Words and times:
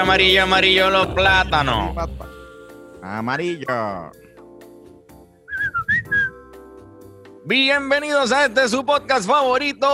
Amarillo, 0.00 0.44
amarillo, 0.44 0.86
amarillo 0.86 0.90
los 0.90 1.06
plátanos. 1.08 1.94
Amarillo. 3.02 4.10
Bienvenidos 7.44 8.32
a 8.32 8.46
este 8.46 8.66
su 8.70 8.82
podcast 8.82 9.28
favorito, 9.28 9.86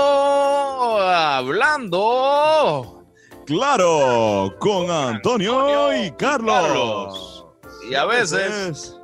hablando. 1.03 3.05
Claro, 3.47 4.55
con 4.61 4.89
Antonio 4.93 5.93
y 5.93 6.13
Carlos. 6.13 7.45
Y 7.91 7.97
a 7.97 8.05
veces, 8.05 8.71
Es 8.71 8.97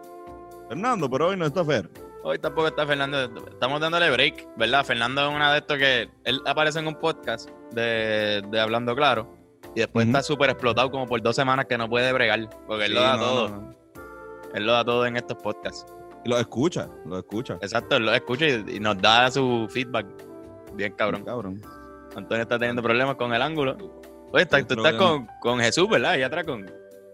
Fernando, 0.68 1.10
pero 1.10 1.30
hoy 1.30 1.36
no 1.36 1.46
está 1.46 1.64
Fer. 1.64 1.90
hoy 2.22 2.38
tampoco 2.38 2.68
está 2.68 2.86
Fernando, 2.86 3.24
estamos 3.50 3.80
dándole 3.80 4.08
break, 4.08 4.46
¿verdad? 4.56 4.84
Fernando 4.84 5.28
es 5.28 5.34
una 5.34 5.52
de 5.52 5.58
estos 5.58 5.78
que 5.78 6.08
él 6.22 6.40
aparece 6.46 6.78
en 6.78 6.86
un 6.86 6.94
podcast 6.94 7.50
de, 7.72 8.40
de 8.52 8.60
Hablando 8.60 8.94
Claro 8.94 9.41
y 9.74 9.80
después 9.80 10.06
está 10.06 10.22
súper 10.22 10.50
explotado 10.50 10.90
como 10.90 11.06
por 11.06 11.20
dos 11.22 11.34
semanas 11.36 11.66
que 11.66 11.78
no 11.78 11.88
puede 11.88 12.12
bregar, 12.12 12.48
porque 12.66 12.86
él 12.86 12.94
lo 12.94 13.00
da 13.02 13.16
no, 13.16 13.22
todo, 13.22 13.48
no, 13.48 13.60
no. 13.60 13.74
él 14.54 14.66
lo 14.66 14.72
da 14.72 14.84
todo 14.84 15.06
en 15.06 15.16
estos 15.16 15.36
podcasts. 15.38 15.86
Y 16.24 16.28
lo 16.28 16.38
escucha, 16.38 16.88
lo 17.06 17.18
escucha. 17.18 17.54
Exacto, 17.62 17.96
él 17.96 18.06
lo 18.06 18.14
escucha 18.14 18.46
y, 18.46 18.64
y 18.76 18.80
nos 18.80 19.00
da 19.00 19.30
su 19.30 19.66
feedback. 19.70 20.06
Bien 20.74 20.92
cabrón. 20.92 21.24
Cabrón. 21.24 21.60
Antonio 22.14 22.42
está 22.42 22.58
teniendo 22.58 22.82
problemas 22.82 23.16
con 23.16 23.32
el 23.34 23.42
ángulo. 23.42 23.76
Oye, 24.32 24.44
está- 24.44 24.62
tú 24.64 24.74
estás 24.74 24.94
con, 24.94 25.26
con 25.40 25.58
Jesús, 25.60 25.88
¿verdad? 25.88 26.12
Allá 26.12 26.26
atrás 26.26 26.44
con, 26.44 26.70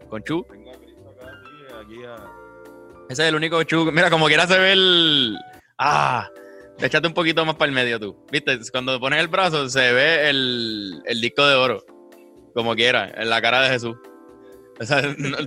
con 0.09 0.23
Chu. 0.23 0.45
Tengo 0.51 0.71
a 0.71 0.75
Cristo 0.75 1.15
acá, 1.17 1.33
aquí, 1.41 1.95
aquí 1.95 2.05
a... 2.05 2.17
Ese 3.09 3.23
es 3.23 3.29
el 3.29 3.35
único 3.35 3.63
Chu. 3.63 3.91
Mira, 3.93 4.11
como 4.11 4.27
quiera 4.27 4.47
se 4.47 4.59
ve 4.59 4.73
el. 4.73 5.39
Ah, 5.79 6.29
échate 6.79 7.07
un 7.09 7.15
poquito 7.15 7.45
más 7.47 7.55
para 7.57 7.69
el 7.71 7.75
medio 7.75 7.99
tú. 7.99 8.25
Viste, 8.31 8.59
cuando 8.71 9.01
pones 9.01 9.21
el 9.21 9.29
brazo 9.29 9.69
se 9.69 9.93
ve 9.93 10.29
el, 10.29 11.03
el 11.07 11.21
disco 11.21 11.47
de 11.47 11.55
oro. 11.55 11.85
Como 12.55 12.75
quiera, 12.75 13.11
en 13.17 13.31
la 13.31 13.41
cara 13.43 13.63
de 13.63 13.71
Jesús. 13.71 13.97
O 14.81 14.85
sea, 14.85 15.03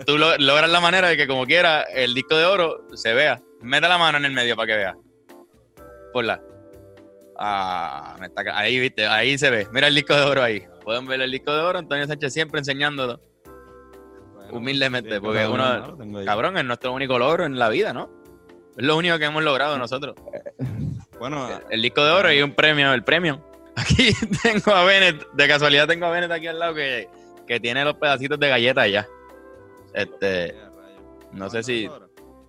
tú 0.06 0.18
lo- 0.18 0.38
logras 0.38 0.70
la 0.70 0.80
manera 0.82 1.08
de 1.10 1.18
que 1.18 1.28
como 1.28 1.46
quiera 1.46 1.82
el 1.84 2.14
disco 2.14 2.36
de 2.36 2.46
oro 2.46 2.86
se 2.96 3.14
vea. 3.14 3.42
Mete 3.62 3.88
la 3.88 3.98
mano 3.98 4.18
en 4.18 4.26
el 4.26 4.32
medio 4.34 4.56
para 4.56 4.68
que 4.68 4.76
vea. 4.78 4.96
Ponla. 6.14 6.42
Ah, 7.38 8.16
me 8.20 8.28
está 8.28 8.44
ca- 8.44 8.58
ahí, 8.58 8.80
viste, 8.80 9.08
ahí 9.08 9.38
se 9.38 9.50
ve. 9.50 9.68
Mira 9.72 9.88
el 9.88 9.96
disco 9.96 10.16
de 10.16 10.22
oro 10.24 10.44
ahí. 10.44 10.64
Pueden 10.84 11.08
ver 11.08 11.22
el 11.22 11.32
disco 11.32 11.54
de 11.54 11.60
oro. 11.62 11.80
Antonio 11.80 12.06
Sánchez 12.08 12.34
siempre 12.34 12.60
enseñándolo. 12.60 13.20
Bueno, 14.36 14.54
Humildemente, 14.58 15.16
sí, 15.16 15.20
porque 15.22 15.48
uno- 15.48 15.96
no. 15.98 16.26
Cabrón, 16.26 16.58
es 16.58 16.66
nuestro 16.66 16.94
único 16.94 17.18
logro 17.18 17.46
en 17.46 17.58
la 17.58 17.70
vida, 17.70 17.94
¿no? 17.94 18.10
Es 18.78 18.84
lo 18.86 18.96
único 18.98 19.18
que 19.18 19.26
hemos 19.26 19.44
logrado 19.44 19.78
nosotros. 19.78 20.16
Bueno, 21.20 21.48
El 21.70 21.82
disco 21.82 22.04
de 22.04 22.12
oro 22.12 22.32
y 22.32 22.42
un 22.42 22.54
premio, 22.54 22.94
el 22.94 23.04
premio. 23.04 23.46
Aquí 23.76 24.12
tengo 24.44 24.72
a 24.74 24.84
Bennett, 24.84 25.28
de 25.34 25.48
casualidad 25.48 25.88
tengo 25.88 26.06
a 26.06 26.10
Bennett 26.12 26.32
aquí 26.32 26.48
al 26.48 26.60
lado 26.60 26.76
que, 26.76 27.08
que 27.48 27.60
tiene 27.60 27.84
los 27.86 27.96
pedacitos 27.96 28.40
de 28.40 28.50
galleta 28.50 28.88
ya. 28.88 29.08
Este, 29.94 30.56
no 31.32 31.50
sé 31.50 31.64
si 31.64 31.90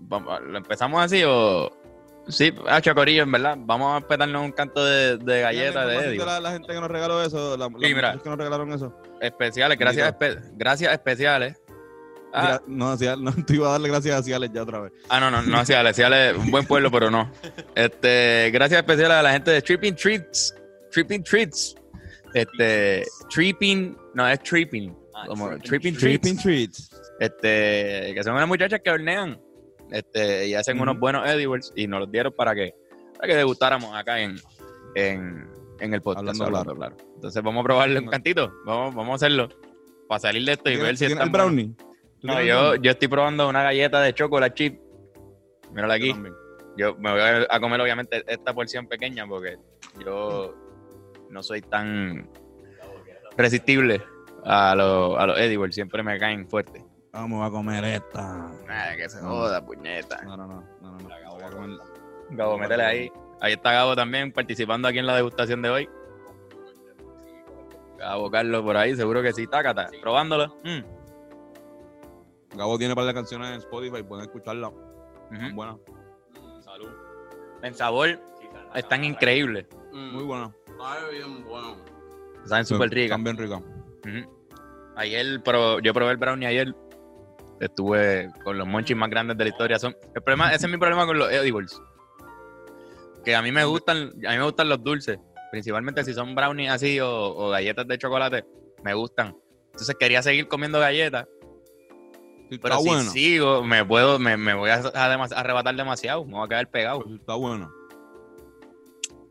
¿lo 0.08 0.56
empezamos 0.56 1.02
así 1.02 1.22
o 1.26 1.70
sí, 2.28 2.52
ah, 2.68 2.80
Chocorillo, 2.80 3.22
en 3.22 3.32
verdad. 3.32 3.56
Vamos 3.58 4.02
a 4.02 4.06
petarnos 4.06 4.42
un 4.42 4.52
canto 4.52 4.84
de, 4.84 5.16
de 5.18 5.40
galleta 5.40 5.86
de 5.86 5.96
Eddie. 5.96 6.18
La, 6.24 6.40
la 6.40 6.52
gente 6.52 6.72
que 6.72 6.80
nos 6.80 6.90
regaló 6.90 7.22
eso, 7.22 7.56
la, 7.56 7.68
mira. 7.68 8.18
que 8.22 8.28
nos 8.28 8.38
regalaron 8.38 8.72
eso. 8.72 8.96
Especiales, 9.20 9.78
gracias, 9.78 10.12
espe- 10.12 10.40
gracias 10.54 10.92
especiales. 10.92 11.60
Ah, 12.34 12.60
Mira, 12.66 12.96
no, 12.96 13.16
no, 13.16 13.32
te 13.46 13.54
iba 13.54 13.68
a 13.68 13.72
darle 13.72 13.88
gracias 13.88 14.18
a 14.18 14.22
Ciales 14.22 14.50
ya 14.54 14.62
otra 14.62 14.80
vez. 14.80 14.92
Ah, 15.10 15.20
no, 15.20 15.30
no, 15.30 15.42
no 15.42 15.58
hacia 15.58 15.80
Ale, 15.80 15.90
hacia 15.90 16.06
Ale, 16.06 16.32
un 16.34 16.50
buen 16.50 16.66
pueblo, 16.66 16.90
pero 16.90 17.10
no. 17.10 17.30
Este, 17.74 18.50
gracias 18.52 18.78
especiales 18.80 19.16
a 19.18 19.22
la 19.22 19.32
gente 19.32 19.50
de 19.50 19.60
Tripping 19.60 19.94
Treats. 19.94 20.54
Tripping 20.92 21.22
Treats. 21.22 21.74
Este, 22.34 23.04
Tripping, 23.28 23.96
no, 24.14 24.28
es 24.28 24.42
Tripping. 24.42 24.94
Como 25.26 25.58
Tripping 25.58 25.96
Treats. 25.96 26.20
Tripping 26.20 26.36
Treats. 26.38 26.90
Este, 27.20 28.12
que 28.14 28.22
son 28.22 28.34
unas 28.34 28.48
muchachas 28.48 28.80
que 28.82 28.90
hornean. 28.90 29.40
Este, 29.90 30.48
y 30.48 30.54
hacen 30.54 30.80
unos 30.80 30.98
buenos 30.98 31.28
edibles 31.28 31.72
y 31.76 31.86
nos 31.86 32.00
los 32.00 32.10
dieron 32.10 32.32
para 32.32 32.54
que, 32.54 32.74
para 33.16 33.28
que 33.28 33.36
degustáramos 33.36 33.94
acá 33.94 34.20
en, 34.20 34.36
en, 34.94 35.48
en 35.80 35.94
el 35.94 36.00
podcast. 36.00 36.40
Hablando 36.40 36.74
claro. 36.74 36.96
Entonces 37.14 37.42
vamos 37.42 37.60
a 37.60 37.64
probarle 37.64 38.00
un 38.00 38.06
cantito. 38.06 38.52
Vamos, 38.64 38.94
vamos 38.94 39.12
a 39.12 39.14
hacerlo. 39.16 39.48
Para 40.08 40.18
salir 40.20 40.44
de 40.44 40.52
esto 40.52 40.70
y 40.70 40.76
ver 40.76 40.96
¿Tienes, 40.96 40.98
si 40.98 41.04
está 41.06 41.24
el 41.24 41.30
brownie? 41.30 41.74
¿Tú 42.20 42.26
No, 42.26 42.42
yo, 42.42 42.76
yo 42.76 42.90
estoy 42.90 43.08
probando 43.08 43.48
una 43.48 43.62
galleta 43.62 44.00
de 44.00 44.14
chocolate 44.14 44.54
chip. 44.54 44.80
Mírala 45.72 45.94
aquí. 45.94 46.14
Yo 46.76 46.96
me 46.96 47.10
voy 47.10 47.20
a 47.20 47.46
a 47.50 47.60
comer 47.60 47.80
obviamente 47.80 48.24
esta 48.26 48.54
porción 48.54 48.86
pequeña 48.86 49.26
porque 49.26 49.56
yo 50.04 50.54
no 51.32 51.42
soy 51.42 51.62
tan 51.62 52.28
resistible 53.36 54.02
a 54.44 54.74
los 54.74 55.18
a 55.18 55.26
los 55.26 55.38
edibles, 55.38 55.74
siempre 55.74 56.02
me 56.02 56.18
caen 56.18 56.48
fuerte. 56.48 56.84
Vamos 57.12 57.46
a 57.46 57.50
comer 57.50 57.84
esta. 57.84 58.50
Que 58.96 59.08
se 59.08 59.20
No. 59.22 59.28
joda, 59.30 59.64
puñeta. 59.64 60.22
No, 60.22 60.36
no, 60.36 60.46
no. 60.46 60.62
no, 60.80 60.90
no, 60.92 60.98
no. 60.98 61.08
Voy 61.08 61.42
a 61.42 61.50
comer- 61.50 61.78
Gabo, 62.30 62.58
métele 62.58 62.84
ahí. 62.84 63.12
Ahí 63.40 63.52
está 63.54 63.72
Gabo 63.72 63.94
también 63.96 64.32
participando 64.32 64.88
aquí 64.88 64.98
en 64.98 65.06
la 65.06 65.16
degustación 65.16 65.60
de 65.62 65.70
hoy. 65.70 65.88
Gabo 67.98 68.30
Carlos 68.30 68.62
por 68.62 68.76
ahí, 68.76 68.96
seguro 68.96 69.22
que 69.22 69.32
sí, 69.32 69.46
tácata, 69.46 69.88
probándolo. 70.00 70.56
Mm. 70.64 70.80
Gabo 72.56 72.78
tiene 72.78 72.94
para 72.94 73.06
las 73.06 73.14
canciones 73.14 73.48
en 73.48 73.54
Spotify, 73.56 74.02
pueden 74.02 74.24
escucharla. 74.24 74.68
Ujú. 74.68 75.54
Buena. 75.54 75.78
Salud. 76.60 76.88
En 77.62 77.74
sabor, 77.74 78.18
están 78.74 79.04
increíbles. 79.04 79.66
Muy 79.92 80.24
buena. 80.24 80.52
Sabe 80.82 81.12
bien 81.12 81.44
bueno. 81.44 81.76
Saben 82.44 82.66
súper 82.66 82.90
ricas. 82.90 83.18
Están 83.18 83.24
bien 83.24 83.36
ricas. 83.36 83.62
Ayer, 84.96 85.42
pro- 85.42 85.78
yo 85.80 85.94
probé 85.94 86.10
el 86.12 86.16
brownie 86.16 86.46
ayer. 86.46 86.74
Estuve 87.60 88.28
con 88.42 88.58
los 88.58 88.66
monchis 88.66 88.96
más 88.96 89.08
grandes 89.08 89.36
de 89.38 89.44
la 89.44 89.50
historia. 89.50 89.78
Son, 89.78 89.94
el 90.14 90.22
problema, 90.22 90.52
ese 90.52 90.66
es 90.66 90.72
mi 90.72 90.78
problema 90.78 91.06
con 91.06 91.18
los 91.18 91.30
edibles. 91.30 91.80
Que 93.24 93.36
a 93.36 93.42
mí 93.42 93.52
me 93.52 93.64
gustan, 93.64 94.10
a 94.26 94.30
mí 94.32 94.38
me 94.38 94.42
gustan 94.44 94.68
los 94.68 94.82
dulces. 94.82 95.18
Principalmente 95.52 96.02
si 96.02 96.12
son 96.12 96.34
brownies 96.34 96.70
así 96.72 96.98
o, 96.98 97.08
o 97.08 97.50
galletas 97.50 97.86
de 97.86 97.98
chocolate. 97.98 98.44
Me 98.82 98.94
gustan. 98.94 99.36
Entonces 99.66 99.94
quería 99.98 100.22
seguir 100.22 100.48
comiendo 100.48 100.80
galletas. 100.80 101.28
Sí, 102.50 102.58
Pero 102.58 102.74
está 102.74 102.78
si 102.82 102.88
buena. 102.88 103.10
sigo, 103.10 103.62
me 103.62 103.84
puedo, 103.84 104.18
me, 104.18 104.36
me 104.36 104.54
voy 104.54 104.70
a, 104.70 104.74
a 104.74 105.14
arrebatar 105.38 105.76
demasiado. 105.76 106.24
Me 106.24 106.32
voy 106.32 106.44
a 106.44 106.48
quedar 106.48 106.68
pegado. 106.70 107.04
Está 107.14 107.34
buena. 107.34 107.70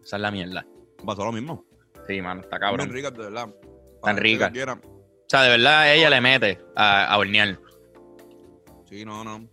Esa 0.01 0.15
es 0.15 0.21
la 0.21 0.31
mierda. 0.31 0.65
Pasó 1.05 1.25
lo 1.25 1.31
mismo. 1.31 1.65
Sí, 2.07 2.21
mano, 2.21 2.41
está 2.41 2.59
cabrón. 2.59 2.87
bien 2.87 2.93
ricas, 2.93 3.13
de 3.13 3.19
verdad. 3.19 3.49
Tan 4.03 4.17
ricas. 4.17 4.51
O 4.51 5.27
sea, 5.27 5.43
de 5.43 5.49
verdad 5.49 5.93
ella 5.93 6.09
le 6.09 6.21
mete 6.21 6.59
a, 6.75 7.05
a 7.05 7.17
hornear. 7.17 7.57
Sí, 8.85 9.05
no, 9.05 9.23
no. 9.23 9.47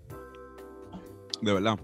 De 1.41 1.53
verdad. 1.53 1.79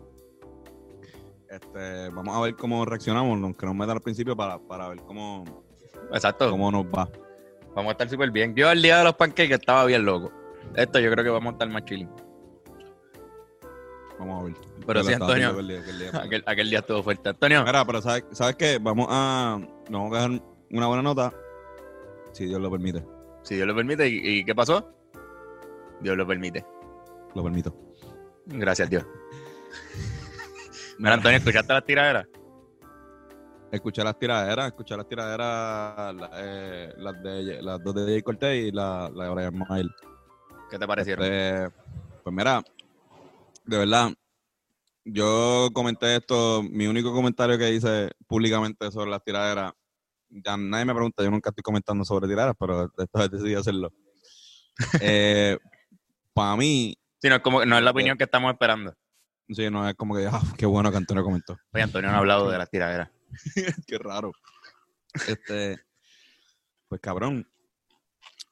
Este, 1.48 2.08
vamos 2.08 2.36
a 2.36 2.40
ver 2.40 2.56
cómo 2.56 2.84
reaccionamos, 2.84 3.40
aunque 3.40 3.66
nos 3.66 3.74
metan 3.76 3.96
al 3.96 4.00
principio 4.00 4.34
para, 4.34 4.58
para 4.58 4.88
ver 4.88 4.98
cómo, 5.02 5.44
Exacto. 6.12 6.50
cómo 6.50 6.72
nos 6.72 6.86
va. 6.86 7.08
Vamos 7.76 7.90
a 7.90 7.92
estar 7.92 8.08
súper 8.08 8.30
bien. 8.32 8.54
Yo 8.56 8.70
el 8.70 8.82
día 8.82 8.98
de 8.98 9.04
los 9.04 9.14
pancakes 9.14 9.54
estaba 9.54 9.84
bien 9.84 10.04
loco. 10.04 10.32
Esto 10.74 10.98
yo 10.98 11.10
creo 11.12 11.24
que 11.24 11.30
vamos 11.30 11.52
a 11.52 11.54
estar 11.54 11.68
más 11.68 11.84
chilling. 11.84 12.10
Vamos 14.18 14.40
a 14.40 14.44
ver. 14.44 14.54
Pero 14.86 15.02
sí, 15.04 15.12
Antonio. 15.12 15.50
aquel 15.50 15.66
día- 15.68 15.80
aquel 15.80 15.98
día. 15.98 16.10
Aquel, 16.22 16.44
aquel 16.46 16.70
día 16.70 16.78
estuvo 16.80 17.02
fuerte. 17.02 17.28
Antonio, 17.30 17.64
Mira, 17.64 17.84
pero 17.84 18.00
¿sabes, 18.02 18.24
¿sabes 18.32 18.56
qué? 18.56 18.78
Vamos 18.80 19.06
a, 19.10 19.58
nos 19.88 20.02
vamos 20.02 20.12
a 20.18 20.22
dejar 20.28 20.42
una 20.70 20.86
buena 20.86 21.02
nota, 21.02 21.32
si 22.32 22.46
Dios 22.46 22.60
lo 22.60 22.70
permite. 22.70 23.04
si 23.42 23.56
Dios 23.56 23.66
lo 23.66 23.74
permite, 23.74 24.08
¿y, 24.08 24.38
y 24.40 24.44
qué 24.44 24.54
pasó? 24.54 24.90
Dios 26.00 26.16
lo 26.16 26.26
permite. 26.26 26.64
Lo 27.34 27.42
permito. 27.42 27.74
Gracias, 28.46 28.88
Dios. 28.90 29.04
Mira, 30.98 31.14
Antonio, 31.14 31.38
¿escuchaste 31.38 31.72
las 31.72 31.84
tiraderas? 31.84 32.26
Escuché 33.72 34.04
las 34.04 34.16
tiraderas, 34.18 34.66
escuché 34.68 34.96
las 34.96 35.08
tiraderas, 35.08 36.14
la- 36.14 36.30
eh, 36.36 36.92
las, 36.96 37.20
de, 37.22 37.60
las 37.62 37.82
dos 37.82 37.94
de 37.94 38.04
Jay 38.04 38.22
Cortez 38.22 38.66
y 38.66 38.70
la, 38.70 39.10
la 39.12 39.24
de 39.24 39.30
Brian 39.30 39.58
Mayer. 39.68 39.86
¿Qué 40.70 40.78
te 40.78 40.86
parecieron? 40.86 41.24
Este, 41.24 41.70
pues 42.22 42.34
mira, 42.36 42.62
de 43.64 43.78
verdad, 43.78 44.12
yo 45.04 45.68
comenté 45.72 46.16
esto, 46.16 46.62
mi 46.62 46.86
único 46.86 47.12
comentario 47.12 47.58
que 47.58 47.72
hice 47.72 48.10
públicamente 48.26 48.90
sobre 48.90 49.10
las 49.10 49.22
tiraderas, 49.22 49.72
ya 50.30 50.56
nadie 50.56 50.84
me 50.86 50.94
pregunta, 50.94 51.22
yo 51.22 51.30
nunca 51.30 51.50
estoy 51.50 51.62
comentando 51.62 52.04
sobre 52.04 52.26
tiraderas, 52.28 52.56
pero 52.58 52.90
esta 52.96 53.18
vez 53.20 53.30
decidí 53.30 53.54
hacerlo. 53.54 53.92
Eh, 55.00 55.56
Para 56.32 56.56
mí, 56.56 56.96
Sí, 57.22 57.28
no 57.28 57.36
es, 57.36 57.42
como, 57.42 57.64
no 57.64 57.78
es 57.78 57.82
la 57.84 57.90
opinión 57.92 58.18
que 58.18 58.24
estamos 58.24 58.52
esperando. 58.52 58.92
sí, 59.48 59.70
no 59.70 59.88
es 59.88 59.94
como 59.94 60.16
que, 60.16 60.26
ah, 60.26 60.42
qué 60.58 60.66
bueno 60.66 60.90
que 60.90 60.96
Antonio 60.96 61.22
comentó. 61.22 61.56
Oye, 61.72 61.82
Antonio 61.84 62.10
no 62.10 62.16
ha 62.16 62.18
hablado 62.18 62.50
de 62.50 62.58
las 62.58 62.68
tiraderas. 62.70 63.08
Qué 63.86 63.98
raro. 63.98 64.32
Este, 65.28 65.78
pues 66.88 67.00
cabrón, 67.00 67.48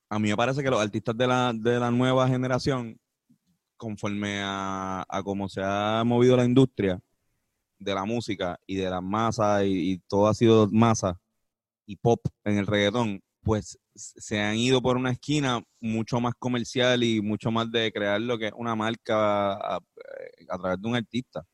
a 0.09 0.19
mí 0.21 0.29
me 0.31 0.37
parece 0.37 0.63
que 0.63 0.71
los 0.71 0.81
artistas 0.81 1.17
de 1.17 1.27
la, 1.27 1.53
de 1.53 1.81
la 1.81 1.91
nueva 1.91 2.29
generación, 2.29 2.99
conforme 3.83 4.41
a, 4.45 5.05
a 5.09 5.23
cómo 5.25 5.49
se 5.49 5.61
ha 5.65 6.05
movido 6.07 6.37
la 6.37 6.45
industria 6.45 7.01
de 7.81 7.95
la 7.95 8.05
música 8.05 8.59
y 8.67 8.77
de 8.77 8.89
las 8.89 9.03
masas 9.03 9.65
y, 9.65 9.93
y 9.93 9.99
todo 10.09 10.29
ha 10.29 10.35
sido 10.35 10.69
masa 10.71 11.19
y 11.87 11.97
pop 11.97 12.21
en 12.45 12.59
el 12.59 12.67
reggaetón, 12.67 13.21
pues 13.43 13.77
se 13.95 14.41
han 14.41 14.57
ido 14.57 14.81
por 14.81 14.97
una 14.97 15.11
esquina 15.11 15.61
mucho 15.81 16.21
más 16.21 16.35
comercial 16.39 17.03
y 17.03 17.21
mucho 17.21 17.51
más 17.51 17.71
de 17.73 17.91
crear 17.93 18.21
lo 18.21 18.39
que 18.39 18.47
es 18.47 18.53
una 18.57 18.77
marca 18.77 19.55
a, 19.55 19.81
a 20.49 20.59
través 20.59 20.81
de 20.81 20.89
un 20.89 20.95
artista. 20.97 21.45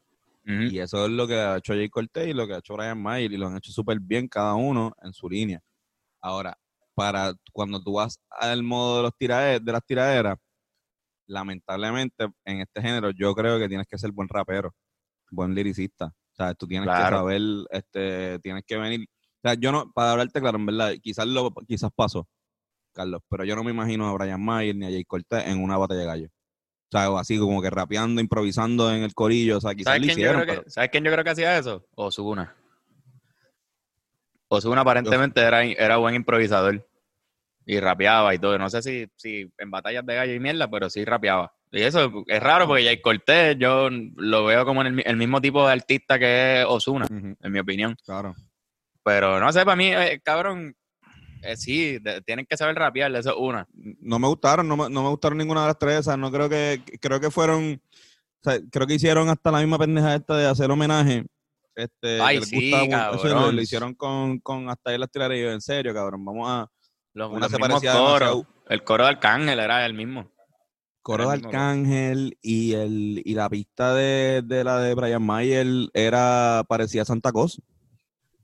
Y 0.70 0.78
eso 0.80 1.06
es 1.06 1.10
lo 1.12 1.26
que 1.26 1.34
ha 1.34 1.56
hecho 1.58 1.72
Jay 1.74 1.88
Cortez 1.88 2.28
y 2.28 2.34
lo 2.34 2.46
que 2.46 2.54
ha 2.54 2.58
hecho 2.58 2.74
Brian 2.74 3.00
Mayer 3.02 3.32
y 3.32 3.36
lo 3.38 3.46
han 3.48 3.56
hecho 3.56 3.72
súper 3.72 4.00
bien 4.00 4.28
cada 4.28 4.54
uno 4.54 4.92
en 5.02 5.12
su 5.14 5.28
línea. 5.30 5.60
Ahora, 6.20 6.58
para 6.94 7.32
cuando 7.52 7.80
tú 7.82 7.94
vas 7.94 8.20
al 8.30 8.62
modo 8.62 8.98
de, 8.98 9.02
los 9.04 9.12
tirade- 9.18 9.60
de 9.60 9.72
las 9.72 9.84
tiraderas, 9.86 10.36
lamentablemente 11.28 12.26
en 12.44 12.60
este 12.60 12.82
género 12.82 13.10
yo 13.10 13.34
creo 13.34 13.58
que 13.58 13.68
tienes 13.68 13.86
que 13.86 13.98
ser 13.98 14.10
buen 14.10 14.28
rapero, 14.28 14.74
buen 15.30 15.54
liricista. 15.54 16.06
O 16.06 16.34
sea, 16.34 16.54
tú 16.54 16.66
tienes 16.66 16.88
que 16.88 16.94
saber, 16.94 17.40
este, 17.70 18.38
tienes 18.40 18.64
que 18.66 18.76
venir. 18.76 19.06
O 19.42 19.48
sea, 19.48 19.54
yo 19.54 19.70
no, 19.70 19.90
para 19.92 20.12
hablarte 20.12 20.40
claro, 20.40 20.58
en 20.58 20.66
verdad, 20.66 20.92
quizás 21.00 21.26
lo, 21.26 21.52
quizás 21.66 21.90
pasó, 21.94 22.28
Carlos, 22.92 23.22
pero 23.28 23.44
yo 23.44 23.54
no 23.54 23.62
me 23.62 23.70
imagino 23.70 24.08
a 24.08 24.12
Brian 24.12 24.42
Mayer 24.44 24.74
ni 24.74 24.86
a 24.86 24.90
Jay 24.90 25.04
Cortez 25.04 25.46
en 25.46 25.62
una 25.62 25.76
batalla 25.76 26.00
de 26.00 26.06
gallo. 26.06 26.28
O 26.90 26.96
sea, 26.98 27.10
o 27.10 27.18
así 27.18 27.38
como 27.38 27.60
que 27.60 27.68
rapeando, 27.68 28.20
improvisando 28.20 28.90
en 28.92 29.02
el 29.02 29.12
corillo. 29.14 29.58
O 29.58 29.60
sea, 29.60 29.74
quizás 29.74 29.92
¿Sabes 29.94 30.14
quién, 30.14 30.18
yo 30.26 30.32
creo 30.32 30.46
que, 30.46 30.52
pero- 30.52 30.70
¿Sabes 30.70 30.90
quién 30.90 31.04
yo 31.04 31.12
creo 31.12 31.22
que 31.24 31.30
hacía 31.30 31.58
eso? 31.58 31.86
Osuna. 31.94 32.56
Osuna 34.48 34.80
aparentemente 34.80 35.40
era, 35.42 35.62
era 35.64 35.98
buen 35.98 36.14
improvisador. 36.14 36.87
Y 37.70 37.80
rapeaba 37.80 38.34
y 38.34 38.38
todo. 38.38 38.56
No 38.56 38.70
sé 38.70 38.80
si, 38.82 39.06
si 39.16 39.52
en 39.58 39.70
batallas 39.70 40.04
de 40.06 40.14
gallo 40.14 40.32
y 40.32 40.40
mierda, 40.40 40.70
pero 40.70 40.88
sí 40.88 41.04
rapeaba. 41.04 41.52
Y 41.70 41.82
eso 41.82 42.24
es 42.26 42.42
raro 42.42 42.66
porque 42.66 42.84
Jay 42.84 42.98
Cortés 43.02 43.58
yo 43.58 43.90
lo 43.90 44.46
veo 44.46 44.64
como 44.64 44.80
en 44.80 44.86
el, 44.86 45.02
el 45.06 45.16
mismo 45.18 45.38
tipo 45.38 45.66
de 45.66 45.74
artista 45.74 46.18
que 46.18 46.60
es 46.60 46.66
Osuna, 46.66 47.06
en 47.10 47.52
mi 47.52 47.58
opinión. 47.58 47.94
claro. 48.06 48.34
Pero 49.04 49.38
no 49.38 49.52
sé, 49.52 49.66
para 49.66 49.76
mí, 49.76 49.92
eh, 49.92 50.18
cabrón, 50.24 50.74
eh, 51.42 51.56
sí, 51.58 51.98
de- 51.98 52.22
tienen 52.22 52.46
que 52.46 52.56
saber 52.56 52.74
rapear, 52.74 53.14
eso 53.14 53.30
es 53.32 53.36
una. 53.38 53.66
no 54.00 54.18
me 54.18 54.28
gustaron, 54.28 54.66
no 54.66 54.76
me, 54.78 54.88
no 54.88 55.02
me 55.02 55.10
gustaron 55.10 55.36
ninguna 55.36 55.60
de 55.60 55.66
las 55.66 55.78
tres. 55.78 56.00
esas, 56.00 56.16
no 56.18 56.32
creo 56.32 56.48
que, 56.48 56.82
creo 57.00 57.20
que 57.20 57.30
fueron, 57.30 57.74
o 57.74 58.50
sea, 58.50 58.58
creo 58.72 58.86
que 58.86 58.94
hicieron 58.94 59.28
hasta 59.28 59.50
la 59.50 59.58
misma 59.58 59.78
pendeja 59.78 60.14
esta 60.14 60.38
de 60.38 60.46
hacer 60.46 60.70
homenaje. 60.70 61.26
Este, 61.74 62.20
Ay, 62.20 62.36
que 62.36 62.40
les 62.40 62.48
sí, 62.48 62.72
eso 62.72 63.52
lo, 63.52 63.60
hicieron 63.60 63.94
con, 63.94 64.38
con 64.40 64.70
hasta 64.70 64.90
ahí 64.90 64.98
las 64.98 65.10
yo, 65.12 65.52
en 65.52 65.60
serio, 65.60 65.92
cabrón, 65.92 66.24
vamos 66.24 66.48
a 66.50 66.66
Los, 67.18 67.30
una 67.30 67.40
los 67.40 67.50
se 67.50 67.58
mismos 67.58 67.82
coros. 67.82 68.46
El 68.68 68.84
coro 68.84 69.02
de 69.04 69.10
Arcángel 69.10 69.58
era 69.58 69.84
el 69.84 69.92
mismo. 69.94 70.30
Coro 71.02 71.28
de. 71.28 71.34
Arcángel 71.34 72.38
y 72.42 72.74
el 72.74 73.22
y 73.24 73.34
la 73.34 73.48
pista 73.50 73.92
de, 73.94 74.42
de 74.44 74.62
la 74.62 74.78
de 74.78 74.94
Brian 74.94 75.22
Mayer 75.22 75.66
era 75.94 76.64
parecía 76.68 77.04
Santa 77.04 77.32
Cosa. 77.32 77.60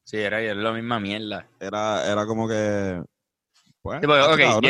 Sí, 0.03 0.17
era, 0.19 0.41
era 0.41 0.55
la 0.55 0.73
misma 0.73 0.99
mierda. 0.99 1.47
Era, 1.61 2.11
era 2.11 2.27
como 2.27 2.49
que 2.49 3.01
pues, 3.81 4.01
Sí, 4.01 4.07
porque, 4.07 4.45
tacho, 4.45 4.59
ok, 4.59 4.65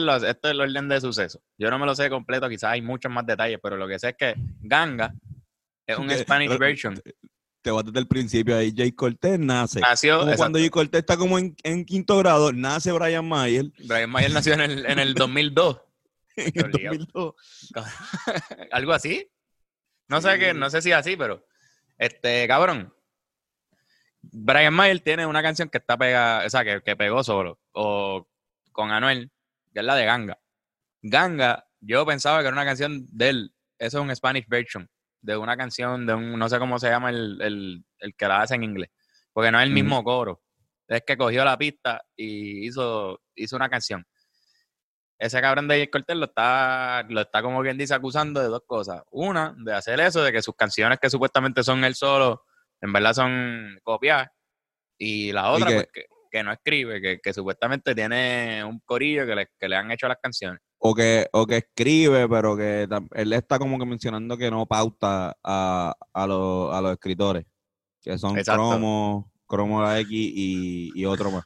lo 0.00 0.12
hace- 0.12 0.30
esto 0.30 0.48
es 0.48 0.52
el 0.52 0.60
orden 0.60 0.88
de 0.88 1.00
suceso. 1.00 1.40
Yo 1.56 1.70
no 1.70 1.78
me 1.78 1.86
lo 1.86 1.94
sé 1.94 2.10
completo, 2.10 2.48
quizás 2.48 2.72
hay 2.72 2.82
muchos 2.82 3.10
más 3.10 3.24
detalles, 3.24 3.58
pero 3.62 3.76
lo 3.76 3.88
que 3.88 3.98
sé 3.98 4.10
es 4.10 4.16
que 4.16 4.34
Ganga 4.60 5.14
es 5.86 5.96
un 5.96 6.08
Que- 6.08 6.18
Spanish 6.24 6.48
pero- 6.48 6.58
version. 6.60 7.00
Te 7.62 7.70
vas 7.70 7.84
desde 7.84 7.98
el 7.98 8.06
principio 8.06 8.56
ahí. 8.56 8.72
Jay 8.74 8.92
Cortés 8.92 9.38
nace. 9.38 9.80
Nació, 9.80 10.20
Como 10.20 10.30
exacto. 10.30 10.38
cuando 10.38 10.58
Jay 10.58 10.70
Cortés 10.70 11.00
está 11.00 11.16
como 11.16 11.38
en, 11.38 11.54
en 11.62 11.84
quinto 11.84 12.16
grado, 12.18 12.52
nace 12.52 12.90
Brian 12.92 13.28
Mayer 13.28 13.66
Brian 13.84 14.10
Mayer 14.10 14.32
nació 14.32 14.54
en 14.54 14.60
el, 14.60 14.86
en 14.86 14.98
el 14.98 15.14
2002. 15.14 15.80
en 16.36 16.52
el 16.54 16.64
Obligado. 16.64 16.96
2002. 17.14 17.34
Algo 18.72 18.92
así. 18.92 19.30
No 20.08 20.20
sé 20.20 20.38
qué, 20.38 20.54
no 20.54 20.70
sé 20.70 20.82
si 20.82 20.90
es 20.90 20.96
así, 20.96 21.16
pero 21.16 21.46
este, 21.98 22.48
cabrón. 22.48 22.94
Brian 24.22 24.74
Mayer 24.74 25.00
tiene 25.00 25.26
una 25.26 25.42
canción 25.42 25.68
que 25.68 25.78
está 25.78 25.96
pegada, 25.96 26.46
o 26.46 26.50
sea, 26.50 26.64
que, 26.64 26.82
que 26.82 26.96
pegó 26.96 27.22
solo, 27.24 27.58
o 27.72 28.28
con 28.72 28.90
Anuel, 28.90 29.30
que 29.72 29.80
es 29.80 29.84
la 29.84 29.94
de 29.94 30.04
Ganga. 30.04 30.38
Ganga, 31.02 31.66
yo 31.80 32.04
pensaba 32.04 32.40
que 32.40 32.48
era 32.48 32.54
una 32.54 32.64
canción 32.64 33.06
de 33.10 33.28
él. 33.28 33.54
Eso 33.78 33.98
es 33.98 34.04
un 34.04 34.14
Spanish 34.14 34.46
version 34.46 34.90
de 35.22 35.36
una 35.36 35.56
canción, 35.56 36.06
de 36.06 36.14
un, 36.14 36.38
no 36.38 36.48
sé 36.48 36.58
cómo 36.58 36.78
se 36.78 36.88
llama 36.88 37.10
el, 37.10 37.40
el, 37.42 37.84
el 37.98 38.14
que 38.14 38.26
la 38.28 38.42
hace 38.42 38.54
en 38.54 38.64
inglés, 38.64 38.90
porque 39.32 39.50
no 39.50 39.58
es 39.58 39.64
el 39.64 39.70
mismo 39.74 40.02
coro. 40.04 40.42
Es 40.88 41.02
que 41.06 41.16
cogió 41.16 41.44
la 41.44 41.56
pista 41.56 42.02
y 42.16 42.66
hizo, 42.66 43.20
hizo 43.34 43.56
una 43.56 43.68
canción. 43.68 44.04
Ese 45.18 45.40
cabrón 45.42 45.68
de 45.68 45.76
Jay 45.76 45.88
Cortez 45.88 46.16
lo 46.16 46.24
está, 46.26 47.04
lo 47.08 47.20
está 47.20 47.42
como 47.42 47.60
quien 47.62 47.76
dice 47.76 47.92
acusando 47.94 48.40
de 48.40 48.46
dos 48.48 48.62
cosas. 48.66 49.02
Una, 49.10 49.54
de 49.58 49.74
hacer 49.74 50.00
eso, 50.00 50.22
de 50.22 50.32
que 50.32 50.40
sus 50.40 50.54
canciones 50.56 50.98
que 50.98 51.10
supuestamente 51.10 51.62
son 51.62 51.84
él 51.84 51.94
solo, 51.94 52.44
en 52.80 52.92
verdad 52.92 53.12
son 53.12 53.78
copiadas. 53.82 54.28
Y 54.98 55.30
la 55.32 55.50
otra, 55.50 55.66
que- 55.68 55.74
pues, 55.74 55.88
que, 55.92 56.04
que 56.30 56.42
no 56.42 56.52
escribe, 56.52 57.00
que, 57.02 57.18
que 57.22 57.32
supuestamente 57.34 57.94
tiene 57.94 58.64
un 58.64 58.80
corillo 58.80 59.26
que 59.26 59.34
le, 59.34 59.48
que 59.58 59.68
le 59.68 59.76
han 59.76 59.90
hecho 59.90 60.08
las 60.08 60.18
canciones. 60.22 60.60
O 60.82 60.94
que, 60.94 61.28
o 61.32 61.46
que 61.46 61.58
escribe, 61.58 62.26
pero 62.26 62.56
que 62.56 62.88
él 63.14 63.32
está 63.34 63.58
como 63.58 63.78
que 63.78 63.84
mencionando 63.84 64.38
que 64.38 64.50
no 64.50 64.64
pauta 64.64 65.36
a, 65.44 65.94
a, 66.14 66.26
los, 66.26 66.74
a 66.74 66.80
los 66.80 66.92
escritores, 66.92 67.44
que 68.00 68.16
son 68.16 68.38
Exacto. 68.38 68.62
Cromo, 68.62 69.30
Cromo 69.46 69.82
la 69.82 70.00
X 70.00 70.10
y, 70.10 70.90
y 70.94 71.04
otro 71.04 71.30
más. 71.30 71.44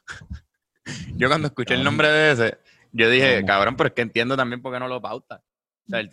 Yo 1.17 1.27
cuando 1.27 1.47
escuché 1.47 1.73
el 1.73 1.83
nombre 1.83 2.07
de 2.09 2.31
ese, 2.31 2.57
yo 2.91 3.09
dije, 3.09 3.33
Cromo. 3.37 3.47
cabrón, 3.47 3.75
pero 3.75 3.87
es 3.87 3.93
que 3.93 4.03
entiendo 4.03 4.37
también 4.37 4.61
por 4.61 4.71
qué 4.71 4.79
no 4.79 4.87
lo 4.87 5.01
pauta. 5.01 5.43
O 5.87 5.89
sea, 5.89 5.99
el 5.99 6.09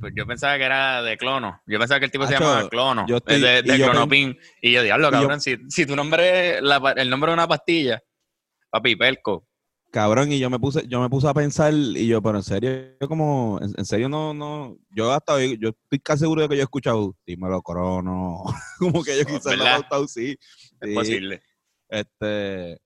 pues 0.00 0.12
yo 0.16 0.26
pensaba 0.26 0.56
que 0.56 0.64
era 0.64 1.02
de 1.02 1.18
clono. 1.18 1.60
Yo 1.66 1.78
pensaba 1.78 1.98
que 1.98 2.06
el 2.06 2.10
tipo 2.12 2.26
se 2.26 2.32
llamaba 2.34 2.68
clono. 2.68 3.06
yo 3.06 3.16
estoy- 3.18 3.40
de, 3.40 3.62
de 3.62 3.74
y 3.74 3.78
yo 3.78 3.90
clonopin. 3.90 4.38
Y 4.62 4.72
yo, 4.72 4.82
diablo, 4.82 5.08
yo- 5.08 5.18
cabrón, 5.18 5.40
si, 5.40 5.56
si 5.68 5.84
tu 5.84 5.96
nombre 5.96 6.56
es 6.56 6.62
la 6.62 6.76
el 6.96 7.10
nombre 7.10 7.30
de 7.30 7.34
una 7.34 7.48
pastilla, 7.48 8.02
papi, 8.70 8.96
Pelco. 8.96 9.46
Cabrón, 9.92 10.32
y 10.32 10.38
yo 10.38 10.48
me 10.48 10.58
puse, 10.58 10.86
yo 10.88 11.02
me 11.02 11.10
puse 11.10 11.28
a 11.28 11.34
pensar, 11.34 11.74
y 11.74 12.06
yo, 12.06 12.22
pero 12.22 12.38
en 12.38 12.42
serio, 12.42 12.70
yo 12.98 13.08
como, 13.08 13.58
en, 13.60 13.74
en 13.76 13.84
serio 13.84 14.08
no, 14.08 14.32
no, 14.32 14.74
yo 14.96 15.12
hasta 15.12 15.34
hoy, 15.34 15.58
yo 15.60 15.68
estoy 15.68 15.98
casi 16.00 16.20
seguro 16.20 16.40
de 16.40 16.48
que 16.48 16.54
yo 16.56 16.62
he 16.62 16.64
escuchado, 16.64 17.14
dímelo, 17.26 17.60
Crono, 17.60 18.42
como 18.78 19.04
que 19.04 19.18
yo 19.18 19.26
quizás 19.26 19.54
lo 19.54 19.66
he 19.66 19.70
pautado, 19.70 20.08
sí. 20.08 20.30
Es 20.80 20.88
Sí. 20.88 20.94
posible. 20.94 21.42
Este, 21.90 22.80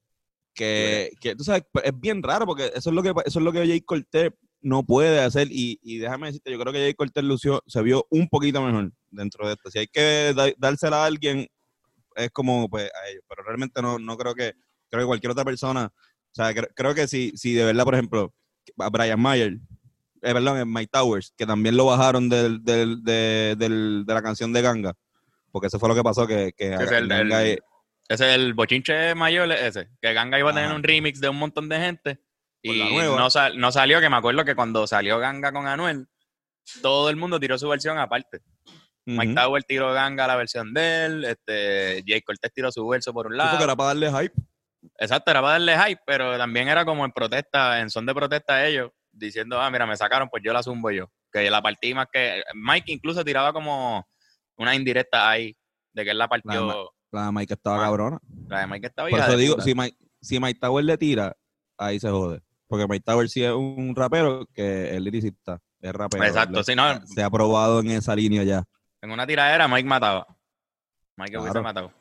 que, 0.52 1.12
que 1.20 1.36
tú 1.36 1.44
sabes, 1.44 1.62
pues, 1.72 1.84
es 1.84 1.92
bien 2.00 2.22
raro 2.24 2.44
porque 2.44 2.72
eso 2.74 2.90
es 2.90 2.96
lo 2.96 3.02
que 3.04 3.10
eso 3.24 3.38
es 3.38 3.44
lo 3.44 3.52
que 3.52 3.66
Jay 3.66 3.80
Cortez 3.82 4.32
no 4.60 4.82
puede 4.84 5.20
hacer 5.20 5.46
y, 5.50 5.78
y 5.82 5.98
déjame 5.98 6.26
decirte, 6.26 6.50
yo 6.50 6.58
creo 6.58 6.72
que 6.72 6.80
Jay 6.80 6.94
Cortez 6.94 7.22
lució, 7.22 7.62
se 7.68 7.82
vio 7.82 8.04
un 8.10 8.28
poquito 8.28 8.60
mejor 8.62 8.90
dentro 9.12 9.46
de 9.46 9.52
esto. 9.52 9.70
Si 9.70 9.78
hay 9.78 9.86
que 9.86 10.32
da- 10.34 10.52
dársela 10.58 11.04
a 11.04 11.06
alguien, 11.06 11.46
es 12.16 12.30
como 12.32 12.68
pues 12.68 12.84
a 12.86 13.08
ellos, 13.10 13.22
pero 13.28 13.44
realmente 13.44 13.80
no, 13.80 13.98
no 14.00 14.16
creo 14.16 14.34
que, 14.34 14.54
creo 14.90 15.02
que 15.02 15.06
cualquier 15.06 15.30
otra 15.30 15.44
persona, 15.44 15.92
sea, 16.36 16.52
cre- 16.52 16.70
creo 16.74 16.94
que 16.94 17.08
si, 17.08 17.32
si 17.36 17.52
de 17.54 17.64
verdad, 17.64 17.84
por 17.84 17.94
ejemplo, 17.94 18.32
a 18.78 18.88
Brian 18.90 19.20
Mayer, 19.20 19.54
eh, 20.22 20.32
perdón, 20.32 20.58
en 20.58 20.72
Mike 20.72 20.90
Towers, 20.92 21.32
que 21.36 21.46
también 21.46 21.76
lo 21.76 21.86
bajaron 21.86 22.28
del, 22.28 22.62
del, 22.64 23.02
de, 23.02 23.54
del- 23.58 24.04
de 24.06 24.14
la 24.14 24.22
canción 24.22 24.52
de 24.52 24.62
Ganga, 24.62 24.94
porque 25.52 25.68
eso 25.68 25.78
fue 25.78 25.88
lo 25.88 25.94
que 25.94 26.02
pasó, 26.02 26.26
que, 26.26 26.52
que 26.56 26.74
es 26.74 26.80
el- 26.90 27.08
Ganga 27.08 27.42
el- 27.42 27.60
Ese 28.08 28.28
es 28.30 28.34
el 28.36 28.54
bochinche 28.54 29.14
mayor, 29.14 29.50
es 29.52 29.76
ese. 29.76 29.88
Que 30.00 30.12
Ganga 30.12 30.38
iba 30.38 30.50
a 30.50 30.54
tener 30.54 30.68
Ajá. 30.68 30.76
un 30.76 30.82
remix 30.82 31.20
de 31.20 31.28
un 31.28 31.38
montón 31.38 31.68
de 31.68 31.78
gente. 31.78 32.20
Y 32.62 32.80
no, 32.96 33.30
sal- 33.30 33.58
no 33.58 33.70
salió, 33.72 34.00
que 34.00 34.08
me 34.10 34.16
acuerdo 34.16 34.44
que 34.44 34.54
cuando 34.56 34.86
salió 34.86 35.18
Ganga 35.18 35.52
con 35.52 35.66
Anuel, 35.66 36.06
todo 36.82 37.10
el 37.10 37.16
mundo 37.16 37.38
tiró 37.38 37.56
su 37.58 37.68
versión 37.68 37.98
aparte. 37.98 38.40
Mike. 39.08 39.34
Tower 39.34 39.62
tiró 39.62 39.92
Ganga 39.92 40.26
la 40.26 40.34
versión 40.34 40.74
de 40.74 41.04
él, 41.04 41.24
este, 41.24 42.02
Jay 42.04 42.22
Cortez 42.22 42.50
tiró 42.52 42.72
su 42.72 42.84
verso 42.88 43.12
por 43.12 43.28
un 43.28 43.36
lado. 43.36 43.50
porque 43.50 43.64
era 43.64 43.76
para 43.76 43.88
darle 43.94 44.10
hype. 44.10 44.34
Exacto, 44.98 45.30
era 45.30 45.40
para 45.40 45.52
darle 45.52 45.76
hype, 45.78 46.00
pero 46.06 46.36
también 46.38 46.68
era 46.68 46.84
como 46.84 47.04
en 47.04 47.12
protesta, 47.12 47.80
en 47.80 47.90
son 47.90 48.06
de 48.06 48.14
protesta 48.14 48.54
a 48.54 48.66
ellos, 48.66 48.90
diciendo, 49.12 49.60
ah, 49.60 49.70
mira, 49.70 49.86
me 49.86 49.96
sacaron, 49.96 50.28
pues 50.28 50.42
yo 50.44 50.52
la 50.52 50.62
zumbo 50.62 50.90
yo. 50.90 51.10
Que 51.32 51.50
la 51.50 51.60
partí 51.62 51.92
más 51.94 52.06
que. 52.12 52.42
Mike 52.54 52.92
incluso 52.92 53.24
tiraba 53.24 53.52
como 53.52 54.06
una 54.56 54.74
indirecta 54.74 55.28
ahí, 55.28 55.56
de 55.92 56.04
que 56.04 56.10
él 56.10 56.18
la 56.18 56.28
partió. 56.28 56.90
La 57.12 57.26
de 57.26 57.32
Mike 57.32 57.54
estaba 57.54 57.76
Ah, 57.76 57.80
cabrona. 57.86 58.18
La 58.48 58.60
de 58.60 58.66
Mike 58.66 58.86
estaba 58.86 59.08
Por 59.08 59.18
eso 59.20 59.36
digo, 59.36 59.54
puta. 59.54 59.64
si 59.64 59.74
Mike, 59.74 59.96
si 60.20 60.40
Mike 60.40 60.58
Tower 60.60 60.84
le 60.84 60.96
tira, 60.98 61.36
ahí 61.78 61.98
se 62.00 62.08
jode. 62.10 62.40
Porque 62.68 62.86
Mike 62.88 63.04
Tower 63.04 63.28
sí 63.28 63.44
es 63.44 63.52
un 63.52 63.94
rapero 63.94 64.46
que 64.52 64.94
es 64.94 65.00
liricista, 65.00 65.60
es 65.80 65.92
rapero. 65.92 66.24
Exacto, 66.24 66.62
sí, 66.64 66.74
no. 66.74 67.06
Se 67.06 67.22
ha 67.22 67.30
probado 67.30 67.80
en 67.80 67.90
esa 67.92 68.14
línea 68.16 68.42
ya. 68.42 68.64
En 69.02 69.10
una 69.10 69.26
tiradera, 69.26 69.68
Mike 69.68 69.88
mataba. 69.88 70.26
Mike 71.16 71.36
hubiese 71.38 71.52
Claro. 71.52 71.62
matado. 71.62 71.92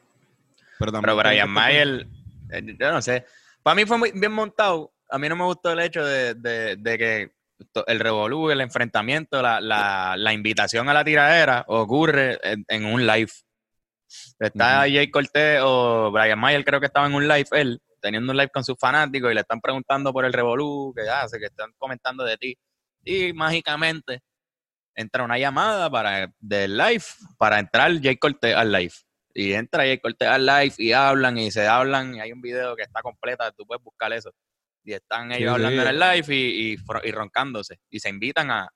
Pero, 0.80 0.92
también 0.92 1.16
Pero 1.16 1.30
Brian 1.30 1.50
Mayer, 1.50 2.08
yo 2.50 2.92
no 2.92 3.02
sé. 3.02 3.26
Para 3.64 3.76
mí 3.76 3.86
fue 3.86 3.98
muy 3.98 4.12
bien 4.12 4.32
montado. 4.32 4.94
A 5.10 5.18
mí 5.18 5.30
no 5.30 5.36
me 5.36 5.44
gustó 5.46 5.72
el 5.72 5.80
hecho 5.80 6.04
de, 6.06 6.34
de- 6.36 6.76
de 6.78 6.98
que 6.98 7.32
el 7.88 8.00
revolú, 8.00 8.50
el 8.52 8.62
enfrentamiento, 8.62 9.42
la, 9.42 9.60
la- 9.62 10.16
la 10.18 10.34
invitación 10.34 10.90
a 10.90 10.94
la 10.94 11.04
tiradera 11.04 11.64
ocurre 11.68 12.40
en, 12.44 12.66
en 12.68 12.86
un 12.86 13.06
live. 13.06 13.32
Está 14.40 14.82
Ujú. 14.86 14.94
Jay 14.94 15.10
Cortez 15.10 15.60
o 15.64 16.12
Brian 16.12 16.40
Mayer, 16.40 16.64
creo 16.64 16.80
que 16.80 16.86
estaba 16.88 17.08
en 17.08 17.16
un 17.16 17.28
live 17.28 17.48
él, 17.52 17.82
teniendo 18.02 18.32
un 18.32 18.38
live 18.38 18.52
con 18.54 18.64
sus 18.64 18.78
fanáticos 18.80 19.32
y 19.32 19.34
le 19.36 19.42
están 19.42 19.60
preguntando 19.62 20.14
por 20.14 20.26
el 20.26 20.34
revolú, 20.34 20.94
que 20.96 21.10
hace, 21.10 21.40
que 21.40 21.46
están 21.46 21.72
comentando 21.78 22.24
de 22.24 22.38
ti. 22.38 22.58
Y 23.04 23.34
mágicamente 23.34 24.22
entra 24.96 25.24
una 25.24 25.38
llamada 25.38 25.90
para 25.90 26.32
del 26.40 26.78
live 26.78 27.04
para 27.38 27.60
entrar 27.60 27.92
Jay 28.02 28.18
Cortez 28.18 28.56
al 28.56 28.72
live. 28.72 28.94
Y 29.38 29.54
entra 29.54 29.84
Jay 29.84 30.00
Cortez 30.00 30.30
al 30.30 30.46
live 30.46 30.74
y 30.78 30.94
hablan 30.94 31.38
y 31.38 31.52
se 31.52 31.68
hablan 31.68 32.16
y 32.16 32.22
hay 32.22 32.32
un 32.32 32.42
video 32.42 32.76
que 32.76 32.84
está 32.84 33.02
completa, 33.02 33.52
tú 33.52 33.66
puedes 33.66 33.84
buscar 33.84 34.14
eso. 34.14 34.32
y 34.84 34.94
están 34.94 35.32
ellos 35.32 35.50
Sí, 35.50 35.56
hablando 35.56 35.82
sí. 35.82 35.88
en 35.90 35.94
el 35.94 36.00
live 36.00 36.36
y, 36.36 36.74
y 36.74 36.78
y 37.04 37.12
roncándose. 37.12 37.80
Y 37.90 38.00
se 38.00 38.10
invitan 38.10 38.50
a, 38.52 38.70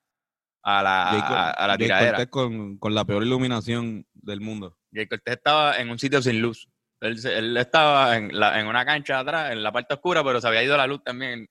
a 0.62 0.82
la, 0.82 1.06
Jay 1.12 1.20
a, 1.22 1.50
a 1.50 1.66
la 1.66 1.78
tiradera. 1.78 2.26
Con, 2.26 2.76
con 2.78 2.94
la 2.94 3.04
peor 3.04 3.22
iluminación 3.24 4.04
del 4.12 4.40
mundo. 4.40 4.76
Jay 4.92 5.06
Cortés 5.06 5.36
estaba 5.36 5.76
en 5.78 5.88
un 5.88 5.98
sitio 5.98 6.20
sin 6.20 6.42
luz. 6.42 6.68
Él, 7.00 7.16
él 7.24 7.56
estaba 7.56 8.16
en, 8.18 8.38
la, 8.38 8.60
en 8.60 8.66
una 8.66 8.84
cancha 8.84 9.20
atrás, 9.20 9.52
en 9.52 9.62
la 9.62 9.72
parte 9.72 9.94
oscura, 9.94 10.22
pero 10.22 10.40
se 10.40 10.48
había 10.48 10.62
ido 10.62 10.76
la 10.76 10.86
luz 10.86 11.02
también. 11.02 11.46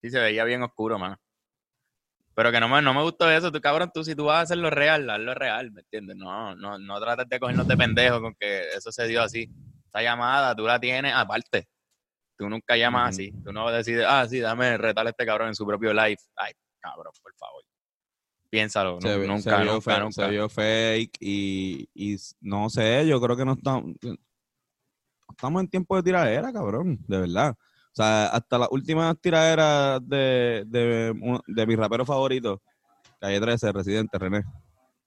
Sí, 0.00 0.08
se 0.10 0.18
veía 0.20 0.44
bien 0.44 0.62
oscuro, 0.62 0.98
mano. 0.98 1.18
Pero 2.34 2.50
que 2.50 2.60
no 2.60 2.68
me, 2.68 2.80
no 2.80 2.94
me 2.94 3.02
gustó 3.02 3.30
eso. 3.30 3.52
Tú, 3.52 3.60
cabrón, 3.60 3.90
tú 3.92 4.02
si 4.04 4.14
tú 4.14 4.24
vas 4.24 4.38
a 4.38 4.40
hacerlo 4.42 4.70
real, 4.70 5.08
hazlo 5.10 5.34
real, 5.34 5.70
¿me 5.70 5.80
entiendes? 5.80 6.16
No, 6.16 6.54
no, 6.56 6.78
no 6.78 7.00
trates 7.00 7.28
de 7.28 7.38
cogernos 7.38 7.68
de 7.68 7.76
pendejo 7.76 8.20
con 8.20 8.34
que 8.34 8.68
eso 8.76 8.90
se 8.90 9.06
dio 9.06 9.22
así. 9.22 9.50
Esa 9.86 10.02
llamada 10.02 10.54
tú 10.56 10.64
la 10.64 10.80
tienes 10.80 11.12
aparte. 11.14 11.68
Tú 12.38 12.48
nunca 12.48 12.76
llamas 12.76 13.02
Ujú. 13.02 13.08
así. 13.10 13.34
Tú 13.44 13.52
no 13.52 13.70
decides, 13.70 14.06
ah, 14.08 14.26
sí, 14.26 14.40
dame 14.40 14.78
retar 14.78 15.06
a 15.06 15.10
este 15.10 15.26
cabrón 15.26 15.48
en 15.48 15.54
su 15.54 15.66
propio 15.66 15.92
live. 15.92 16.16
Ay, 16.36 16.52
cabrón, 16.80 17.12
por 17.22 17.34
favor. 17.34 17.62
Piénsalo. 18.48 18.98
Se, 19.00 19.18
nunca, 19.26 19.42
se 19.58 19.62
vio 19.62 19.72
nunca, 19.74 19.94
fe- 19.94 20.00
nunca. 20.00 20.12
se 20.12 20.28
vio 20.28 20.48
fake 20.48 21.16
y, 21.20 22.16
no 22.40 22.70
sé, 22.70 23.06
yo 23.06 23.20
creo 23.20 23.36
que 23.36 23.44
no 23.44 23.52
estamos, 23.52 23.94
estamos 25.30 25.62
en 25.62 25.68
tiempo 25.68 25.96
de 25.96 26.02
tiradera, 26.02 26.52
cabrón, 26.52 26.98
de 27.06 27.20
verdad. 27.20 27.54
O 27.92 27.94
sea, 27.94 28.26
hasta 28.28 28.58
las 28.58 28.68
últimas 28.70 29.14
tiraderas 29.20 30.00
de, 30.08 30.64
de, 30.66 31.40
de 31.46 31.66
mi 31.66 31.76
rapero 31.76 32.06
favorito, 32.06 32.62
Calle 33.20 33.38
13, 33.40 33.70
Residente, 33.72 34.18
René. 34.18 34.42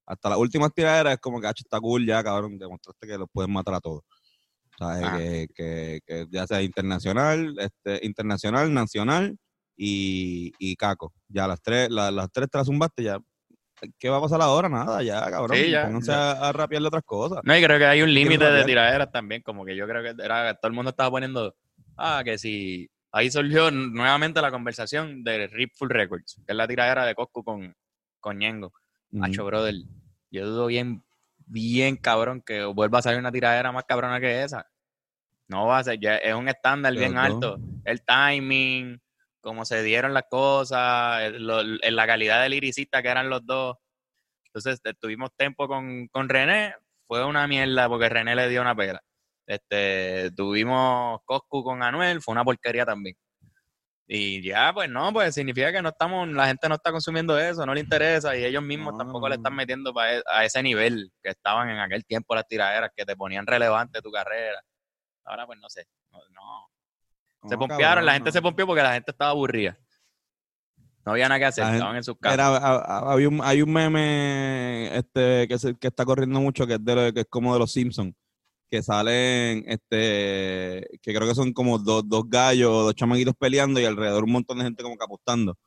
Hasta 0.05 0.29
las 0.29 0.37
últimas 0.37 0.71
tiraderas 0.71 1.13
es 1.13 1.19
como 1.19 1.41
que, 1.41 1.47
"Acho, 1.47 1.63
está 1.65 1.79
cool 1.79 2.05
ya, 2.05 2.23
cabrón, 2.23 2.59
demostraste 2.59 3.07
que 3.07 3.17
los 3.17 3.27
pueden 3.33 3.51
matar 3.51 3.73
a 3.73 3.79
todos. 3.79 4.03
O 4.79 4.85
sea, 4.87 5.07
Ajá. 5.07 5.17
que, 5.17 5.47
que, 5.55 5.99
que 6.05 6.27
ya 6.29 6.45
sea 6.45 6.61
internacional, 6.61 7.55
este, 7.57 8.05
internacional, 8.05 8.71
nacional 8.71 9.35
y, 9.75 10.51
y 10.59 10.75
Caco. 10.75 11.11
Ya 11.27 11.47
las 11.47 11.61
tres, 11.61 11.89
la- 11.89 12.11
las 12.11 12.31
tres 12.31 12.49
te 12.51 12.57
las 12.59 12.67
zumbaste 12.67 13.01
ya. 13.01 13.17
¿Qué 13.97 14.09
va 14.09 14.17
a 14.17 14.21
pasar 14.21 14.41
ahora? 14.41 14.69
Nada, 14.69 15.01
ya, 15.01 15.19
cabrón. 15.31 15.57
Sí, 15.57 15.71
ya, 15.71 15.85
Pónganse 15.85 16.11
ya. 16.11 16.31
A, 16.33 16.49
a 16.49 16.51
rapearle 16.53 16.87
otras 16.87 17.03
cosas. 17.03 17.39
No, 17.43 17.57
y 17.57 17.63
creo 17.63 17.77
que 17.79 17.85
hay 17.85 18.01
un 18.03 18.13
límite 18.13 18.45
de 18.45 18.63
tiraderas 18.63 19.11
también, 19.11 19.41
como 19.41 19.65
que 19.65 19.75
yo 19.75 19.87
creo 19.87 20.03
que 20.03 20.23
era 20.23 20.53
todo 20.53 20.67
el 20.69 20.73
mundo 20.75 20.91
estaba 20.91 21.09
poniendo, 21.09 21.55
ah, 21.97 22.21
que 22.23 22.37
si 22.37 22.89
ahí 23.11 23.29
surgió 23.31 23.71
nuevamente 23.71 24.41
la 24.41 24.51
conversación 24.51 25.23
de 25.23 25.47
Ripful 25.47 25.89
Records, 25.89 26.35
que 26.45 26.51
es 26.51 26.55
la 26.55 26.67
tiradera 26.67 27.05
de 27.05 27.15
Coscu 27.15 27.43
con, 27.43 27.75
con 28.19 28.37
Ñengo. 28.37 28.73
Ujú. 29.11 29.23
Hacho, 29.23 29.45
brother, 29.45 29.75
yo 30.31 30.45
dudo 30.45 30.67
bien, 30.67 31.03
bien 31.45 31.95
cabrón 31.97 32.41
que 32.45 32.63
vuelva 32.65 32.99
a 32.99 33.01
salir 33.01 33.19
una 33.19 33.31
tiradera 33.31 33.71
más 33.71 33.85
cabrona 33.85 34.19
que 34.19 34.43
esa. 34.43 34.65
No 35.47 35.67
va 35.67 35.77
a 35.79 35.83
ser, 35.83 35.99
ya 35.99 36.17
es 36.17 36.33
un 36.33 36.47
estándar 36.49 36.93
bien 36.95 37.17
alto. 37.17 37.59
El 37.83 38.01
timing, 38.03 38.99
cómo 39.41 39.63
se 39.63 39.83
dieron 39.83 40.13
las 40.13 40.23
cosas, 40.29 41.21
el- 41.23 41.45
lo- 41.45 41.61
la 41.63 42.07
calidad 42.07 42.41
del 42.41 42.51
liricista 42.51 43.01
que 43.03 43.09
eran 43.09 43.29
los 43.29 43.45
dos. 43.45 43.77
Entonces, 44.47 44.81
tuvimos 44.99 45.35
tiempo 45.37 45.67
con, 45.67 46.07
con 46.07 46.27
René, 46.29 46.73
fue 47.07 47.23
una 47.23 47.47
mierda 47.47 47.87
porque 47.87 48.09
René 48.09 48.35
le 48.35 48.49
dio 48.49 48.61
una 48.61 48.73
pela. 48.75 49.01
Este, 49.47 50.31
tuvimos 50.35 51.19
Coscu 51.25 51.63
con 51.63 51.83
Anuel, 51.83 52.21
fue 52.21 52.31
una 52.33 52.43
porquería 52.43 52.85
también. 52.85 53.15
Y 54.07 54.41
ya, 54.43 54.71
pues 54.71 54.87
no, 54.89 55.11
pues 55.11 55.33
significa 55.33 55.71
que 55.71 55.81
no 55.81 55.89
estamos, 55.89 56.27
la 56.27 56.45
gente 56.47 56.69
no 56.69 56.75
está 56.75 56.91
consumiendo 56.91 57.39
eso, 57.39 57.65
no 57.65 57.73
le 57.73 57.79
interesa 57.81 58.35
y 58.37 58.43
ellos 58.45 58.61
mismos 58.61 58.93
No, 58.93 58.99
tampoco 58.99 59.27
le 59.27 59.35
están 59.35 59.55
metiendo 59.55 59.91
e- 60.03 60.21
a 60.31 60.45
ese 60.45 60.61
nivel 60.61 61.11
que 61.23 61.31
estaban 61.31 61.69
en 61.71 61.79
aquel 61.79 62.05
tiempo 62.05 62.35
las 62.35 62.47
tiraderas 62.47 62.91
que 62.95 63.03
te 63.03 63.15
ponían 63.15 63.47
relevante 63.47 64.01
tu 64.03 64.11
carrera. 64.11 64.61
Ahora 65.23 65.47
pues 65.47 65.57
no 65.59 65.67
sé, 65.69 65.85
no, 66.11 66.19
no. 66.29 67.49
se 67.49 67.57
pompearon, 67.57 67.81
cabrón, 67.83 68.05
la 68.05 68.13
gente 68.13 68.29
no. 68.29 68.33
se 68.33 68.41
pompeó 68.43 68.67
porque 68.67 68.83
la 68.83 68.93
gente 68.93 69.09
estaba 69.09 69.31
aburrida. 69.31 69.75
No 71.03 71.11
había 71.13 71.27
nada 71.27 71.39
que 71.39 71.45
hacer, 71.45 71.63
gente- 71.63 71.77
estaban 71.77 71.95
en 71.97 72.03
sus 72.03 72.17
casas. 72.19 72.33
Era, 72.35 73.11
había 73.11 73.27
un, 73.29 73.41
hay 73.43 73.61
un 73.63 73.73
meme 73.73 74.95
este, 74.95 75.47
que, 75.47 75.57
se- 75.57 75.75
que 75.77 75.87
está 75.87 76.05
corriendo 76.05 76.39
mucho 76.39 76.67
que 76.67 76.73
es, 76.75 76.85
de 76.85 76.95
lo- 76.95 77.11
que 77.13 77.21
es 77.21 77.27
como 77.27 77.53
de 77.53 77.59
los 77.59 77.71
Simpsons, 77.71 78.13
que 78.69 78.81
salen, 78.83 79.63
este, 79.67 80.87
que 81.01 81.13
creo 81.13 81.27
que 81.27 81.35
son 81.35 81.53
como 81.53 81.77
dos, 81.77 82.07
dos 82.07 82.23
gallos, 82.27 82.85
dos 82.85 82.95
chamaquitos 82.95 83.35
peleando 83.39 83.79
y 83.79 83.85
alrededor 83.85 84.23
un 84.23 84.31
montón 84.31 84.57
de 84.57 84.65
gente 84.65 84.83
como 84.83 84.97
que 84.97 85.03
apostando. 85.03 85.57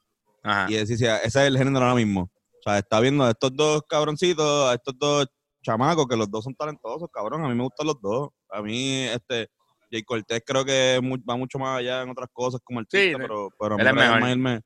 Ajá. 0.43 0.67
Y 0.71 0.75
decía, 0.75 1.19
ese 1.19 1.26
es 1.26 1.47
el 1.47 1.59
género 1.59 1.78
ahora 1.78 1.95
mismo. 1.95 2.23
O 2.23 2.62
sea, 2.62 2.78
está 2.78 3.00
viendo 3.00 3.25
a 3.25 3.31
estos 3.31 3.55
dos 3.55 3.83
cabroncitos, 3.88 4.71
a 4.71 4.75
estos 4.75 4.99
dos 4.99 5.26
chamacos, 5.62 6.07
que 6.07 6.17
los 6.17 6.31
dos 6.31 6.45
son 6.45 6.55
talentosos, 6.55 7.09
cabrón. 7.12 7.45
A 7.45 7.49
mí 7.49 7.55
me 7.55 7.62
gustan 7.62 7.87
los 7.87 8.00
dos. 8.00 8.31
A 8.50 8.62
mí, 8.62 9.05
este, 9.05 9.49
Jay 9.90 10.02
Cortés 10.02 10.43
creo 10.45 10.64
que 10.64 10.97
es 10.97 11.02
va 11.02 11.37
mucho 11.37 11.59
más 11.59 11.78
allá 11.78 12.02
en 12.02 12.11
otras 12.11 12.28
cosas 12.33 12.61
como 12.62 12.81
artista, 12.81 12.99
Sí, 12.99 13.14
pero, 13.17 13.49
pero 13.59 13.75
a 13.75 13.78
mí 13.78 13.85
es 13.85 13.93
Brian. 13.93 14.21
Mayer 14.21 14.38
me, 14.38 14.61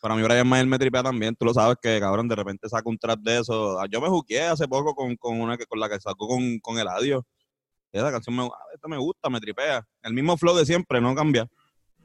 para 0.00 0.14
mí 0.14 0.22
Brian 0.22 0.48
Mayer 0.48 0.66
me 0.66 0.78
tripea 0.78 1.02
también. 1.02 1.34
Tú 1.34 1.46
lo 1.46 1.54
sabes 1.54 1.76
que, 1.80 1.98
cabrón, 2.00 2.28
de 2.28 2.36
repente 2.36 2.68
saca 2.68 2.88
un 2.88 2.98
trap 2.98 3.18
de 3.20 3.40
eso. 3.40 3.80
Ah, 3.80 3.86
Yo 3.90 4.00
me 4.00 4.08
juqué 4.08 4.42
hace 4.42 4.68
poco 4.68 4.94
con, 4.94 5.16
con 5.16 5.40
una 5.40 5.56
que 5.56 5.66
con 5.66 5.80
la 5.80 5.88
que 5.88 6.00
sacó 6.00 6.28
con, 6.28 6.58
con 6.60 6.78
Eladio. 6.78 7.26
Esa 7.92 8.10
canción 8.10 8.36
me, 8.36 8.48
esta 8.74 8.88
me 8.88 8.98
gusta, 8.98 9.30
me 9.30 9.40
tripea. 9.40 9.86
El 10.02 10.12
mismo 10.12 10.36
flow 10.36 10.56
de 10.56 10.66
siempre, 10.66 11.00
no 11.00 11.14
cambia. 11.14 11.46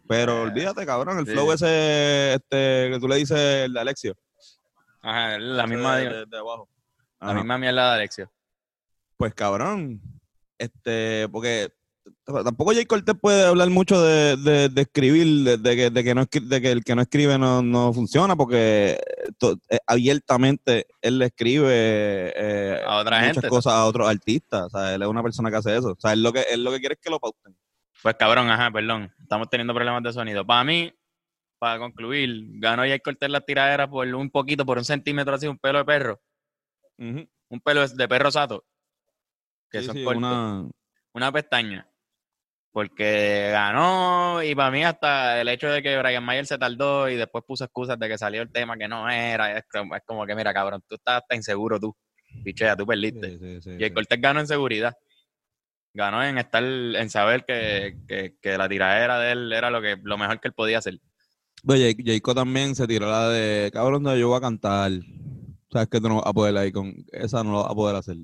Pero 0.07 0.39
Eh, 0.39 0.41
olvídate, 0.41 0.85
cabrón, 0.85 1.19
el 1.19 1.25
sí. 1.25 1.31
flow 1.31 1.51
ese 1.51 2.33
este, 2.35 2.89
que 2.91 2.97
tú 2.99 3.07
le 3.07 3.15
dices, 3.17 3.37
el 3.37 3.73
de 3.73 3.79
Alexio. 3.79 4.15
Ajá, 5.01 5.37
la 5.39 5.65
misma, 5.67 5.97
de, 5.97 6.09
de- 6.09 6.25
de 6.25 6.37
abajo. 6.37 6.69
la 7.19 7.27
Ajá. 7.27 7.33
misma 7.35 7.57
mierda 7.57 7.89
de 7.89 7.95
Alexio. 7.95 8.31
Pues 9.17 9.33
cabrón, 9.33 10.01
este, 10.57 11.27
porque 11.29 11.71
tampoco 12.25 12.73
Jay 12.73 12.85
Cortés 12.85 13.15
puede 13.19 13.45
hablar 13.45 13.69
mucho 13.69 14.01
de, 14.01 14.37
de- 14.37 14.69
de 14.69 14.81
escribir, 14.81 15.25
de, 15.43 15.57
de 15.57 15.75
que, 15.75 15.89
de, 15.89 16.03
que 16.03 16.15
no 16.15 16.25
de 16.31 16.61
que 16.61 16.71
el 16.71 16.83
que 16.83 16.95
no 16.95 17.01
escribe 17.01 17.37
no, 17.37 17.61
no 17.61 17.93
funciona, 17.93 18.35
porque 18.35 18.99
to- 19.37 19.57
eh, 19.69 19.79
abiertamente 19.87 20.87
él 21.01 21.19
le 21.19 21.25
escribe 21.27 21.67
eh, 22.35 22.81
A 22.85 22.97
otra 22.97 23.19
muchas 23.19 23.33
gente, 23.35 23.47
cosas 23.49 23.73
a 23.73 23.85
otros 23.85 24.07
artistas. 24.09 24.63
O 24.63 24.69
sea, 24.69 24.93
él 24.95 25.01
es 25.01 25.07
una 25.07 25.23
persona 25.23 25.49
que 25.51 25.57
hace 25.57 25.75
eso. 25.77 25.89
O 25.91 25.99
sea, 25.99 26.13
él 26.13 26.23
lo 26.23 26.31
que, 26.33 26.41
él 26.51 26.63
lo 26.63 26.71
que 26.71 26.79
quiere 26.79 26.93
es 26.95 27.01
que 27.01 27.09
lo 27.09 27.19
pauten. 27.19 27.55
Pues 28.01 28.15
cabrón, 28.15 28.49
ajá, 28.49 28.71
perdón. 28.71 29.13
Estamos 29.21 29.49
teniendo 29.49 29.73
problemas 29.73 30.01
de 30.01 30.11
sonido. 30.13 30.45
Para 30.45 30.63
mí, 30.63 30.91
para 31.59 31.77
concluir, 31.77 32.29
ganó 32.59 32.81
Jay 32.83 32.99
Cortés 32.99 33.29
la 33.29 33.41
tiradera 33.41 33.87
por 33.89 34.07
un 34.07 34.31
poquito, 34.31 34.65
por 34.65 34.77
un 34.79 34.85
centímetro 34.85 35.35
así, 35.35 35.45
un 35.47 35.59
pelo 35.59 35.77
de 35.79 35.85
perro. 35.85 36.19
Un 36.97 37.59
pelo 37.63 37.87
de 37.87 38.07
perro 38.07 38.31
sato. 38.31 38.63
Que 39.69 39.81
Sí, 39.81 39.85
son 39.85 39.95
sí, 39.95 40.03
cortos. 40.03 40.17
una- 40.23 40.69
una 41.13 41.31
pestaña. 41.31 41.87
Porque 42.71 43.49
ganó 43.51 44.41
y 44.41 44.55
para 44.55 44.71
mí 44.71 44.83
hasta 44.83 45.41
el 45.41 45.49
hecho 45.49 45.67
de 45.67 45.83
que 45.83 45.97
Brian 45.97 46.23
Mayer 46.23 46.45
se 46.45 46.57
tardó 46.57 47.09
y 47.09 47.17
después 47.17 47.43
puso 47.45 47.65
excusas 47.65 47.99
de 47.99 48.07
que 48.07 48.17
salió 48.17 48.41
el 48.41 48.51
tema 48.51 48.77
que 48.77 48.87
no 48.87 49.09
era, 49.09 49.57
es 49.57 49.65
como, 49.69 49.93
es 49.93 50.01
como 50.05 50.25
que 50.25 50.35
mira 50.35 50.53
cabrón, 50.53 50.81
tú 50.87 50.95
estás 50.95 51.17
hasta 51.17 51.35
inseguro 51.35 51.79
tú, 51.79 51.93
pichea, 52.43 52.77
tú 52.77 52.85
perdiste. 52.85 53.31
sí, 53.31 53.39
sí, 53.39 53.61
sí, 53.61 53.71
Y 53.77 53.83
el. 53.83 53.93
Cortés 53.93 54.21
ganó 54.21 54.39
en 54.39 54.47
seguridad. 54.47 54.95
Ganó 55.93 56.23
en 56.23 56.37
estar, 56.37 56.63
en 56.63 57.09
saber 57.09 57.43
que, 57.43 57.97
que, 58.07 58.35
que 58.41 58.57
la 58.57 58.69
tiradera 58.69 59.19
de 59.19 59.33
él 59.33 59.51
era 59.51 59.69
lo 59.69 59.81
que 59.81 59.97
lo 60.01 60.17
mejor 60.17 60.39
que 60.39 60.47
él 60.47 60.53
podía 60.53 60.77
hacer. 60.77 60.99
Oye, 61.67 61.95
Jayco 62.03 62.33
también 62.33 62.73
se 62.75 62.87
tiró 62.87 63.07
la 63.07 63.29
de, 63.29 63.69
cabrón, 63.71 64.03
no, 64.03 64.15
yo 64.15 64.29
voy 64.29 64.37
a 64.37 64.41
cantar. 64.41 64.91
Sabes 65.71 65.89
que 65.89 66.01
tú 66.01 66.09
no 66.09 66.15
vas 66.15 66.27
a 66.27 66.33
poder 66.33 66.57
ahí 66.57 66.71
con, 66.71 66.93
esa 67.11 67.43
no 67.43 67.51
lo 67.51 67.61
vas 67.63 67.71
a 67.71 67.75
poder 67.75 67.95
hacer. 67.97 68.17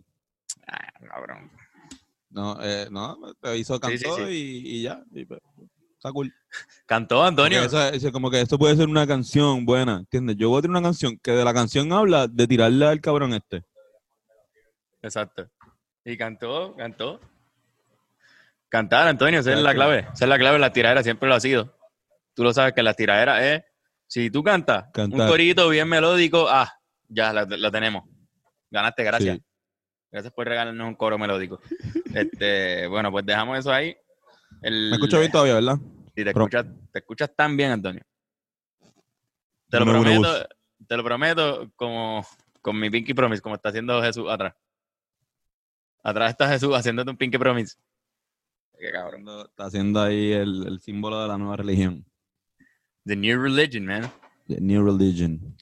Ah, 0.68 0.92
cabrón. 1.08 1.52
No, 2.38 2.58
eh, 2.62 2.88
no, 2.92 3.18
te 3.42 3.58
hizo, 3.58 3.80
Sí, 3.84 3.98
sí, 3.98 4.04
cantó 4.04 4.18
sí. 4.28 4.64
Y, 4.64 4.76
y 4.78 4.82
ya. 4.84 5.04
y 5.12 5.26
pues, 5.26 5.40
está 5.96 6.12
cool. 6.12 6.32
Cantó 6.86 7.24
Antonio. 7.24 7.62
Porque 7.64 7.76
eso- 7.76 7.90
eso 7.96 8.12
como 8.12 8.30
que 8.30 8.42
esto 8.42 8.60
puede 8.60 8.76
ser 8.76 8.88
una 8.88 9.08
canción 9.08 9.66
buena, 9.66 9.98
¿entiendes? 9.98 10.36
Yo 10.38 10.50
voy 10.50 10.60
a 10.60 10.62
tener 10.62 10.78
una 10.78 10.88
canción 10.88 11.18
que 11.18 11.32
de 11.32 11.44
la 11.44 11.52
canción 11.54 11.92
habla 11.92 12.28
de 12.28 12.46
tirarle 12.46 12.86
al 12.86 13.02
cabrón 13.02 13.34
este. 13.34 13.64
Exacto. 15.02 15.50
Y 16.06 16.16
cantó, 16.16 16.76
cantó. 16.76 17.20
Cantar, 18.70 19.08
Antonio, 19.08 19.40
esa 19.40 19.54
es 19.54 19.60
la 19.60 19.74
clave. 19.74 20.00
Esa 20.14 20.26
es 20.26 20.30
la 20.30 20.38
clave 20.38 20.60
la 20.60 20.72
tiradera, 20.74 21.02
siempre 21.04 21.28
lo 21.30 21.36
ha 21.36 21.40
sido. 21.40 21.74
Tú 22.34 22.44
lo 22.44 22.54
sabes 22.54 22.74
que 22.74 22.84
la 22.84 22.94
tiradera 22.94 23.56
es, 23.56 23.64
si 24.08 24.30
tú 24.30 24.44
cantas 24.44 24.86
un 25.16 25.18
corito 25.30 25.70
bien 25.70 25.88
melódico, 25.90 26.48
ah, 26.50 26.72
ya 27.08 27.34
la- 27.34 27.46
lo 27.46 27.72
tenemos. 27.72 28.04
Ganaste, 28.70 29.04
gracias. 29.04 29.38
Sí. 29.38 29.44
Gracias 30.12 30.34
por 30.34 30.48
regalarnos 30.48 30.88
un 30.88 30.96
coro 30.96 31.18
melódico. 31.18 31.60
este, 32.14 32.88
bueno, 32.88 33.12
pues 33.12 33.26
dejamos 33.26 33.60
eso 33.60 33.72
ahí. 33.72 33.96
El- 34.62 34.90
Me 34.90 34.96
escucho 34.96 35.20
bien 35.20 35.32
todavía, 35.32 35.56
¿verdad? 35.56 35.78
Sí, 36.16 36.24
te 36.24 36.34
Pro- 36.34 36.46
escuchas, 36.46 36.66
te 36.92 37.00
escuchas 37.00 37.36
tan 37.36 37.56
bien, 37.58 37.72
Antonio. 37.72 38.02
Te 39.70 39.80
lo 39.80 39.86
prometo, 39.86 40.48
te 40.88 40.98
lo 40.98 41.04
prometo 41.04 41.72
como 41.76 42.26
con 42.62 42.80
mi 42.80 42.90
pinky 42.90 43.14
promise, 43.14 43.42
como 43.42 43.56
está 43.56 43.70
haciendo 43.70 44.02
Jesús 44.02 44.26
atrás. 44.30 44.56
Atrás 46.04 46.32
está 46.32 46.48
Jesús 46.48 46.74
haciéndote 46.74 47.12
un 47.12 47.18
pinky 47.18 47.38
promise. 47.38 47.76
Qué 48.80 48.92
cabrón. 48.92 49.26
Está 49.46 49.66
haciendo 49.66 50.02
ahí 50.02 50.32
el, 50.32 50.66
el 50.68 50.80
símbolo 50.80 51.22
de 51.22 51.28
la 51.28 51.38
nueva 51.38 51.58
religión. 51.58 52.06
The 53.06 53.16
new 53.16 53.42
religion, 53.42 53.86
man. 53.86 54.10
The 54.48 54.62
New 54.62 54.86
Religion. 54.86 55.58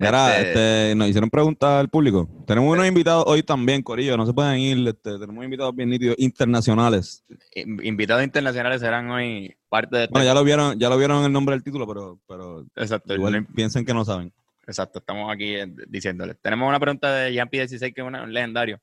Era, 0.00 0.36
Este- 0.38 0.48
este, 0.50 0.94
nos 0.94 1.08
hicieron 1.08 1.28
preguntas 1.28 1.70
al 1.70 1.88
público. 1.88 2.28
Tenemos 2.46 2.72
unos 2.72 2.86
invitados 2.86 3.24
hoy 3.26 3.42
también, 3.42 3.82
Corillo, 3.82 4.16
no 4.16 4.24
se 4.26 4.32
pueden 4.32 4.58
ir. 4.60 4.86
Este, 4.88 5.18
tenemos 5.18 5.44
invitados 5.44 5.74
bien 5.74 5.90
nítidos, 5.90 6.14
internacionales. 6.18 7.24
In- 7.54 7.84
Invitados 7.84 8.22
internacionales 8.22 8.80
serán 8.80 9.10
hoy 9.10 9.56
parte 9.68 9.96
de 9.96 10.02
este. 10.04 10.12
Bueno, 10.12 10.24
ya 10.26 10.34
lo 10.34 10.44
vieron, 10.44 10.78
ya 10.78 10.88
lo 10.88 10.96
vieron 10.98 11.18
en 11.18 11.24
el 11.24 11.32
nombre 11.32 11.54
del 11.56 11.64
título, 11.64 11.86
pero, 11.86 12.20
pero 12.28 12.64
Exacto, 12.76 13.12
igual 13.14 13.44
piensen 13.54 13.84
que 13.84 13.92
no 13.92 14.04
saben. 14.04 14.32
exacto, 14.68 15.00
estamos 15.00 15.32
aquí 15.32 15.54
eh, 15.56 15.66
diciéndole. 15.88 16.34
Tenemos 16.34 16.68
una 16.68 16.78
pregunta 16.78 17.12
de 17.14 17.34
Yampi 17.34 17.56
16 17.58 17.92
que 17.92 18.00
es 18.00 18.06
una- 18.06 18.22
un 18.22 18.32
legendario. 18.32 18.80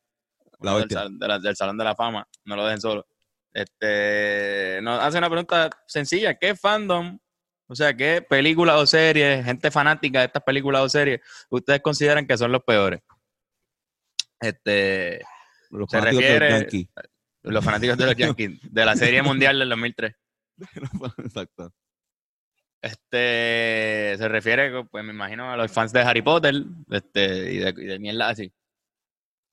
La 0.59 0.77
del, 0.77 0.89
sal- 0.89 1.17
de 1.19 1.27
la- 1.27 1.39
del 1.39 1.55
Salón 1.55 1.77
de 1.77 1.83
la 1.85 1.95
Fama, 1.95 2.27
no 2.43 2.55
lo 2.57 2.65
dejen 2.65 2.81
solo. 2.81 3.05
Este, 3.53 4.79
nos 4.81 4.99
hace 5.01 5.17
una 5.17 5.29
pregunta 5.29 5.69
sencilla, 5.87 6.35
¿qué 6.35 6.55
fandom, 6.55 7.17
o 7.67 7.75
sea, 7.75 7.95
qué 7.95 8.21
películas 8.27 8.75
o 8.77 8.85
series, 8.85 9.43
gente 9.45 9.71
fanática 9.71 10.19
de 10.19 10.25
estas 10.25 10.43
películas 10.43 10.81
o 10.83 10.89
series, 10.89 11.21
ustedes 11.49 11.81
consideran 11.81 12.27
que 12.27 12.37
son 12.37 12.51
los 12.51 12.63
peores? 12.63 13.01
Este, 14.39 15.21
Los 15.71 15.89
Se 15.89 15.97
fanáticos 15.97 16.23
de 16.23 16.29
los 16.29 16.39
refiere- 16.39 16.59
Yankees. 16.61 16.87
los 17.43 17.65
fanáticos 17.65 17.97
de 17.97 18.05
los 18.05 18.15
Yankees, 18.15 18.59
de 18.63 18.85
la 18.85 18.95
Serie 18.95 19.21
Mundial 19.23 19.59
del 19.59 19.69
2003. 19.69 20.13
Exacto. 21.19 21.73
Este, 22.81 24.15
se 24.17 24.27
refiere, 24.27 24.83
pues 24.85 25.03
me 25.03 25.11
imagino, 25.11 25.51
a 25.51 25.57
los 25.57 25.71
fans 25.71 25.91
de 25.91 26.01
Harry 26.01 26.21
Potter, 26.21 26.53
este, 26.91 27.53
y 27.53 27.57
de, 27.57 27.69
y 27.77 27.85
de 27.85 27.99
mierda 27.99 28.29
así, 28.29 28.53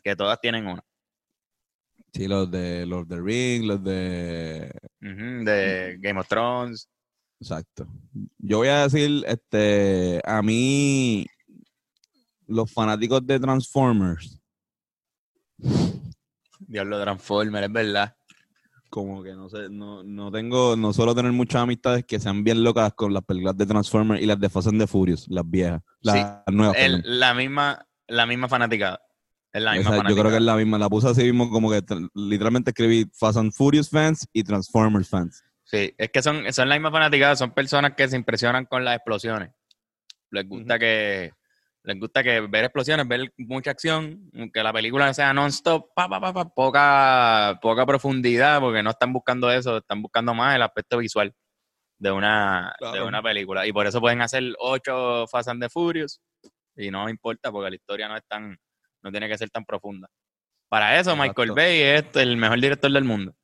que 0.05 0.15
todas 0.17 0.39
tienen 0.41 0.67
una. 0.67 0.85
Sí, 2.13 2.29
los 2.29 2.51
de 2.51 2.85
los 2.85 3.09
de 3.09 3.21
Ring, 3.23 3.65
los 3.65 3.83
de 3.83 4.71
de 5.01 5.97
Game 5.99 6.21
of 6.21 6.29
Thrones, 6.29 6.91
Exacto. 7.43 7.89
Yo 8.39 8.59
voy 8.59 8.69
a 8.69 8.85
decir, 8.85 9.25
este, 9.27 10.21
a 10.25 10.41
mí, 10.43 11.27
los 12.47 12.73
fanáticos 12.73 13.27
de 13.27 13.41
Transformers, 13.41 14.41
Diablo 16.61 17.03
Transformer, 17.03 17.65
es 17.65 17.73
verdad. 17.73 18.17
como 18.89 19.25
que 19.25 19.33
no 19.33 19.49
sé, 19.49 19.69
no, 19.69 20.05
no 20.05 20.31
tengo, 20.31 20.77
no 20.77 20.93
suelo 20.93 21.17
tener 21.17 21.33
muchas 21.33 21.63
amistades 21.63 22.05
que 22.05 22.21
sean 22.21 22.45
bien 22.45 22.63
locas 22.63 22.93
con 22.95 23.13
las 23.13 23.25
películas 23.25 23.57
de 23.57 23.67
Transformers 23.67 24.23
y 24.23 24.27
las 24.27 24.39
de 24.39 24.49
Fast 24.49 24.69
and 24.69 24.81
the 24.81 24.87
Furious, 24.87 25.27
las 25.29 25.49
viejas, 25.51 25.83
las 26.01 26.45
nuevas. 26.47 26.77
El- 26.79 27.03
perdón. 27.03 27.19
la 27.19 27.35
misma, 27.35 27.87
la 28.07 28.27
misma 28.27 28.49
fanaticada. 28.49 29.01
Es 29.53 29.63
la 29.63 29.73
misma 29.73 29.97
Esa, 29.97 30.09
yo 30.09 30.15
creo 30.15 30.31
que 30.31 30.37
es 30.37 30.43
la 30.43 30.57
misma, 30.57 30.79
la 30.79 30.89
puse 30.89 31.09
así 31.09 31.25
mismo 31.25 31.51
como 31.51 31.71
que 31.71 31.83
literalmente 32.15 32.71
escribí 32.71 33.11
Fast 33.13 33.39
and 33.39 33.53
Furious 33.53 33.91
fans 33.91 34.29
y 34.33 34.45
Transformers 34.45 35.09
fans. 35.09 35.43
Sí, 35.73 35.95
es 35.97 36.11
que 36.11 36.23
son, 36.23 36.53
son 36.53 36.69
la 36.69 36.75
misma 36.75 36.91
fanaticada, 36.91 37.35
son 37.35 37.53
personas 37.53 37.95
que 37.97 38.07
se 38.07 38.17
impresionan 38.17 38.67
con 38.67 38.85
las 38.85 38.97
explosiones. 38.97 39.53
Les 40.31 40.47
gusta 40.47 40.79
que 40.79 41.33
les 41.85 41.99
gusta 41.99 42.23
que 42.23 42.41
ver 42.43 42.65
explosiones, 42.65 43.09
ver 43.09 43.33
mucha 43.39 43.73
acción, 43.73 44.31
que 44.53 44.63
la 44.63 44.73
película 44.73 45.13
sea 45.15 45.33
non-stop, 45.33 45.93
pa, 45.95 46.09
pa, 46.09 46.21
pa, 46.21 46.33
pa, 46.33 46.49
poca, 46.49 47.59
poca 47.61 47.87
profundidad, 47.87 48.61
porque 48.61 48.83
no 48.83 48.91
están 48.91 49.13
buscando 49.13 49.51
eso, 49.51 49.79
están 49.79 50.01
buscando 50.01 50.33
más 50.33 50.55
el 50.55 50.63
aspecto 50.63 50.99
visual 50.99 51.35
de 51.99 52.13
una, 52.13 52.75
de 52.93 53.03
una 53.03 53.21
película. 53.21 53.67
Y 53.67 53.73
por 53.73 53.87
eso 53.87 54.01
pueden 54.01 54.21
hacer 54.21 54.45
ocho 54.61 55.27
Fast 55.27 55.49
and 55.49 55.63
the 55.63 55.69
Furious, 55.69 56.21
y 56.77 56.91
no 56.91 57.09
importa, 57.09 57.51
porque 57.51 57.71
la 57.71 57.77
historia 57.77 58.09
no 58.09 58.17
es 58.17 58.23
tan, 58.29 58.57
no 59.03 59.11
tiene 59.11 59.29
que 59.29 59.39
ser 59.39 59.51
tan 59.51 59.65
profunda. 59.65 60.09
Para 60.69 61.01
eso, 61.01 61.17
Michael. 61.17 61.53
Bay 61.53 61.81
es 61.81 62.05
el 62.15 62.37
mejor 62.37 62.61
director 62.61 62.93
del 62.93 63.05
mundo. 63.05 63.35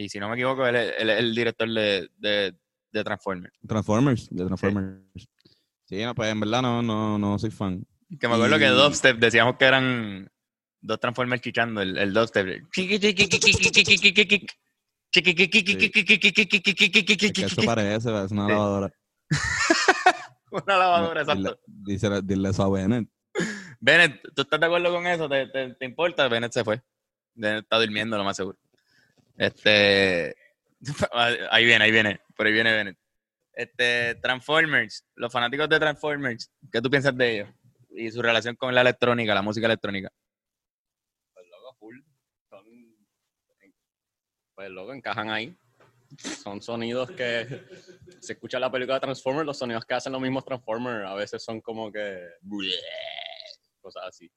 Y 0.00 0.08
si 0.08 0.18
no 0.18 0.28
me 0.30 0.34
equivoco, 0.34 0.66
él 0.66 0.76
es, 0.76 0.94
él 0.98 1.10
es 1.10 1.18
el 1.18 1.34
director 1.34 1.68
de, 1.68 2.08
de, 2.16 2.54
de 2.90 3.04
Transformers. 3.04 3.52
Transformers, 3.68 4.28
de 4.30 4.46
Transformers. 4.46 5.28
Sí, 5.84 6.02
no, 6.02 6.14
pues 6.14 6.30
en 6.32 6.40
verdad 6.40 6.62
no, 6.62 6.80
no, 6.82 7.18
no 7.18 7.38
soy 7.38 7.50
fan. 7.50 7.84
Que 8.18 8.26
me 8.26 8.34
acuerdo 8.34 8.58
que 8.58 8.64
Y- 8.66 8.70
Dubstep 8.70 9.18
decíamos 9.18 9.56
que 9.56 9.64
eran 9.66 10.30
dos 10.80 10.98
Transformers 11.00 11.42
chichando, 11.42 11.82
el, 11.82 11.98
el 11.98 12.14
Dubstep. 12.14 12.46
Es 12.48 12.62
que 12.72 12.94
eso 17.44 17.62
parece, 17.64 18.24
es 18.24 18.30
una 18.32 18.46
Sí. 18.46 18.52
lavadora. 18.52 18.92
Una 20.50 20.76
lavadora, 20.78 21.24
Dile- 21.24 21.32
exacto. 21.40 21.60
Dice, 21.66 22.08
dile 22.22 22.48
eso 22.50 22.62
a 22.64 22.70
Bennett. 22.70 23.08
Bennett, 23.80 24.20
¿tú 24.34 24.42
estás 24.42 24.58
de 24.60 24.66
acuerdo 24.66 24.92
con 24.92 25.06
eso? 25.06 25.28
¿Te, 25.28 25.46
te, 25.48 25.74
te 25.74 25.84
importa? 25.84 26.26
Bennett 26.28 26.52
se 26.52 26.64
fue. 26.64 26.82
Bennett 27.34 27.62
está 27.64 27.78
durmiendo, 27.78 28.16
lo 28.16 28.24
más 28.24 28.36
seguro. 28.36 28.58
Este. 29.36 30.34
Ahí 31.50 31.64
viene, 31.66 31.84
ahí 31.84 31.90
viene. 31.90 32.20
Por 32.34 32.46
ahí 32.46 32.52
viene 32.52 32.72
Bennett. 32.72 32.98
Este, 33.52 34.14
Transformers, 34.14 35.04
los 35.14 35.30
fanáticos 35.30 35.68
de 35.68 35.78
Transformers, 35.78 36.50
¿qué 36.72 36.80
tú 36.80 36.88
piensas 36.88 37.14
de 37.16 37.34
ellos? 37.34 37.48
Y 37.90 38.10
su 38.10 38.22
relación 38.22 38.56
con 38.56 38.74
la 38.74 38.80
electrónica, 38.80 39.34
la 39.34 39.42
música 39.42 39.66
electrónica. 39.66 40.10
Pues 41.34 41.46
loco, 41.48 41.76
full. 41.78 41.98
Son, 42.48 42.64
pues 44.54 44.70
loco, 44.70 44.94
encajan 44.94 45.28
ahí. 45.28 45.54
Son 46.42 46.62
sonidos 46.62 47.10
que 47.10 47.62
se 48.20 48.32
escucha 48.32 48.56
en 48.56 48.62
la 48.62 48.72
película 48.72 48.94
de 48.94 49.00
Transformers, 49.00 49.46
los 49.46 49.58
sonidos 49.58 49.84
que 49.84 49.94
hacen 49.94 50.12
los 50.12 50.20
mismos 50.22 50.44
Transformers 50.44 51.06
a 51.06 51.14
veces 51.14 51.44
son 51.44 51.60
como 51.60 51.92
que 51.92 52.18
cosas 53.80 54.04
así. 54.08 54.30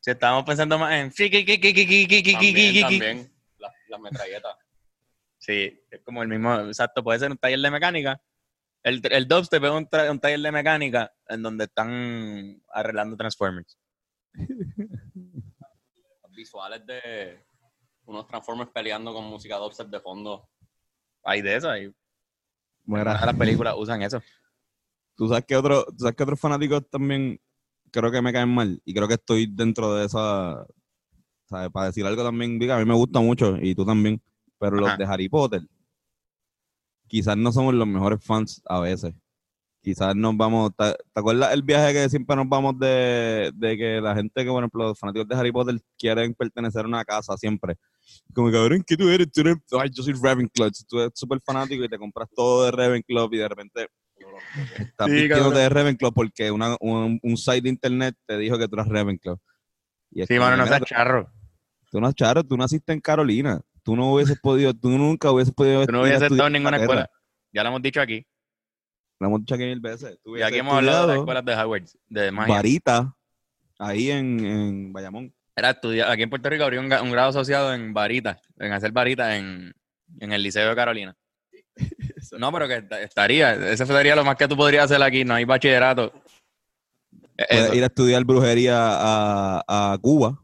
Si 0.00 0.10
estábamos 0.10 0.44
pensando 0.44 0.78
más 0.78 0.92
en. 0.92 1.12
También, 1.12 2.82
también 2.82 3.35
las, 3.88 4.00
metralletas. 4.00 4.56
Sí, 5.38 5.80
es 5.90 6.00
como 6.02 6.22
el 6.22 6.28
mismo, 6.28 6.54
exacto, 6.60 7.02
puede 7.04 7.18
ser 7.18 7.30
un 7.30 7.38
taller 7.38 7.60
de 7.60 7.70
mecánica. 7.70 8.20
El, 8.82 9.00
el 9.10 9.26
dubstep 9.28 9.62
es 9.64 9.70
un, 9.70 9.86
tra- 9.88 10.10
un 10.10 10.20
taller 10.20 10.40
de 10.40 10.52
mecánica 10.52 11.12
en 11.28 11.42
donde 11.42 11.64
están 11.64 12.62
arreglando 12.68 13.16
Transformers. 13.16 13.78
Los 16.22 16.32
visuales 16.32 16.86
de 16.86 17.44
unos 18.04 18.26
Transformers 18.26 18.70
peleando 18.70 19.12
con 19.12 19.24
música 19.24 19.56
dubstep 19.56 19.88
de 19.88 20.00
fondo. 20.00 20.48
Hay 21.24 21.42
de 21.42 21.56
eso, 21.56 21.68
hay. 21.70 21.92
Todas 22.86 23.26
las 23.26 23.34
películas 23.36 23.74
usan 23.76 24.02
eso. 24.02 24.22
tú 25.16 25.28
sabes 25.28 25.44
que 25.44 25.56
otro, 25.56 25.84
tú 25.86 25.96
sabes 25.98 26.14
que 26.14 26.22
otros 26.22 26.38
fanáticos 26.40 26.88
también 26.88 27.40
creo 27.90 28.10
que 28.12 28.22
me 28.22 28.32
caen 28.32 28.48
mal 28.48 28.80
y 28.84 28.94
creo 28.94 29.08
que 29.08 29.14
estoy 29.14 29.46
dentro 29.50 29.94
de 29.94 30.06
esa, 30.06 30.64
¿sabes? 31.46 31.70
Para 31.70 31.86
decir 31.86 32.04
algo 32.06 32.22
también, 32.22 32.58
diga, 32.58 32.76
a 32.76 32.78
mí 32.78 32.84
me 32.84 32.94
gusta 32.94 33.20
mucho 33.20 33.56
y 33.60 33.74
tú 33.74 33.84
también, 33.84 34.20
pero 34.58 34.76
los 34.76 34.96
de 34.98 35.04
Harry 35.04 35.28
Potter, 35.28 35.62
quizás 37.08 37.36
no 37.36 37.52
somos 37.52 37.74
los 37.74 37.86
mejores 37.86 38.22
fans 38.24 38.62
a 38.66 38.80
veces. 38.80 39.14
Quizás 39.82 40.16
nos 40.16 40.36
vamos, 40.36 40.72
¿te, 40.76 40.92
te 40.92 41.20
acuerdas 41.20 41.52
el 41.54 41.62
viaje 41.62 41.92
que 41.92 42.08
siempre 42.08 42.34
nos 42.34 42.48
vamos 42.48 42.76
de, 42.76 43.52
de 43.54 43.76
que 43.76 44.00
la 44.00 44.16
gente 44.16 44.44
que, 44.44 44.50
por 44.50 44.58
ejemplo, 44.58 44.88
los 44.88 44.98
fanáticos 44.98 45.28
de 45.28 45.36
Harry 45.36 45.52
Potter 45.52 45.80
quieren 45.96 46.34
pertenecer 46.34 46.84
a 46.84 46.88
una 46.88 47.04
casa 47.04 47.36
siempre? 47.36 47.76
Como 48.34 48.50
cabrón, 48.50 48.82
¿qué 48.84 48.96
tú 48.96 49.08
eres? 49.08 49.30
Tú 49.30 49.42
eres, 49.42 49.56
ay, 49.80 49.88
yo 49.92 50.02
soy 50.02 50.14
Ravenclaw. 50.20 50.70
Tú 50.88 50.98
eres 50.98 51.12
súper 51.14 51.40
fanático 51.40 51.84
y 51.84 51.88
te 51.88 51.98
compras 51.98 52.28
todo 52.34 52.64
de 52.64 52.72
Ravenclaw 52.72 53.28
y 53.32 53.36
de 53.38 53.48
repente 53.48 53.88
estás 54.76 55.06
Sí, 55.06 55.12
vistiéndote 55.12 55.58
de 55.58 55.68
Ravenclaw 55.68 56.12
porque 56.12 56.50
una, 56.50 56.76
un, 56.80 57.20
un 57.22 57.36
site 57.36 57.60
de 57.60 57.68
internet 57.68 58.16
te 58.26 58.38
dijo 58.38 58.58
que 58.58 58.66
tú 58.66 58.74
eras 58.74 58.88
Ravenclaw. 58.88 59.38
Y 60.10 60.26
Sí, 60.26 60.36
mano, 60.38 60.56
no 60.56 60.66
seas 60.66 60.82
charro. 60.82 61.30
Tú 61.96 62.00
no 62.02 62.12
charo, 62.12 62.44
tú 62.44 62.58
naciste 62.58 62.92
en 62.92 63.00
Carolina. 63.00 63.58
Tú 63.82 63.96
no 63.96 64.12
hubieses 64.12 64.38
podido, 64.38 64.74
tú 64.74 64.90
nunca 64.90 65.30
hubieses 65.30 65.54
podido 65.54 65.86
Tú 65.86 65.92
no 65.92 66.02
hubieses 66.02 66.24
estado 66.30 66.46
en 66.48 66.52
ninguna 66.52 66.76
escuela. 66.76 67.08
Ya 67.52 67.62
lo 67.62 67.70
hemos 67.70 67.80
dicho 67.80 68.02
aquí. 68.02 68.26
Lo 69.18 69.28
hemos 69.28 69.40
dicho 69.40 69.54
aquí 69.54 69.64
mil 69.64 69.80
veces. 69.80 70.18
Tú 70.22 70.36
Y 70.36 70.42
aquí 70.42 70.58
hemos 70.58 70.74
hablado 70.74 71.06
de 71.06 71.14
las 71.14 71.18
escuelas 71.20 71.44
de 71.46 71.54
Howard, 71.54 71.84
de 72.08 72.30
magia. 72.32 72.54
Varita, 72.54 73.16
ahí 73.78 74.10
en, 74.10 74.44
en 74.44 74.92
Bayamón. 74.92 75.34
Era 75.56 75.70
estudiar, 75.70 76.10
aquí 76.10 76.22
en 76.24 76.28
Puerto 76.28 76.50
Rico 76.50 76.64
habría 76.64 76.80
un, 76.80 76.88
grado 76.90 77.30
asociado 77.30 77.72
en 77.72 77.94
varita, 77.94 78.38
en 78.58 78.72
hacer 78.72 78.92
varita 78.92 79.38
en, 79.38 79.72
en 80.20 80.32
el 80.32 80.42
Liceo 80.42 80.68
de 80.68 80.76
Carolina. 80.76 81.16
No, 82.38 82.52
pero 82.52 82.66
que 82.66 82.74
est- 82.74 82.92
estaría, 82.92 83.54
ese 83.70 83.86
sería 83.86 84.16
lo 84.16 84.24
más 84.24 84.34
que 84.36 84.48
tú 84.48 84.56
podrías 84.56 84.86
hacer 84.86 85.00
aquí, 85.00 85.24
no 85.24 85.34
hay 85.34 85.44
bachillerato. 85.44 86.12
Ir 87.72 87.82
a 87.84 87.86
estudiar 87.86 88.24
brujería 88.24 88.74
a, 88.76 89.92
a 89.92 89.98
Cuba. 89.98 90.42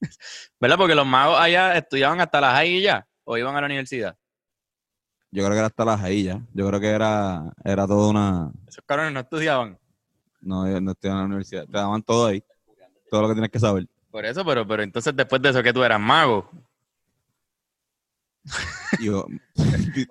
¿Verdad? 0.60 0.76
Porque 0.76 0.94
los 0.94 1.06
magos 1.06 1.38
allá 1.38 1.76
estudiaban 1.76 2.20
hasta 2.20 2.40
las 2.40 2.64
y 2.64 2.82
ya, 2.82 3.06
o 3.24 3.36
iban 3.36 3.56
a 3.56 3.60
la 3.60 3.66
universidad. 3.66 4.16
Yo 5.30 5.42
creo 5.42 5.50
que 5.50 5.58
era 5.58 5.66
hasta 5.66 5.84
las 5.84 6.00
ahí 6.02 6.24
ya. 6.24 6.40
Yo 6.54 6.66
creo 6.68 6.80
que 6.80 6.88
era, 6.88 7.52
era 7.64 7.86
toda 7.86 8.08
una. 8.08 8.52
Esos 8.66 8.84
cabrones 8.86 9.12
no 9.12 9.20
estudiaban. 9.20 9.78
No, 10.40 10.64
no 10.80 10.92
estoy 10.92 11.10
en 11.10 11.16
la 11.16 11.24
universidad. 11.24 11.66
Te 11.66 11.72
daban 11.72 12.02
todo 12.02 12.26
ahí. 12.26 12.42
Todo 13.10 13.22
lo 13.22 13.28
que 13.28 13.34
tienes 13.34 13.50
que 13.50 13.58
saber. 13.58 13.86
Por 14.10 14.24
eso, 14.24 14.44
pero, 14.44 14.66
pero 14.66 14.82
entonces 14.82 15.14
después 15.14 15.42
de 15.42 15.50
eso 15.50 15.62
que 15.62 15.72
tú 15.72 15.82
eras 15.84 16.00
mago. 16.00 16.50
Yo, 19.00 19.26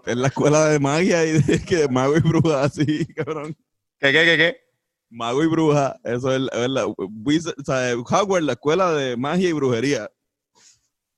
en 0.06 0.22
la 0.22 0.28
escuela 0.28 0.68
de 0.68 0.80
magia 0.80 1.26
y 1.26 1.42
de 1.42 1.64
que 1.64 1.88
mago 1.88 2.18
y 2.18 2.20
bruja, 2.20 2.64
así, 2.64 3.06
cabrón. 3.08 3.56
¿Qué, 3.98 4.12
qué, 4.12 4.26
qué, 4.26 4.38
qué? 4.38 4.65
Mago 5.10 5.44
y 5.44 5.48
bruja, 5.48 5.98
eso 6.04 6.34
es, 6.36 6.42
es 6.52 6.70
la. 6.70 6.86
Wizard- 6.88 7.56
o 7.60 7.64
sea, 7.64 7.94
Hogwarts, 7.96 8.46
la 8.46 8.54
escuela 8.54 8.92
de 8.92 9.16
magia 9.18 9.50
y 9.50 9.54
brujería. 9.54 10.10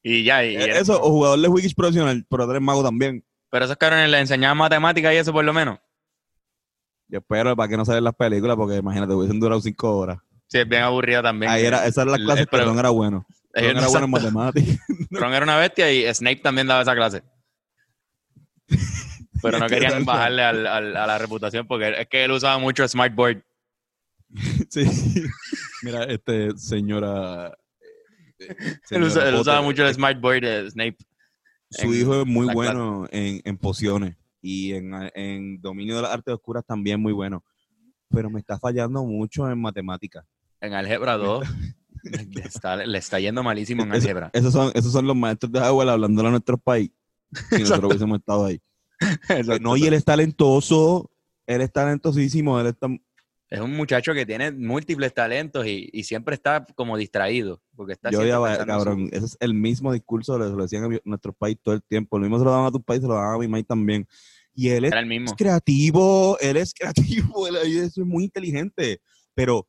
Y 0.04 0.24
ya, 0.24 0.44
y, 0.46 0.54
y 0.54 0.56
era- 0.56 0.76
Eh, 0.78 0.80
Eso, 0.82 1.02
o 1.02 1.10
jugador 1.10 1.40
de 1.40 1.48
Wikis 1.48 1.74
profesional, 1.74 2.26
pero 2.30 2.46
tú 2.46 2.52
eres 2.52 2.62
mago 2.64 2.84
también. 2.84 3.24
pero 3.50 3.66
esos 3.66 3.78
cabrones 3.78 4.10
les 4.10 4.22
enseñaban 4.22 4.58
matemáticas 4.58 5.14
y 5.14 5.18
eso 5.18 5.32
por 5.34 5.44
lo 5.46 5.54
menos. 5.54 5.80
Yo 7.10 7.20
espero 7.20 7.56
para 7.56 7.70
que 7.70 7.78
no 7.78 7.86
salen 7.86 8.04
las 8.04 8.14
películas, 8.16 8.58
porque 8.58 8.76
imagínate, 8.76 9.14
hubiesen 9.14 9.40
durado 9.40 9.62
cinco 9.62 9.98
horas. 9.98 10.18
Sí, 10.48 10.60
es 10.60 10.68
bien 10.68 10.84
aburrida 10.84 11.24
también. 11.24 11.52
Ahí 11.52 11.66
era, 11.66 11.86
esa 11.86 12.02
era 12.04 12.12
la 12.12 12.18
clase 12.18 12.46
que 12.46 12.58
Ron 12.58 12.78
era 12.80 12.90
bueno. 12.90 13.26
Ron 13.54 13.66
era 13.78 13.88
bueno 13.88 14.06
en 14.06 14.12
matemáticas. 14.12 14.78
Ron 15.12 15.34
era 15.34 15.44
una 15.44 15.58
bestia 15.58 15.92
y 15.92 16.14
Snape 16.14 16.38
también 16.42 16.68
daba 16.68 16.82
esa 16.82 16.94
clase. 16.96 17.24
Pero 19.42 19.60
no 19.60 19.68
querían 19.68 20.06
bajarle 20.06 20.44
al- 20.44 20.68
al- 20.68 20.98
a 20.98 21.08
la 21.08 21.18
reputación 21.18 21.68
porque 21.68 22.02
es 22.02 22.08
que 22.08 22.24
él 22.26 22.32
usaba 22.32 22.58
mucho 22.60 22.88
Smartboard. 22.88 23.44
Sí. 24.70 24.86
Mira, 25.84 26.04
este, 26.06 26.58
señora. 26.58 27.58
eh, 28.40 28.48
Él, 28.60 28.80
señora 28.84 29.08
usa- 29.08 29.30
él 29.30 29.36
usaba 29.36 29.62
mucho 29.62 29.86
el 29.86 29.94
Smartboard 29.94 30.42
de 30.42 30.72
Snape. 30.72 30.98
Su 31.70 31.88
en 31.88 31.94
hijo 32.02 32.22
es 32.22 32.26
muy 32.28 32.54
bueno 32.54 33.08
en, 33.12 33.42
en 33.44 33.58
pociones 33.58 34.16
y 34.42 34.74
en, 34.74 34.92
en 35.16 35.60
dominio 35.62 35.98
de 35.98 36.02
las 36.04 36.12
artes 36.12 36.34
oscuras 36.34 36.64
también 36.66 37.02
muy 37.02 37.12
bueno. 37.14 37.44
Pero 38.10 38.30
me 38.30 38.40
está 38.40 38.58
fallando 38.58 39.04
mucho 39.04 39.50
en 39.50 39.60
matemáticas. 39.60 40.24
En 40.62 40.74
Álgebra 40.74 41.18
2 41.18 41.46
le 42.04 42.42
está, 42.42 42.78
le 42.78 42.98
está 42.98 43.20
yendo 43.20 43.44
malísimo 43.44 43.84
en 43.84 43.90
Eso- 43.90 43.98
álgebra. 43.98 44.30
Esos 44.34 44.54
son, 44.54 44.72
esos 44.76 44.92
son 44.94 45.06
los 45.08 45.16
maestros 45.16 45.52
de 45.52 45.60
Howard 45.60 45.90
hablando 45.90 46.26
a 46.26 46.30
nuestro 46.32 46.58
país. 46.58 46.92
Si 47.50 47.60
nosotros 47.60 47.90
hubiésemos 47.90 48.20
estado 48.20 48.46
ahí. 48.46 48.62
No, 49.60 49.76
y 49.76 49.86
él 49.86 49.94
es 49.94 50.06
talentoso. 50.06 51.12
Él 51.46 51.62
es 51.62 51.72
talentosísimo. 51.72 52.60
Él 52.62 52.68
está. 52.68 52.88
Es 53.50 53.62
un 53.62 53.76
muchacho 53.78 54.14
que 54.14 54.26
tiene 54.26 54.52
múltiples 54.52 55.14
talentos 55.14 55.66
y, 55.66 55.90
y 55.94 56.04
siempre 56.04 56.36
está 56.36 56.66
como 56.76 56.98
distraído. 56.98 57.62
Porque 57.76 57.94
está 57.94 58.10
Yo 58.12 58.22
su- 58.22 58.66
cabrón. 58.66 59.08
Ese 59.14 59.26
es 59.26 59.38
el 59.40 59.54
mismo 59.54 59.94
discurso. 59.94 60.34
Se 60.34 60.40
lo 60.56 60.62
decían 60.64 60.84
a 60.94 60.98
nuestro 61.06 61.32
país 61.32 61.58
todo 61.64 61.76
el 61.76 61.84
tiempo. 61.84 62.18
Lo 62.18 62.24
mismo 62.24 62.40
se 62.40 62.46
lo 62.46 62.52
daban 62.52 62.66
a 62.68 62.72
tu 62.72 62.84
país, 62.84 63.02
se 63.02 63.08
lo 63.08 63.14
daban 63.14 63.36
a 63.36 63.38
mi 63.38 63.48
país 63.48 63.66
también. 63.66 64.06
Y 64.54 64.70
él 64.70 64.86
es 64.86 64.92
Era 64.92 65.00
el 65.00 65.06
mismo. 65.06 65.28
es 65.28 65.34
creativo, 65.36 66.38
él 66.42 66.58
es 66.58 66.74
creativo, 66.74 67.48
él 67.48 67.56
es 67.56 67.98
muy 68.00 68.26
inteligente, 68.26 69.00
pero 69.34 69.66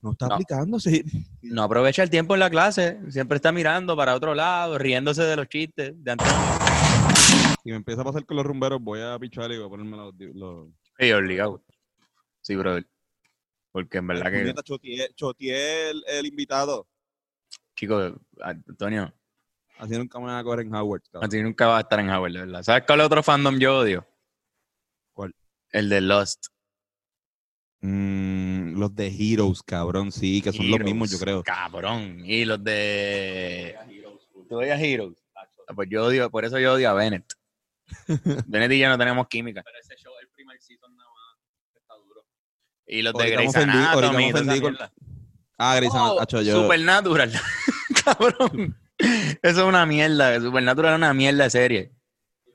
no 0.00 0.12
está 0.12 0.26
No. 0.26 0.34
aplicándose. 0.34 1.04
No 1.42 1.62
aprovecha 1.62 2.02
el 2.02 2.10
tiempo 2.10 2.34
en 2.34 2.40
la 2.40 2.50
clase. 2.50 2.98
Siempre 3.10 3.36
está 3.36 3.52
mirando 3.52 3.96
para 3.96 4.14
otro 4.16 4.34
lado, 4.34 4.78
riéndose 4.78 5.22
de 5.22 5.36
los 5.36 5.48
chistes 5.48 5.92
de 6.02 6.10
Antonio. 6.10 6.34
Si 7.62 7.70
me 7.70 7.76
empieza 7.76 8.00
a 8.02 8.04
pasar 8.04 8.24
con 8.26 8.36
los 8.36 8.46
rumberos, 8.46 8.80
voy 8.82 9.00
a 9.00 9.16
pichar 9.18 9.50
y 9.52 9.58
voy 9.58 9.66
a 9.66 9.68
ponerme 9.68 9.96
los... 9.96 10.14
los... 10.34 10.68
Y 10.98 11.10
obligado. 11.12 11.62
Sí, 12.40 12.54
brother. 12.56 12.86
Porque 13.76 13.98
en 13.98 14.06
verdad 14.06 14.30
que, 14.32 14.54
choteé, 14.64 15.12
choteé 15.14 15.90
el, 15.90 16.02
el 16.08 16.24
invitado. 16.24 16.88
chicos, 17.74 18.14
Antonio, 18.40 19.12
Así 19.76 19.98
nunca 19.98 20.18
me 20.18 20.24
van 20.24 20.36
a 20.36 20.42
coger 20.42 20.60
en 20.60 20.74
Howard. 20.74 21.02
cabrón. 21.12 21.28
así 21.28 21.42
nunca 21.42 21.66
va 21.66 21.76
a 21.76 21.80
estar 21.82 22.00
en 22.00 22.08
Howard, 22.08 22.32
de 22.32 22.38
verdad. 22.38 22.62
¿Sabes 22.62 22.84
cuál 22.86 23.02
otro 23.02 23.22
fandom 23.22 23.58
yo 23.58 23.80
odio? 23.80 24.06
¿Cuál? 25.12 25.34
El 25.72 25.90
de 25.90 26.00
Lost. 26.00 26.46
Mm, 27.82 28.78
los 28.80 28.94
de 28.96 29.08
Heroes, 29.08 29.62
cabrón, 29.62 30.10
sí, 30.10 30.40
que 30.40 30.54
son 30.54 30.70
los 30.70 30.80
mismos, 30.80 31.10
yo 31.10 31.18
creo. 31.18 31.42
Cabrón. 31.42 32.22
Y 32.24 32.46
los 32.46 32.64
de. 32.64 33.76
¿Tú 34.48 34.56
odias 34.56 34.80
Heroes? 34.80 35.22
Ah, 35.34 35.74
Pues 35.74 35.90
yo 35.90 36.06
odio, 36.06 36.30
por 36.30 36.46
eso 36.46 36.58
yo 36.58 36.72
odio 36.72 36.88
a 36.88 36.94
Bennett. 36.94 37.30
Bennett 38.46 38.72
y 38.72 38.78
yo 38.78 38.88
no 38.88 38.96
tenemos 38.96 39.28
química. 39.28 39.62
Pero 39.62 39.78
ese 39.78 39.96
show, 40.02 40.14
el 40.22 40.28
primer 40.30 40.58
season 40.62 40.96
nada 40.96 41.10
más, 41.10 41.38
está 41.74 41.94
duro. 41.96 42.24
Y 42.86 43.02
los 43.02 43.12
de 43.14 43.30
Grey's 43.30 43.56
Anatomy. 43.56 44.60
con-. 44.60 44.76
Ah, 45.58 45.76
Grey's 45.76 45.92
Oh, 45.94 46.18
Anatomy, 46.20 46.44
Supernatural. 46.50 47.32
Cabrón. 48.04 48.76
Eso 48.98 49.60
es 49.62 49.66
una 49.66 49.86
mierda. 49.86 50.40
Supernatural 50.40 50.92
es 50.92 50.96
una 50.98 51.14
mierda 51.14 51.44
de 51.44 51.50
serie. 51.50 51.92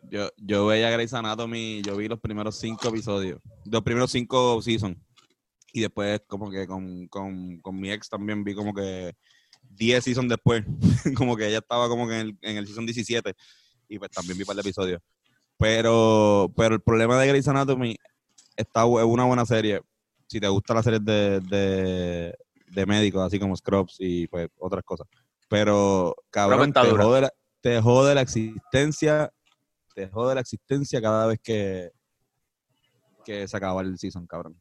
yo, 0.09 0.29
yo 0.37 0.65
veía 0.67 0.89
Grey's 0.89 1.13
Anatomy, 1.13 1.81
yo 1.83 1.95
vi 1.97 2.07
los 2.07 2.19
primeros 2.19 2.57
cinco 2.57 2.89
episodios, 2.89 3.39
los 3.65 3.81
primeros 3.81 4.11
cinco 4.11 4.61
seasons. 4.61 4.97
Y 5.73 5.81
después 5.81 6.21
como 6.27 6.49
que 6.51 6.67
con, 6.67 7.07
con, 7.07 7.59
con 7.59 7.79
mi 7.79 7.91
ex 7.91 8.09
también 8.09 8.43
vi 8.43 8.53
como 8.53 8.73
que 8.73 9.13
10 9.69 10.03
seasons 10.03 10.29
después, 10.29 10.63
como 11.15 11.35
que 11.37 11.47
ella 11.47 11.59
estaba 11.59 11.87
como 11.87 12.07
que 12.07 12.19
en 12.19 12.27
el, 12.27 12.37
en 12.41 12.57
el 12.57 12.67
season 12.67 12.85
17 12.85 13.33
y 13.87 13.99
pues 13.99 14.11
también 14.11 14.37
vi 14.37 14.43
un 14.43 14.47
par 14.47 14.55
de 14.55 14.61
episodios. 14.61 15.01
Pero, 15.57 16.51
pero 16.57 16.75
el 16.75 16.81
problema 16.81 17.19
de 17.19 17.27
Grey's 17.27 17.47
Anatomy 17.47 17.95
está, 18.55 18.81
es 18.81 19.03
una 19.05 19.25
buena 19.25 19.45
serie. 19.45 19.81
Si 20.31 20.39
te 20.39 20.47
gusta 20.47 20.73
la 20.73 20.81
serie 20.81 21.01
de, 21.01 21.41
de, 21.41 22.33
de 22.67 22.85
médicos, 22.85 23.21
así 23.21 23.37
como 23.37 23.53
Scrubs 23.53 23.97
y 23.99 24.27
pues 24.27 24.47
otras 24.59 24.81
cosas. 24.85 25.05
Pero, 25.49 26.15
cabrón, 26.29 26.71
te 26.71 26.89
jode, 26.89 27.19
la, 27.19 27.33
te 27.59 27.81
jode 27.81 28.15
la 28.15 28.21
existencia, 28.21 29.29
te 29.93 30.07
jode 30.07 30.35
la 30.35 30.39
existencia 30.39 31.01
cada 31.01 31.27
vez 31.27 31.41
que, 31.43 31.91
que 33.25 33.45
se 33.45 33.57
acaba 33.57 33.81
el 33.81 33.97
season, 33.97 34.25
cabrón. 34.25 34.57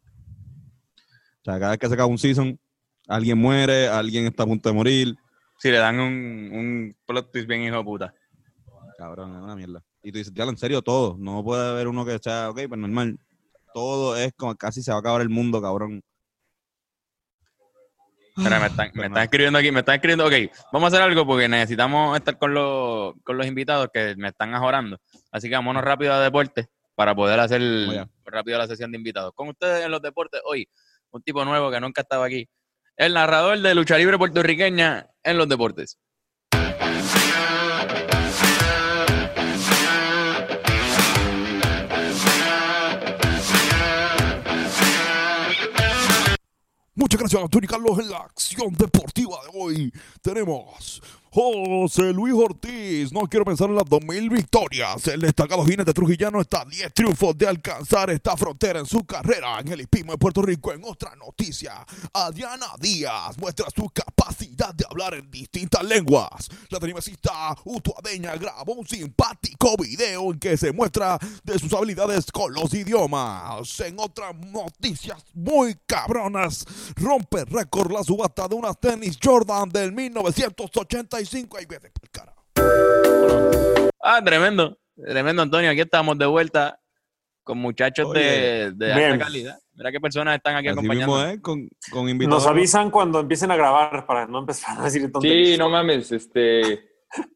O 0.97 1.45
sea, 1.45 1.61
cada 1.61 1.71
vez 1.71 1.79
que 1.79 1.87
se 1.87 1.95
acaba 1.95 2.09
un 2.09 2.19
season, 2.19 2.59
alguien 3.07 3.39
muere, 3.39 3.87
alguien 3.87 4.27
está 4.27 4.43
a 4.43 4.47
punto 4.47 4.71
de 4.71 4.75
morir. 4.75 5.15
Si 5.57 5.71
le 5.71 5.79
dan 5.79 6.01
un, 6.01 6.51
un 6.53 6.97
plot 7.07 7.31
twist 7.31 7.47
bien 7.47 7.63
hijo 7.63 7.77
de 7.77 7.85
puta. 7.85 8.15
Cabrón, 8.99 9.37
es 9.37 9.41
una 9.41 9.55
mierda. 9.55 9.85
Y 10.03 10.11
tú 10.11 10.19
dices, 10.19 10.35
ya 10.35 10.43
en 10.43 10.57
serio, 10.57 10.83
todo. 10.83 11.15
No 11.17 11.45
puede 11.45 11.71
haber 11.71 11.87
uno 11.87 12.05
que 12.05 12.19
sea, 12.19 12.51
ok, 12.51 12.63
pues 12.67 12.81
normal. 12.81 13.21
Todo 13.73 14.17
es 14.17 14.33
como 14.37 14.55
casi 14.57 14.83
se 14.83 14.91
va 14.91 14.99
a 14.99 15.01
acabar 15.01 15.21
el 15.21 15.29
mundo, 15.29 15.61
cabrón. 15.61 16.03
Espera, 18.37 18.61
me 18.61 18.67
están, 18.69 18.91
me 18.95 19.23
escribiendo 19.23 19.59
aquí, 19.59 19.71
me 19.71 19.81
están 19.81 19.97
escribiendo. 19.97 20.27
Ok, 20.27 20.53
vamos 20.73 20.87
a 20.87 20.97
hacer 20.97 21.03
algo 21.03 21.27
porque 21.27 21.49
necesitamos 21.49 22.17
estar 22.17 22.39
con 22.39 22.55
los, 22.55 23.15
con 23.23 23.37
los 23.37 23.47
invitados 23.47 23.89
que 23.93 24.15
me 24.17 24.29
están 24.29 24.55
ajorando. 24.55 24.99
Así 25.31 25.49
que 25.49 25.55
vámonos 25.55 25.85
rápido 25.85 26.13
a 26.13 26.21
deportes 26.21 26.69
para 26.95 27.15
poder 27.15 27.41
hacer 27.41 27.63
rápido 28.25 28.59
la 28.59 28.67
sesión 28.67 28.93
de 28.93 28.99
invitados. 28.99 29.33
Con 29.35 29.49
ustedes 29.49 29.85
en 29.85 29.91
los 29.91 30.03
deportes 30.03 30.41
hoy, 30.45 30.69
un 31.11 31.23
tipo 31.23 31.45
nuevo 31.45 31.71
que 31.71 31.81
nunca 31.81 32.03
estaba 32.03 32.27
aquí. 32.27 32.49
El 32.97 33.15
narrador 33.15 33.59
de 33.59 33.75
lucha 33.75 33.97
libre 33.97 34.19
puertorriqueña 34.19 35.07
en 35.23 35.39
los 35.39 35.49
deportes. 35.49 35.99
Muchas 47.01 47.19
gracias, 47.19 47.49
Tony 47.49 47.67
Carlos. 47.67 47.99
En 47.99 48.11
la 48.11 48.19
acción 48.19 48.75
deportiva 48.75 49.39
de 49.45 49.59
hoy 49.59 49.93
tenemos 50.21 51.01
José 51.33 52.13
Luis 52.13 52.35
Ortiz. 52.35 53.13
No 53.13 53.21
quiero 53.21 53.45
pensar 53.45 53.69
en 53.69 53.77
las 53.77 53.89
2000 53.89 54.31
victorias. 54.31 55.07
El 55.07 55.21
destacado 55.21 55.65
jinete 55.65 55.93
trujillano 55.93 56.41
está 56.41 56.63
a 56.63 56.65
10 56.65 56.93
triunfos 56.93 57.39
de 57.39 57.47
alcanzar 57.47 58.11
esta 58.11 58.37
frontera 58.37 58.81
en 58.81 58.87
su 58.87 59.05
carrera 59.05 59.61
en 59.61 59.69
el 59.69 59.83
hipismo 59.83 60.11
de 60.11 60.19
Puerto 60.19 60.43
Rico. 60.43 60.73
En 60.73 60.83
otra 60.85 61.15
noticia, 61.15 61.87
Adriana 62.13 62.67
Díaz 62.81 63.39
muestra 63.39 63.67
su 63.71 63.89
capacidad 63.91 64.75
de 64.75 64.85
hablar 64.91 65.15
en 65.15 65.31
distintas 65.31 65.85
lenguas. 65.85 66.49
La 66.69 66.81
tenimesista 66.81 67.57
utuadeña 67.65 68.35
grabó 68.35 68.73
un 68.73 68.89
simpático 68.89 69.77
video 69.77 70.33
en 70.33 70.41
que 70.41 70.57
se 70.57 70.73
muestra 70.73 71.17
de 71.45 71.59
sus 71.61 71.73
habilidades 71.73 72.33
con 72.33 72.53
los 72.53 72.75
idiomas. 72.75 73.79
En 73.79 74.01
otras 74.01 74.35
noticias 74.35 75.25
muy 75.33 75.77
cabronas, 75.87 76.65
rompe 76.97 77.45
récord 77.45 77.93
la 77.93 78.03
subasta 78.03 78.49
de 78.49 78.57
unas 78.57 78.81
tenis 78.81 79.17
Jordan 79.23 79.69
del 79.69 79.93
1985. 81.25 81.57
Ahí 81.59 81.67
vete 81.67 81.91
por 81.91 82.11
cara. 82.11 82.35
Ah, 84.03 84.21
tremendo, 84.25 84.79
tremendo, 84.97 85.43
Antonio. 85.43 85.71
Aquí 85.71 85.81
estamos 85.81 86.17
de 86.19 86.27
vuelta 86.27 86.79
con 87.45 87.59
muchachos 87.59 88.13
de, 88.13 88.21
Oye, 88.21 88.71
de 88.73 88.95
bien. 88.95 89.13
alta 89.13 89.25
calidad. 89.27 89.59
Mira 89.75 89.93
qué 89.93 90.01
personas 90.01 90.37
están 90.37 90.57
aquí 90.57 90.69
Así 90.69 90.81
mismo 90.81 90.93
acompañando. 91.15 91.27
es, 91.35 91.41
con, 91.41 91.69
con 91.91 92.09
invitados. 92.09 92.43
Nos 92.45 92.51
avisan 92.51 92.91
cuando 92.91 93.21
empiecen 93.21 93.51
a 93.51 93.57
grabar 93.57 94.07
para 94.07 94.27
no 94.27 94.39
empezar 94.41 94.79
a 94.81 94.85
decir 94.85 95.11
tonterías. 95.11 95.49
Sí, 95.51 95.59
no 95.59 95.69
mames, 95.71 96.13
este. 96.13 96.87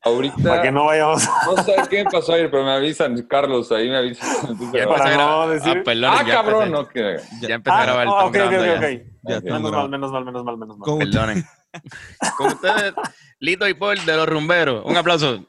Ahorita. 0.03 0.37
Para 0.43 0.63
que 0.63 0.71
no 0.71 0.85
vayamos. 0.87 1.27
No 1.47 1.63
sé 1.65 1.75
qué 1.91 2.05
me 2.05 2.11
pasó 2.11 2.35
ayer, 2.35 2.49
pero 2.51 2.65
me 2.65 2.73
avisan, 2.73 3.21
Carlos, 3.27 3.73
ahí 3.73 3.89
me 3.89 3.97
avisan. 3.97 4.29
Entonces, 4.51 4.73
Ya 4.73 4.87
Para 4.87 4.97
empecé 4.97 5.15
a 5.15 5.17
no 5.17 5.27
grabar. 5.27 5.49
decir- 5.49 5.79
Ah, 5.79 5.83
perdón, 5.85 6.11
ah, 6.15 6.25
ya 6.27 6.35
cabrón, 6.35 6.63
empecé, 6.63 6.71
no, 6.71 6.89
que. 6.89 7.47
ya 7.49 7.55
empecé 7.57 7.77
a 7.77 7.81
Ah, 7.81 7.85
grabar. 7.85 8.07
oh, 8.07 8.11
estamos 8.11 8.25
ok, 8.25 8.37
ok, 8.37 8.51
grabando 8.51 8.75
ok, 8.75 8.93
ya. 9.25 9.35
Ya 9.35 9.41
Menos 9.41 9.73
mal, 9.73 9.89
menos 9.89 10.13
mal, 10.13 10.25
menos 10.25 10.45
mal, 10.45 10.57
menos 10.59 10.79
mal. 10.79 10.87
Con- 10.87 10.99
Perdonen. 10.99 11.45
Con 12.39 12.47
ustedes, 12.49 12.95
Lito 13.41 13.67
y 13.69 13.75
Paul 13.75 14.05
de 14.05 14.17
los 14.17 14.29
rumberos. 14.29 14.85
Un 14.85 14.97
aplauso. 14.97 15.45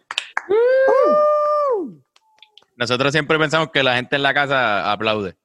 Nosotros 2.78 3.12
siempre 3.12 3.38
pensamos 3.40 3.70
que 3.72 3.84
la 3.84 3.96
gente 3.96 4.16
en 4.18 4.24
la 4.24 4.34
casa 4.34 4.92
aplaude. 4.92 5.36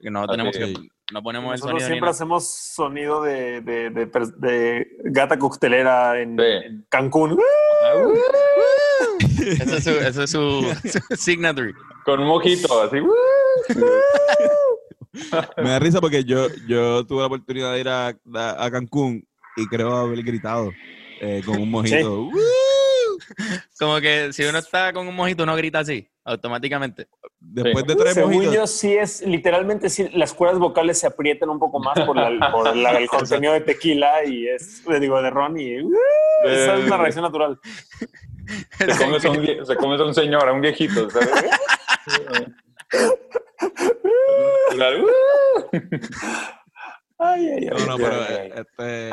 Que 0.00 0.10
no 0.10 0.26
tenemos 0.26 0.54
Ok. 0.56 0.62
que. 0.62 0.74
No 1.12 1.22
ponemos 1.22 1.46
el 1.54 1.60
Nosotros 1.60 1.82
sonido. 1.82 1.88
ni 1.88 1.94
siempre 1.94 2.10
hacemos 2.10 2.48
sonido 2.48 3.22
de, 3.22 3.60
de, 3.60 3.90
de, 3.90 4.06
de 4.38 4.86
gata 5.04 5.38
coctelera 5.38 6.20
en, 6.20 6.36
Sí. 6.36 6.44
en 6.44 6.86
Cancún. 6.88 7.38
Eso 9.40 9.76
es 9.76 9.84
su, 9.84 9.90
eso 9.90 10.22
es 10.24 10.30
su, 10.30 10.74
su 10.84 10.98
signature. 11.16 11.72
Con 12.04 12.20
un 12.20 12.26
mojito, 12.26 12.82
así. 12.82 12.96
Me 15.56 15.70
da 15.70 15.78
risa 15.78 16.00
porque 16.00 16.24
yo, 16.24 16.48
yo 16.66 17.06
tuve 17.06 17.20
la 17.20 17.26
oportunidad 17.26 17.72
de 17.72 17.80
ir 17.80 17.88
a, 17.88 18.08
a- 18.08 18.64
a 18.64 18.70
Cancún 18.70 19.26
y 19.56 19.66
creo 19.66 19.94
haber 19.96 20.22
gritado 20.22 20.72
eh, 21.20 21.42
con 21.44 21.60
un 21.60 21.70
mojito. 21.70 22.28
Como 23.78 23.98
que 24.00 24.32
si 24.32 24.44
uno 24.44 24.58
está 24.58 24.92
con 24.92 25.08
un 25.08 25.14
mojito, 25.14 25.42
uno 25.42 25.56
grita 25.56 25.80
así, 25.80 26.06
automáticamente. 26.24 27.08
después 27.40 27.84
de 27.86 27.96
tres 27.96 28.14
Según 28.14 28.34
mojitos. 28.34 28.54
yo, 28.54 28.66
sí 28.66 28.92
es, 28.94 29.22
literalmente, 29.22 29.88
sí, 29.90 30.08
las 30.12 30.32
cuerdas 30.32 30.58
vocales 30.58 30.98
se 30.98 31.06
aprietan 31.06 31.48
un 31.48 31.58
poco 31.58 31.80
más 31.80 31.98
por, 32.06 32.14
la- 32.16 32.50
por 32.52 32.76
la- 32.76 32.98
el 32.98 33.08
contenido 33.08 33.52
de 33.54 33.62
tequila 33.62 34.24
y 34.24 34.46
es, 34.48 34.86
le 34.86 35.00
digo, 35.00 35.20
de 35.20 35.30
ron 35.30 35.58
y 35.58 35.80
uh, 35.82 35.90
esa 36.44 36.76
es 36.76 36.84
una 36.86 36.96
reacción 36.98 37.24
natural. 37.24 37.58
Se 38.78 38.86
comes 39.04 39.24
a 39.24 39.30
un, 39.30 39.66
se 39.66 39.76
comes 39.76 40.00
a 40.00 40.04
un 40.04 40.14
señor, 40.14 40.48
a 40.48 40.52
un 40.52 40.60
viejito, 40.60 41.08
¿sabes? 41.10 41.30
Ay, 47.18 47.48
ay, 47.48 47.68
ay. 47.72 47.78
No, 47.78 47.86
no, 47.86 47.96
pero 47.96 48.22
este, 48.22 49.10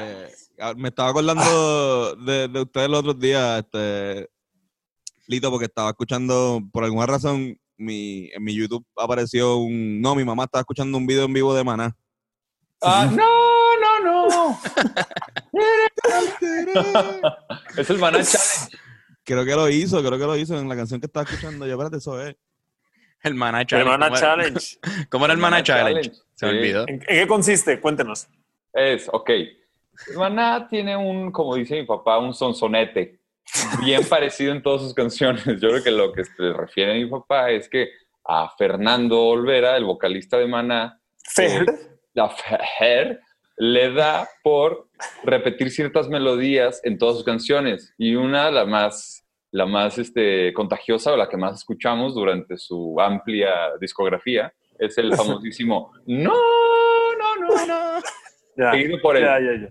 ah, 0.60 0.74
me 0.76 0.90
estaba 0.90 1.10
acordando 1.10 2.16
de, 2.18 2.48
de 2.48 2.62
ustedes 2.62 2.90
los 2.90 3.00
otros 3.00 3.20
días, 3.20 3.60
este, 3.60 4.30
Lito, 5.28 5.50
porque 5.50 5.66
estaba 5.66 5.90
escuchando, 5.90 6.62
por 6.72 6.84
alguna 6.84 7.06
razón, 7.06 7.58
mi, 7.78 8.30
en 8.34 8.44
mi 8.44 8.54
YouTube 8.54 8.86
apareció 8.98 9.58
un, 9.58 10.02
no, 10.02 10.16
mi 10.16 10.26
mamá 10.26 10.44
estaba 10.44 10.62
escuchando 10.62 10.98
un 10.98 11.08
video 11.08 11.26
en 11.26 11.34
vivo 11.34 11.56
de 11.56 11.64
Maná. 11.64 11.96
Ah, 12.82 13.10
no, 13.10 14.00
no, 14.04 14.28
no. 14.28 14.60
es 17.78 17.90
el 17.90 17.98
Maná 17.98 18.24
Challenge. 18.24 18.78
Creo 19.24 19.46
que 19.46 19.56
lo 19.56 19.70
hizo, 19.70 20.00
creo 20.00 20.20
que 20.20 20.26
lo 20.26 20.36
hizo 20.36 20.60
en 20.60 20.68
la 20.68 20.76
canción 20.76 21.00
que 21.00 21.06
estaba 21.06 21.24
escuchando. 21.24 21.66
Yo, 21.66 21.74
espérate, 21.74 21.98
eso 21.98 22.22
es. 22.22 22.36
El 23.24 23.36
Mana 23.36 23.66
Challenge. 23.66 23.90
¿Cómo 23.90 24.06
era- 24.06 24.20
Challenge. 24.20 24.78
¿Cómo 25.10 25.26
era 25.26 25.34
el 25.34 25.40
Mana 25.40 25.64
Challenge? 25.64 26.12
Se 26.36 26.46
me 26.46 26.52
olvidó. 26.52 26.88
¿En, 26.88 27.00
qué 27.00 27.28
consiste? 27.28 27.80
Cuéntenos. 27.80 28.28
Es, 28.74 29.10
ok. 29.12 29.30
Maná 30.16 30.68
tiene 30.70 30.98
un, 30.98 31.32
como 31.32 31.56
dice 31.56 31.76
mi 31.76 31.86
papá, 31.86 32.18
un 32.18 32.34
sonsonete 32.34 33.20
bien 33.84 34.04
parecido 34.10 34.52
en 34.52 34.62
todas 34.62 34.82
sus 34.82 34.94
canciones. 34.94 35.46
Yo 35.46 35.70
creo 35.70 35.84
que 35.84 35.92
lo 35.92 36.12
que 36.12 36.26
se 36.26 36.54
refiere 36.54 36.92
a 36.92 36.96
mi 36.96 37.06
papá 37.06 37.52
es 37.52 37.70
que 37.70 37.90
a 38.26 38.50
Fernando 38.58 39.22
Olvera, 39.22 39.78
el 39.78 39.86
vocalista 39.86 40.38
de 40.38 40.48
Maná, 40.48 41.00
Fer. 41.24 41.66
la 42.14 42.30
Fer, 42.30 43.22
le 43.58 43.94
da 43.94 44.28
por 44.42 44.90
repetir 45.24 45.70
ciertas 45.72 46.08
melodías 46.10 46.82
en 46.84 46.98
todas 46.98 47.18
sus 47.18 47.26
canciones. 47.26 47.94
Y 47.98 48.16
una, 48.16 48.50
la 48.50 48.66
más, 48.66 49.23
la 49.54 49.66
más 49.66 49.98
este, 50.00 50.52
contagiosa 50.54 51.14
o 51.14 51.18
la 51.18 51.30
que 51.30 51.38
más 51.38 51.60
escuchamos 51.60 52.16
durante 52.16 52.58
su 52.58 53.00
amplia 53.00 53.52
discografía, 53.80 54.52
es 54.80 54.98
el 54.98 55.14
famosísimo 55.16 55.92
No, 56.06 56.34
no, 57.20 57.36
no, 57.38 57.66
no. 57.66 58.00
Ya, 58.58 58.72
Seguido 58.72 59.00
por 59.02 59.16
el 59.18 59.24
ya, 59.24 59.40
ya, 59.40 59.54
ya. 59.62 59.70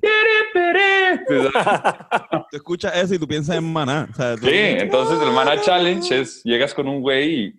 Tú 2.51 2.57
escuchas 2.57 2.97
eso 2.97 3.14
y 3.14 3.18
tú 3.18 3.29
piensas 3.29 3.57
en 3.57 3.73
Maná. 3.73 4.09
O 4.11 4.14
sea, 4.14 4.35
tú- 4.37 4.47
Sí, 4.47 4.53
entonces 4.55 5.21
el 5.21 5.33
Mana 5.33 5.61
Challenge 5.61 6.21
es, 6.21 6.42
llegas 6.45 6.75
con 6.75 6.88
un 6.88 7.01
güey 7.01 7.35
y, 7.35 7.55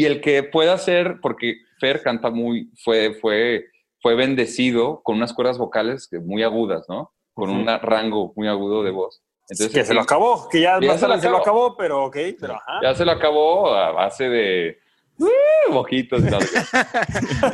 y 0.00 0.04
el 0.04 0.20
que 0.20 0.42
pueda 0.42 0.74
hacer, 0.74 1.18
porque 1.22 1.56
Fer 1.80 2.02
canta 2.02 2.30
muy, 2.30 2.70
fue, 2.84 3.14
fue, 3.20 3.66
fue 4.00 4.14
bendecido 4.14 5.02
con 5.02 5.16
unas 5.16 5.32
cuerdas 5.32 5.58
vocales 5.58 6.08
muy 6.24 6.42
agudas, 6.42 6.84
¿no? 6.88 7.12
Con 7.34 7.50
Ujú. 7.50 7.58
un 7.60 7.66
rango 7.80 8.32
muy 8.36 8.46
agudo 8.48 8.82
de 8.82 8.90
voz. 8.90 9.22
Entonces, 9.48 9.70
que 9.74 9.84
se 9.84 9.92
lo 9.94 10.00
acabó, 10.02 10.48
que 10.48 10.60
ya, 10.60 10.78
Ya 10.80 10.88
más 10.92 11.00
se 11.00 11.08
lo 11.08 11.18
se 11.18 11.28
lo 11.28 11.36
acabó. 11.38 11.76
pero 11.76 12.04
ok, 12.06 12.16
pero 12.40 12.54
ajá. 12.54 12.80
Ya 12.82 12.94
se 12.94 13.04
lo 13.04 13.12
acabó 13.12 13.74
a 13.74 13.90
base 13.92 14.28
de 14.28 14.78
uh, 15.18 15.72
mojitos 15.72 16.22
y 16.22 16.30
tal. 16.30 16.40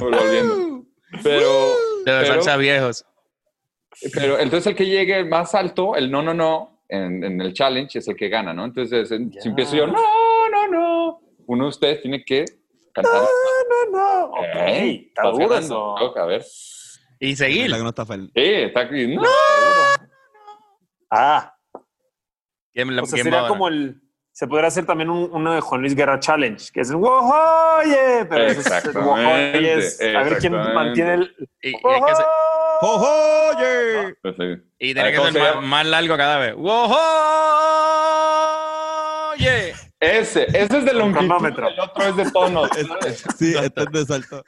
Pero, 1.22 1.40
De 1.40 2.04
pero, 2.04 2.20
besarse 2.20 2.50
a 2.50 2.56
viejos. 2.58 3.04
pero 4.12 4.38
entonces 4.38 4.66
el 4.68 4.76
que 4.76 4.84
llegue 4.86 5.24
más 5.24 5.54
alto, 5.54 5.96
el 5.96 6.10
no, 6.10 6.20
no, 6.22 6.34
no, 6.34 6.82
en, 6.88 7.24
en 7.24 7.40
el 7.40 7.54
challenge 7.54 7.98
es 7.98 8.08
el 8.08 8.14
que 8.16 8.28
gana, 8.28 8.52
¿no? 8.52 8.66
Entonces, 8.66 9.10
en- 9.10 9.30
Ya. 9.32 9.40
si 9.40 9.48
empiezo 9.48 9.74
yo, 9.74 9.86
no, 9.86 9.94
no, 10.50 10.68
no, 10.68 11.20
uno 11.46 11.64
de 11.64 11.68
ustedes 11.70 12.02
tiene 12.02 12.22
que 12.24 12.44
cantar. 12.92 13.22
No, 13.22 13.98
no, 13.98 14.24
ok, 14.32 14.44
Eh, 14.54 15.06
está 15.08 15.28
duro 15.30 15.54
eso. 15.56 15.96
A 16.18 16.26
ver. 16.26 16.42
Sí, 16.42 16.98
Y 17.20 17.32
Es 17.32 17.40
la 17.40 17.46
seguir. 17.46 17.72
que 17.72 17.82
no 17.82 17.88
está 17.88 18.06
fel. 18.06 18.30
está 18.34 18.80
aquí. 18.80 19.06
No. 19.16 19.22
Ah, 21.10 21.54
¿Quién, 22.78 22.94
la- 22.94 23.02
o 23.02 23.06
sea, 23.06 23.22
sería 23.22 23.38
ahora? 23.40 23.48
como 23.48 23.66
el... 23.68 24.00
Se 24.30 24.46
podría 24.46 24.68
hacer 24.68 24.86
también 24.86 25.10
un- 25.10 25.28
uno 25.32 25.52
de 25.52 25.60
Juan 25.60 25.80
Luis 25.80 25.96
Guerra 25.96 26.20
Challenge, 26.20 26.64
que 26.72 26.80
es 26.82 26.90
el 26.90 26.96
Wojoye, 26.96 28.24
pero 28.30 28.46
ese 28.46 28.60
es 28.60 28.66
el 28.84 29.64
es 29.66 30.00
a 30.00 30.22
ver 30.22 30.38
quién 30.38 30.52
mantiene 30.52 31.14
el... 31.14 31.34
Y, 31.60 31.70
y 31.70 31.74
es 31.74 31.80
que 31.82 32.14
se- 32.14 32.24
¡Oye! 32.80 34.14
Sí. 34.22 34.62
y 34.78 34.90
A 34.92 34.94
tiene 34.94 35.10
que 35.10 35.16
¿cómo 35.16 35.30
ser 35.32 35.42
se 35.54 35.60
más, 35.62 35.86
largo 35.86 36.16
cada 36.16 36.38
vez. 36.38 36.54
¡Wow! 36.54 36.92
Oye. 39.32 39.74
Ese, 40.00 40.44
ese 40.56 40.78
es 40.78 40.84
de 40.84 40.92
longitud, 40.92 41.26
cronómetro. 41.26 41.68
el 41.68 41.80
otro 41.80 42.04
es 42.04 42.16
de 42.16 42.30
tono. 42.30 42.62
Sí, 43.36 43.54
este 43.60 43.82
es 43.82 43.86
de 43.92 44.04
salto 44.06 44.44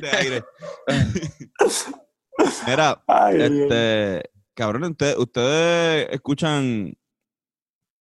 de 0.00 0.10
aire. 0.16 0.42
Mira, 2.66 3.02
ay. 3.06 3.42
este, 3.42 4.22
cabrón, 4.54 4.84
ustedes, 4.84 5.16
ustedes 5.18 6.08
escuchan, 6.12 6.94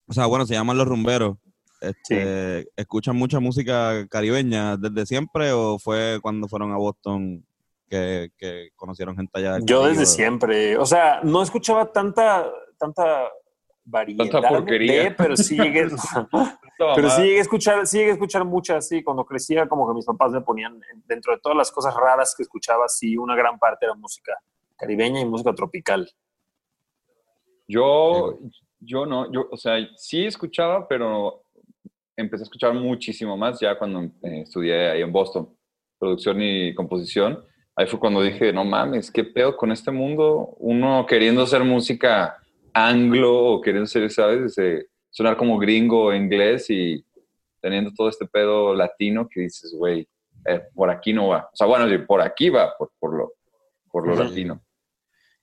o 0.08 0.14
sea, 0.14 0.26
bueno, 0.26 0.46
se 0.46 0.54
llaman 0.54 0.78
los 0.78 0.88
rumberos. 0.88 1.38
Este, 1.80 2.68
¿Escuchan 2.76 3.16
mucha 3.16 3.40
música 3.40 4.08
caribeña 4.08 4.78
desde 4.78 5.06
siempre 5.06 5.52
o 5.52 5.78
fue 5.78 6.20
cuando 6.22 6.48
fueron 6.48 6.72
a 6.72 6.78
Boston 6.78 7.46
que, 7.88 8.32
que 8.38 8.70
conocieron 8.76 9.16
gente 9.16 9.32
allá? 9.38 9.54
del 9.54 9.66
Yo 9.66 9.86
desde 9.86 10.06
siempre, 10.06 10.78
o 10.78 10.86
sea, 10.86 11.22
no 11.24 11.44
escuchaba 11.44 11.92
tanta, 11.92 12.50
tanta 12.80 13.30
variedad 13.88 14.30
Tanta 14.30 14.50
porquería. 14.50 15.04
de, 15.04 15.12
pero 15.12 15.38
sí 15.38 15.56
llegué, 15.56 15.88
pero 16.96 17.10
sí 17.10 17.22
llegué 17.22 17.38
a 17.38 17.42
escuchar, 17.42 17.88
sí 17.88 17.98
llegué 17.98 18.12
a 18.12 18.14
escuchar 18.14 18.46
muchas, 18.46 18.88
sí, 18.88 19.04
cuando 19.04 19.26
crecía 19.26 19.68
como 19.68 19.88
que 19.88 19.94
mis 19.94 20.06
papás 20.06 20.32
me 20.32 20.42
ponían, 20.42 20.80
dentro 21.06 21.34
de 21.34 21.40
todas 21.40 21.58
las 21.58 21.72
cosas 21.72 21.96
raras 21.96 22.34
que 22.36 22.44
escuchaba, 22.44 22.88
sí, 22.88 23.18
una 23.18 23.36
gran 23.36 23.58
parte 23.58 23.86
era 23.86 23.96
música 23.96 24.34
caribeña 24.76 25.22
y 25.22 25.26
música 25.26 25.54
tropical. 25.56 26.10
Yo, 27.68 28.40
yo 28.80 29.06
no, 29.06 29.32
yo, 29.32 29.48
o 29.52 29.58
sea, 29.58 29.76
sí 29.96 30.26
escuchaba, 30.26 30.88
pero 30.88 31.44
empecé 32.16 32.44
a 32.44 32.46
escuchar 32.46 32.74
muchísimo 32.74 33.38
más 33.38 33.60
ya 33.60 33.78
cuando 33.78 34.04
eh, 34.24 34.42
estudié 34.42 34.90
ahí 34.92 35.02
en 35.02 35.12
Boston, 35.12 35.50
producción 36.00 36.42
y 36.42 36.74
composición. 36.74 37.44
Ahí 37.76 37.86
fue 37.88 38.00
cuando 38.00 38.24
dije, 38.24 38.52
no 38.52 38.66
mames, 38.66 39.12
qué 39.12 39.24
pedo 39.24 39.56
con 39.56 39.72
este 39.72 39.92
mundo. 39.92 40.56
Uno 40.58 41.06
queriendo 41.08 41.44
hacer 41.44 41.64
música 41.64 42.38
anglo 42.74 43.36
o 43.54 43.62
queriendo 43.62 43.86
ser, 43.88 44.10
¿sabes? 44.12 44.58
Ese- 44.58 44.88
sonar 45.12 45.38
como 45.38 45.58
gringo 45.58 46.06
o 46.06 46.14
inglés 46.14 46.70
y 46.70 47.04
teniendo 47.62 47.92
todo 47.96 48.10
este 48.10 48.26
pedo 48.28 48.74
latino 48.76 49.28
que 49.28 49.42
dices, 49.42 49.74
güey, 49.76 50.08
eh, 50.46 50.62
por 50.74 50.90
aquí 50.90 51.12
no 51.14 51.30
va. 51.30 51.50
O 51.52 51.56
sea, 51.56 51.66
bueno, 51.68 51.86
por 52.06 52.22
aquí 52.22 52.50
va, 52.50 52.76
por, 52.78 52.92
por 53.00 53.16
lo, 53.18 53.34
por 53.92 54.08
lo 54.08 54.14
latino. 54.30 54.62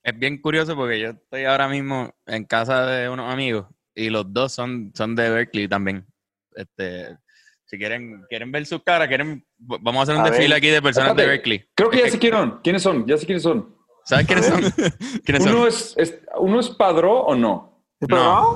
Es 0.04 0.18
bien 0.18 0.38
curioso 0.40 0.76
porque 0.76 1.00
yo 1.00 1.08
estoy 1.10 1.44
ahora 1.46 1.66
mismo 1.66 2.14
en 2.26 2.44
casa 2.44 2.84
de 2.86 3.08
unos 3.08 3.32
amigos 3.32 3.66
y 3.94 4.10
los 4.10 4.30
dos 4.32 4.52
son, 4.52 4.92
son 4.94 5.16
de 5.16 5.30
Berkeley 5.30 5.66
también. 5.66 6.06
Este, 6.54 7.16
si 7.64 7.78
quieren, 7.78 8.22
quieren 8.28 8.52
ver 8.52 8.66
sus 8.66 8.82
caras, 8.82 9.08
quieren, 9.08 9.44
vamos 9.56 10.00
a 10.00 10.02
hacer 10.02 10.14
un 10.16 10.20
A 10.20 10.24
desfile 10.30 10.48
ver. 10.48 10.56
aquí 10.58 10.68
de 10.68 10.82
personas 10.82 11.16
de. 11.16 11.26
Berkeley. 11.26 11.64
Creo 11.74 11.88
que 11.88 11.98
ya 12.00 12.10
sé 12.10 12.18
quiénes, 12.18 12.52
quiénes 12.62 12.82
son, 12.82 13.06
ya 13.06 13.16
sé 13.16 13.24
quiénes 13.24 13.42
son. 13.42 13.74
¿Sabes 14.04 14.26
quiénes 14.26 14.44
son? 14.46 14.60
¿Quiénes 15.24 15.42
son? 15.44 15.54
¿Uno 15.54 15.66
es, 15.66 15.94
es- 15.96 16.20
¿Uno 16.36 16.60
es 16.60 16.68
padró 16.68 17.20
o 17.22 17.34
no? 17.34 17.82
No. 18.00 18.50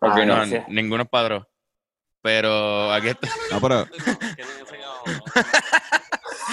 Ok, 0.00 0.12
Ah, 0.18 0.24
no. 0.24 0.64
Ninguno 0.68 1.02
es 1.02 1.08
padrón. 1.08 1.44
Pero 2.22 2.92
aquí 2.92 3.08
está. 3.14 3.28
No, 3.50 3.60
pero 3.60 3.86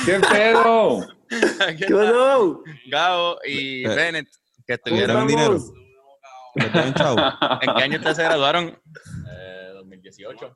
¿Qué 0.05 0.19
pedo? 0.19 0.99
¿Qué 1.77 1.85
pasó? 1.93 2.63
Gabo 2.89 3.37
y 3.45 3.85
Eh, 3.85 3.95
Bennett, 3.95 4.27
que 4.65 4.77
¿te 4.77 4.91
dieron 4.91 5.17
estuvieron. 5.27 5.27
dinero? 5.27 5.73
¿En 7.61 7.75
qué 7.75 7.83
año 7.83 7.97
ustedes 7.97 8.17
se 8.17 8.23
graduaron? 8.23 8.65
Eh, 9.31 9.71
2018. 9.75 10.55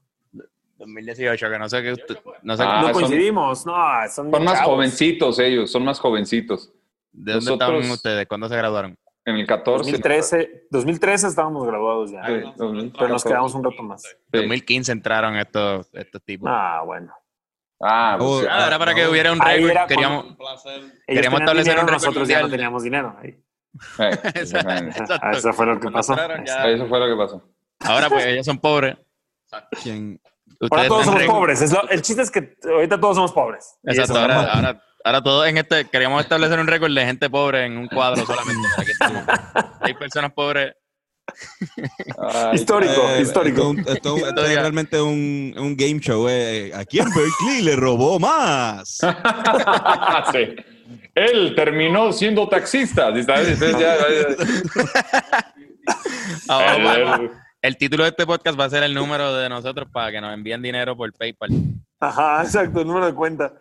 2018, 0.78 1.50
que 1.50 1.60
no 1.60 1.70
sé 1.70 1.82
qué. 1.84 1.92
usted- 1.94 2.18
No 2.42 2.58
sé 2.58 2.64
Ah, 2.66 2.80
no 2.82 2.84
son- 2.86 2.94
coincidimos, 2.94 3.66
no, 3.66 3.74
son, 4.10 4.32
Son 4.32 4.44
más 4.44 4.62
jovencitos 4.62 5.40
ellos, 5.40 5.72
son 5.72 5.86
más 5.86 6.00
jovencitos. 6.00 6.74
de 7.12 7.34
dónde 7.34 7.46
nosotros- 7.52 7.70
estaban 7.76 7.92
ustedes, 7.92 8.28
cuándo 8.28 8.50
se 8.50 8.58
graduaron. 8.58 8.98
En 9.26 9.36
el 9.38 9.46
14. 9.48 9.92
2013, 9.92 10.68
2013 10.72 11.28
estábamos 11.28 11.66
graduados 11.66 12.12
ya, 12.12 12.26
Sí, 12.26 12.34
2014. 12.58 12.92
pero 12.98 13.08
nos 13.10 13.24
quedamos 13.24 13.54
un 13.56 13.64
rato 13.64 13.84
más. 13.84 14.02
Sí. 14.02 14.10
2015 14.32 14.92
entraron 14.92 15.38
estos, 15.38 15.90
estos 15.94 16.22
tipos. 16.24 16.50
Ah, 16.52 16.82
bueno. 16.84 17.14
Ah, 17.86 18.16
pues. 18.18 18.48
Ah, 18.50 18.68
era 18.68 18.80
para 18.80 18.94
que 18.96 19.08
hubiera 19.08 19.32
un 19.32 19.40
récord. 19.40 19.88
Queríamos, 19.88 20.26
Queríamos 21.08 21.40
establecer 21.42 21.74
dinero, 21.74 21.82
un 21.82 21.88
récord 21.88 21.92
nosotros 21.94 22.28
ya 22.28 22.36
no 22.38 22.42
mundial. 22.44 22.52
teníamos 22.52 22.84
dinero. 22.84 23.16
ahí. 23.22 23.38
Eh. 24.00 24.92
Ah, 25.22 25.32
eso 25.34 25.52
fue 25.54 25.66
lo 25.66 25.80
que 25.80 25.90
pasó. 25.90 26.16
ya- 26.46 26.68
Eso 26.70 26.88
fue 26.88 27.00
lo 27.00 27.08
que 27.08 27.16
pasó. 27.22 27.50
Ahora 27.82 28.08
pues 28.10 28.26
ellos 28.26 28.46
son 28.46 28.60
pobres. 28.60 28.96
¿Quién? 29.82 30.22
Ahora 30.72 30.88
todos 30.88 31.06
somos 31.06 31.20
re- 31.22 31.28
pobres. 31.28 31.62
es 31.62 31.72
lo- 31.74 31.90
el 31.90 32.02
chiste 32.02 32.22
es 32.22 32.32
que 32.32 32.56
ahorita 32.64 33.00
todos 33.00 33.16
somos 33.18 33.32
pobres. 33.34 33.76
Exacto, 33.84 34.18
ahora, 34.20 34.36
normal. 34.36 34.52
ahora, 34.56 34.84
ahora 35.04 35.22
todos 35.24 35.48
en 35.48 35.58
este, 35.58 35.90
queríamos 35.90 36.22
establecer 36.22 36.60
un 36.60 36.68
récord 36.68 36.94
de 36.94 37.06
gente 37.06 37.30
pobre 37.30 37.66
en 37.66 37.78
un 37.78 37.88
cuadro 37.88 38.26
solamente. 38.26 38.68
Aquí 38.78 38.92
estamos. 38.92 39.24
Hay 39.82 39.94
personas 39.96 40.32
pobres 40.34 40.74
Ay, 42.20 42.56
histórico, 42.56 43.02
Eh, 43.10 43.22
histórico. 43.22 43.74
Esto, 43.78 43.92
esto- 43.94 44.18
esto 44.28 44.46
es 44.46 44.56
realmente 44.56 45.02
un, 45.02 45.54
un 45.58 45.76
game 45.76 46.00
show. 46.00 46.28
Eh. 46.30 46.72
Aquí 46.76 47.00
en 47.00 47.06
Berkeley 47.06 47.62
le 47.64 47.76
robó 47.76 48.20
más. 48.20 48.98
sí. 50.32 50.56
Él 51.16 51.54
terminó 51.56 52.12
siendo 52.12 52.48
taxista. 52.50 53.04
¿sabes? 53.24 53.50
Entonces 53.50 53.80
ya- 53.80 53.98
ya- 53.98 55.54
vamos. 56.48 57.32
El 57.62 57.78
título 57.78 58.04
de 58.04 58.10
este 58.10 58.26
podcast 58.26 58.60
va 58.60 58.66
a 58.66 58.70
ser 58.70 58.84
el 58.84 58.94
número 58.94 59.34
de 59.38 59.48
nosotros 59.48 59.88
para 59.90 60.12
que 60.12 60.20
nos 60.20 60.34
envíen 60.34 60.62
dinero 60.62 60.98
por 60.98 61.14
PayPal. 61.14 61.50
Ajá, 62.08 62.44
exacto, 62.44 62.82
el 62.82 62.88
número 62.88 63.06
de 63.06 63.14
cuenta. 63.14 63.54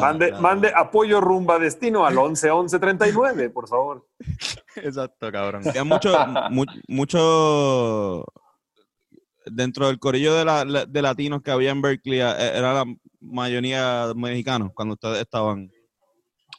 Mande, 0.00 0.30
la- 0.30 0.40
mande 0.40 0.72
apoyo 0.74 1.20
rumba 1.20 1.58
destino 1.58 2.04
al 2.06 2.18
11 2.18 2.50
11 2.50 2.78
39, 2.78 3.50
por 3.50 3.68
favor. 3.68 4.06
Exacto, 4.76 5.30
cabrón. 5.32 5.66
Había 5.68 5.84
mucho, 5.84 6.14
mu- 6.50 6.64
mucho 6.88 8.24
dentro 9.46 9.86
del 9.86 9.98
corillo 9.98 10.34
de, 10.34 10.44
la- 10.44 10.64
de 10.86 11.02
latinos 11.02 11.42
que 11.42 11.50
había 11.50 11.70
en 11.70 11.80
Berkeley, 11.82 12.20
eh, 12.20 12.52
era 12.54 12.74
la 12.74 12.84
mayoría 13.20 14.12
mexicanos 14.14 14.70
cuando 14.74 14.94
ustedes 14.94 15.20
estaban. 15.20 15.70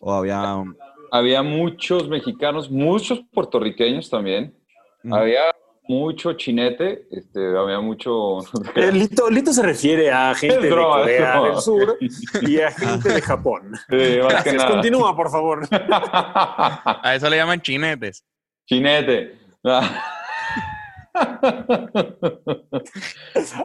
O 0.02 0.14
había. 0.14 0.56
um, 0.56 0.74
Había 1.12 1.44
muchos 1.44 2.08
mexicanos, 2.08 2.70
muchos 2.72 3.22
puertorriqueños 3.34 4.10
también. 4.10 4.56
mm, 5.04 5.14
Había 5.14 5.42
mucho 5.90 6.34
chinete, 6.34 7.08
este, 7.12 7.58
había 7.58 7.80
mucho... 7.82 8.38
Eh, 8.76 8.92
Lito, 8.92 9.28
Lito 9.30 9.52
se 9.52 9.64
refiere 9.64 10.12
a 10.12 10.36
gente 10.36 10.60
de 10.62 10.70
Corea 10.70 11.32
broma. 11.40 11.48
del 11.50 11.58
Sur 11.62 11.98
y 12.48 12.60
a 12.60 12.70
gente 12.72 13.10
de 13.12 13.22
Japón. 13.22 13.72
Sí, 13.90 13.96
más 13.96 13.98
que 13.98 14.18
Gracias, 14.20 14.56
nada. 14.56 14.70
continúa, 14.72 15.16
por 15.16 15.32
favor. 15.32 15.68
A 15.72 17.14
eso 17.16 17.28
le 17.30 17.38
llaman 17.38 17.60
chinetes. 17.62 18.24
Chinete. 18.68 19.36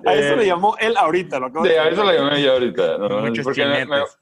A 0.06 0.14
eso 0.14 0.36
le 0.36 0.46
llamó 0.46 0.76
él 0.78 0.96
ahorita, 0.96 1.38
lo 1.38 1.46
acabo 1.46 1.64
Sí, 1.66 1.72
de 1.72 1.78
a 1.78 1.88
eso 1.88 2.04
la 2.04 2.14
llamé 2.14 2.42
yo 2.42 2.52
ahorita. 2.52 2.98
¿no? 2.98 3.20
Muchos 3.20 3.44
Porque 3.44 3.64
me, 3.64 3.84
me- 3.84 4.02
chinetes. 4.02 4.18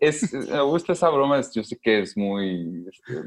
es, 0.00 0.32
me 0.32 0.60
gusta 0.62 0.92
esa 0.92 1.08
broma, 1.10 1.38
es- 1.40 1.52
yo 1.52 1.62
sé 1.64 1.76
que 1.80 2.00
es 2.02 2.16
muy, 2.16 2.86
este, 2.88 3.22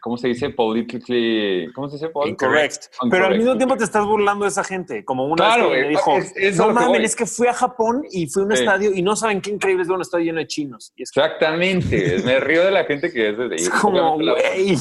¿cómo 0.00 0.16
se 0.16 0.28
dice? 0.28 0.50
Politically, 0.50 1.70
¿cómo 1.74 1.88
se 1.88 1.96
dice? 1.96 2.10
Incorrect. 2.26 2.84
Pero 3.10 3.26
al 3.26 3.36
mismo 3.36 3.56
tiempo 3.56 3.76
te 3.76 3.84
estás 3.84 4.04
burlando 4.04 4.44
de 4.44 4.50
esa 4.50 4.64
gente. 4.64 5.04
Como 5.04 5.24
una 5.26 5.36
Claro, 5.36 5.70
vez 5.70 5.78
que 5.78 5.80
me 5.80 5.82
es- 5.86 5.88
dijo, 5.90 6.16
es- 6.18 6.32
es 6.36 6.60
a 6.60 6.66
no 6.66 6.72
mames, 6.72 6.88
voy". 6.88 7.04
es 7.04 7.16
que 7.16 7.26
fui 7.26 7.46
a 7.48 7.52
Japón 7.54 8.04
y 8.10 8.26
fui 8.28 8.42
a 8.42 8.46
un 8.46 8.52
Sí. 8.56 8.62
estadio 8.62 8.92
y 8.92 9.02
no 9.02 9.16
saben 9.16 9.40
qué 9.40 9.50
increíble 9.50 9.82
es 9.82 9.88
ver 9.88 9.96
un 9.96 10.02
estadio 10.02 10.24
lleno 10.26 10.38
de 10.38 10.46
chinos. 10.46 10.92
Y 10.96 11.02
es, 11.02 11.10
Exactamente, 11.10 12.18
me 12.24 12.40
río 12.40 12.64
de 12.64 12.70
la 12.70 12.84
gente 12.84 13.10
que 13.12 13.30
es 13.30 13.36
de 13.38 13.46
es 13.56 13.70
como, 13.70 14.14
güey, 14.18 14.76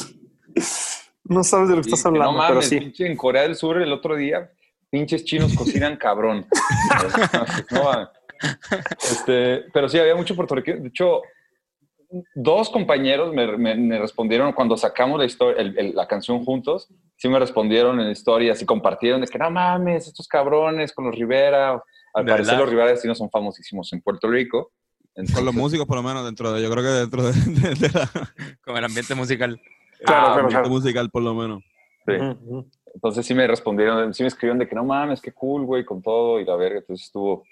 no 1.25 1.43
sabes 1.43 1.69
de 1.69 1.75
lo 1.75 1.82
que 1.82 1.89
estás 1.89 2.06
hablando, 2.06 2.34
no 2.34 2.39
pero 2.39 2.54
mames, 2.56 2.69
sí. 2.69 2.80
pinche, 2.80 3.06
en 3.08 3.17
Corea 3.17 3.41
del 3.43 3.56
Sur 3.56 3.82
el 3.82 3.91
otro 3.91 4.15
día, 4.15 4.51
pinches 4.89 5.23
chinos 5.25 5.54
cocinan 5.56 5.97
cabrón. 5.97 6.45
No, 7.71 7.84
mames. 7.84 8.08
este, 9.12 9.65
pero 9.73 9.88
sí, 9.89 9.97
había 9.97 10.15
mucho 10.15 10.36
puertorriqueño. 10.36 10.82
De 10.82 10.88
hecho, 10.89 11.21
dos 12.36 12.69
compañeros 12.69 13.34
me, 13.34 13.58
me- 13.58 13.75
me 13.75 13.99
respondieron 13.99 14.54
cuando 14.54 14.78
sacamos 14.78 15.19
la, 15.19 15.25
historia, 15.25 15.62
el- 15.62 15.78
el- 15.78 15.95
la 15.95 16.08
canción 16.08 16.43
juntos, 16.43 16.88
sí 17.17 17.28
me 17.30 17.39
respondieron 17.39 17.99
en 17.99 18.10
historias 18.12 18.62
y 18.62 18.65
compartieron 18.65 19.21
de 19.21 19.28
que 19.28 19.38
no 19.38 19.49
mames, 19.51 20.08
estos 20.08 20.28
cabrones 20.28 20.93
con 20.93 21.06
los 21.06 21.15
Rivera. 21.15 21.82
Al 22.13 22.25
¿De 22.25 22.32
parecer 22.32 22.54
verdad? 22.54 22.60
los 22.60 22.69
Rivera 22.69 22.95
sí 22.97 23.08
no 23.08 23.15
son 23.15 23.30
famosísimos 23.30 23.91
en 23.93 24.01
Puerto 24.01 24.30
Rico. 24.30 24.71
Con 25.13 25.23
los 25.23 25.30
Entonces, 25.30 25.54
músicos, 25.56 25.88
por 25.88 25.95
lo 25.97 26.04
menos, 26.04 26.25
dentro 26.25 26.51
de. 26.51 26.62
Yo 26.62 26.69
creo 26.69 26.84
que 26.84 26.89
dentro 26.89 27.23
de, 27.23 27.32
de- 27.45 27.75
de 27.75 27.89
la 27.93 28.10
Con 28.63 28.75
el 28.78 28.84
ambiente 28.84 29.15
musical. 29.15 29.60
Claro, 29.99 30.06
claro, 30.06 30.32
ambiente 30.34 30.49
claro. 30.54 30.69
musical, 30.69 31.10
por 31.10 31.23
lo 31.23 31.34
menos. 31.34 31.63
sí. 32.06 32.13
Entonces 32.93 33.25
sí 33.25 33.34
me 33.34 33.45
respondieron, 33.45 34.13
sí 34.13 34.23
me 34.23 34.28
escribieron 34.28 34.58
de 34.60 34.67
que 34.69 34.75
no 34.75 34.86
mames, 34.86 35.21
qué 35.21 35.34
cool, 35.34 35.65
güey, 35.65 35.84
con 35.84 36.01
todo 36.01 36.39
y 36.39 36.45
la 36.45 36.56
verga. 36.56 36.80
Entonces 36.80 37.08
estuvo, 37.08 37.43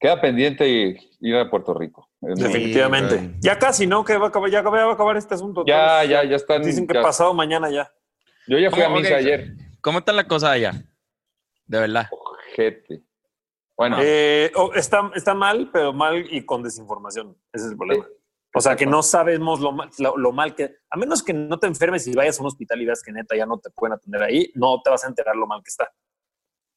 queda 0.00 0.20
pendiente 0.20 0.68
y 0.68 0.96
ir 1.20 1.36
a 1.36 1.48
Puerto 1.50 1.74
Rico. 1.74 2.08
Definitivamente. 2.20 3.34
ya 3.40 3.58
casi, 3.58 3.86
¿no? 3.86 4.04
Que 4.04 4.16
va 4.16 4.26
a 4.26 4.28
acabar, 4.28 4.50
ya 4.50 4.62
va 4.62 4.82
a 4.90 4.92
acabar 4.92 5.16
este 5.16 5.34
asunto. 5.34 5.64
Ya, 5.66 5.98
Todos 6.00 6.08
ya, 6.10 6.24
ya 6.24 6.36
están. 6.36 6.62
Dicen 6.62 6.86
que 6.86 6.94
ya- 6.94 7.02
pasado 7.02 7.32
mañana 7.34 7.70
ya. 7.70 7.92
Yo 8.48 8.58
ya 8.58 8.70
fui 8.70 8.82
a 8.82 8.88
misa 8.88 9.14
ayer. 9.16 9.52
¿Cómo 9.80 9.98
están 10.00 10.16
las 10.16 10.24
cosas 10.24 10.50
allá? 10.50 10.72
De 11.66 11.78
verdad. 11.78 12.08
Ojete. 12.10 13.02
Bueno, 13.76 13.96
Eh, 14.00 14.50
oh, 14.56 14.72
está, 14.74 15.10
está 15.14 15.32
mal, 15.34 15.70
pero 15.72 15.92
mal 15.92 16.26
y 16.30 16.44
con 16.44 16.62
desinformación. 16.62 17.36
Ese 17.52 17.66
es 17.66 17.70
el 17.72 17.78
problema. 17.78 18.06
O 18.52 18.60
sea, 18.60 18.74
que 18.76 18.84
no 18.84 19.02
sabemos 19.02 19.60
lo 19.60 19.70
mal, 19.72 19.88
lo, 19.98 20.16
lo 20.18 20.32
mal 20.32 20.54
que... 20.56 20.74
A 20.90 20.96
menos 20.96 21.22
que 21.22 21.32
no 21.32 21.58
te 21.58 21.68
enfermes 21.68 22.06
y 22.08 22.12
vayas 22.14 22.38
a 22.38 22.42
un 22.42 22.48
hospital 22.48 22.82
y 22.82 22.84
veas 22.86 23.00
que 23.02 23.12
neta 23.12 23.36
ya 23.36 23.46
no 23.46 23.58
te 23.58 23.70
pueden 23.70 23.94
atender 23.94 24.22
ahí, 24.24 24.50
no 24.56 24.82
te 24.82 24.90
vas 24.90 25.04
a 25.04 25.08
enterar 25.08 25.36
lo 25.36 25.46
mal 25.46 25.62
que 25.62 25.68
está. 25.68 25.88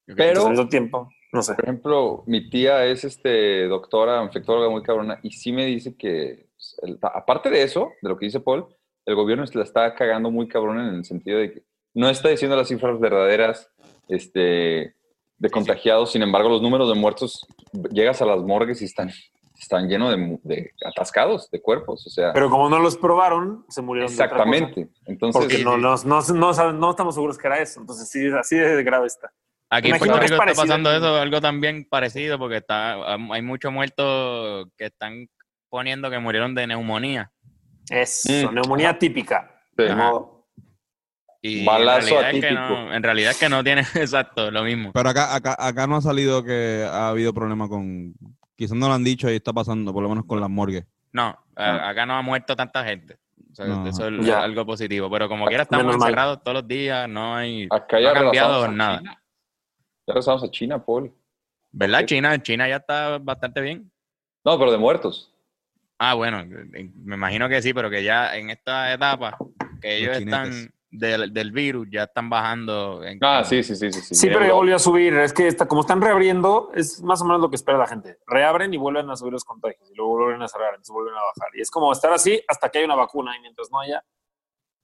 pero, 0.05 0.19
Entonces, 0.21 0.45
al 0.45 0.51
mismo 0.51 0.69
tiempo, 0.69 1.09
no 1.33 1.41
sé. 1.43 1.55
por 1.55 1.65
ejemplo, 1.65 2.23
mi 2.27 2.49
tía 2.49 2.85
es 2.85 3.03
este 3.03 3.67
doctora, 3.67 4.23
infectóloga 4.23 4.69
muy 4.69 4.83
cabrona, 4.83 5.19
y 5.23 5.31
sí 5.31 5.51
me 5.51 5.65
dice 5.65 5.95
que, 5.97 6.47
pues, 6.55 6.79
el- 6.83 6.99
aparte 7.01 7.49
de 7.49 7.63
eso, 7.63 7.91
de 8.01 8.09
lo 8.09 8.17
que 8.17 8.25
dice 8.27 8.39
Paul, 8.39 8.67
el 9.05 9.15
gobierno 9.15 9.45
se 9.45 9.57
la 9.57 9.63
está 9.65 9.93
cagando 9.95 10.31
muy 10.31 10.47
cabrón 10.47 10.79
en 10.79 10.95
el 10.95 11.05
sentido 11.05 11.39
de 11.39 11.51
que 11.51 11.63
no 11.93 12.09
está 12.09 12.29
diciendo 12.29 12.55
las 12.55 12.69
cifras 12.69 12.99
verdaderas 12.99 13.69
este, 14.07 14.95
de 15.37 15.49
contagiados, 15.51 16.11
sin 16.11 16.21
embargo, 16.21 16.49
los 16.49 16.61
números 16.61 16.87
de 16.87 16.95
muertos, 16.99 17.45
llegas 17.91 18.21
a 18.21 18.25
las 18.25 18.41
morgues 18.41 18.81
y 18.81 18.85
están, 18.85 19.09
están 19.59 19.87
llenos 19.89 20.15
de, 20.43 20.71
atascados 20.85 21.49
de 21.51 21.61
cuerpos, 21.61 22.05
o 22.07 22.09
sea, 22.09 22.31
Pero 22.33 22.49
como 22.49 22.69
no 22.69 22.79
los 22.79 22.97
probaron, 22.97 23.65
se 23.69 23.81
murieron 23.81 24.09
de 24.09 24.15
otra 24.15 24.29
cosa. 24.29 24.43
exactamente. 24.49 24.93
Entonces, 25.05 25.41
Porque 25.41 25.63
no, 25.63 25.77
no, 25.77 25.95
no, 26.05 26.73
no 26.73 26.89
estamos 26.91 27.15
seguros 27.15 27.37
que 27.37 27.47
era 27.47 27.59
eso. 27.61 27.79
Entonces, 27.81 28.09
sí, 28.09 28.27
así 28.37 28.55
de 28.57 28.83
grave 28.83 29.07
está. 29.07 29.31
Aquí 29.75 29.89
en 29.89 29.97
Puerto 29.97 30.15
es 30.21 30.29
Rico 30.31 30.43
está 30.43 30.61
pasando 30.61 30.91
eso, 30.91 31.15
algo 31.15 31.41
también 31.41 31.85
parecido, 31.89 32.37
porque 32.37 32.57
está 32.57 33.15
hay 33.15 33.41
muchos 33.41 33.71
muertos 33.71 34.67
que 34.77 34.85
están 34.85 35.27
poniendo 35.69 36.09
que 36.09 36.19
murieron 36.19 36.53
de 36.55 36.67
neumonía. 36.67 37.31
Eso, 37.89 38.49
Mm. 38.51 38.53
neumonía 38.55 38.97
típica. 38.97 39.49
De 39.75 39.93
modo. 39.95 40.47
Y 41.41 41.65
Balazo 41.65 42.07
en 42.07 42.21
realidad, 42.21 42.29
es 42.35 42.39
que 42.41 42.47
atípico. 42.47 42.69
no, 42.69 42.93
en 42.93 43.03
realidad 43.03 43.31
es 43.31 43.37
que 43.39 43.49
no 43.49 43.63
tiene 43.63 43.81
exacto 43.95 44.51
lo 44.51 44.63
mismo. 44.63 44.91
Pero 44.93 45.09
acá, 45.09 45.35
acá, 45.35 45.55
acá 45.59 45.87
no 45.87 45.97
ha 45.97 46.01
salido 46.01 46.43
que 46.43 46.87
ha 46.89 47.09
habido 47.09 47.33
problema 47.33 47.67
con. 47.67 48.13
Quizás 48.55 48.77
no 48.77 48.87
lo 48.87 48.93
han 48.93 49.03
dicho 49.03 49.29
y 49.29 49.35
está 49.35 49.51
pasando, 49.51 49.91
por 49.91 50.03
lo 50.03 50.09
menos 50.09 50.25
con 50.25 50.39
las 50.39 50.49
morgues. 50.49 50.85
No, 51.11 51.37
Ah. 51.55 51.89
acá 51.89 52.05
no 52.05 52.15
ha 52.15 52.21
muerto 52.21 52.55
tanta 52.55 52.83
gente. 52.85 53.17
O 53.51 53.55
sea, 53.55 53.65
No. 53.67 53.87
eso 53.87 54.07
es 54.07 54.25
Ya. 54.25 54.41
algo 54.41 54.65
positivo. 54.65 55.09
Pero 55.11 55.27
como 55.27 55.45
quiera 55.47 55.63
estamos 55.63 55.93
encerrados 55.95 56.41
todos 56.43 56.55
los 56.55 56.67
días, 56.67 57.09
no 57.09 57.35
hay 57.35 57.67
acá 57.69 57.99
no 57.99 58.09
ha 58.09 58.13
cambiado 58.13 58.67
nada. 58.69 59.01
China. 60.03 60.07
Ya 60.07 60.13
regresamos 60.13 60.43
a 60.43 60.51
China, 60.51 60.83
Paul. 60.83 61.11
¿Verdad? 61.71 62.05
China, 62.05 62.41
China 62.41 62.67
ya 62.67 62.77
está 62.77 63.17
bastante 63.17 63.61
bien. 63.61 63.91
No, 64.45 64.57
pero 64.59 64.71
de 64.71 64.77
muertos. 64.77 65.31
Ah, 65.97 66.15
bueno, 66.15 66.43
me 66.45 67.15
imagino 67.15 67.47
que 67.47 67.61
sí, 67.61 67.73
pero 67.73 67.89
que 67.89 68.03
ya 68.03 68.35
en 68.35 68.49
esta 68.49 68.91
etapa 68.93 69.37
que 69.81 69.97
ellos 69.97 70.17
están 70.17 70.73
del, 70.91 71.33
del 71.33 71.51
virus, 71.51 71.87
ya 71.89 72.03
están 72.03 72.29
bajando. 72.29 73.03
En, 73.03 73.19
Ah, 73.21 73.43
sí, 73.43 73.63
sí, 73.63 73.75
sí, 73.75 73.91
sí. 73.91 74.01
Sí, 74.01 74.15
Sí, 74.15 74.27
pero 74.27 74.45
ya 74.45 74.53
volvió 74.53 74.75
a 74.75 74.79
subir. 74.79 75.13
Es 75.15 75.33
que 75.33 75.47
está, 75.47 75.67
como 75.67 75.81
están 75.81 76.01
reabriendo, 76.01 76.71
es 76.75 77.01
más 77.01 77.21
o 77.21 77.25
menos 77.25 77.41
lo 77.41 77.49
que 77.49 77.55
espera 77.55 77.77
la 77.77 77.87
gente. 77.87 78.17
Reabren 78.27 78.73
y 78.73 78.77
vuelven 78.77 79.09
a 79.09 79.15
subir 79.15 79.33
los 79.33 79.45
contagios. 79.45 79.89
Y 79.91 79.95
luego 79.95 80.17
vuelven 80.17 80.41
a 80.41 80.47
cerrar, 80.47 80.69
entonces 80.71 80.93
vuelven 80.93 81.13
a 81.15 81.21
bajar. 81.21 81.55
Y 81.55 81.61
es 81.61 81.71
como 81.71 81.91
estar 81.91 82.11
así 82.13 82.41
hasta 82.47 82.69
que 82.69 82.79
haya 82.79 82.85
una 82.85 82.95
vacuna. 82.95 83.35
Y 83.37 83.41
mientras 83.41 83.71
no 83.71 83.79
haya, 83.79 84.03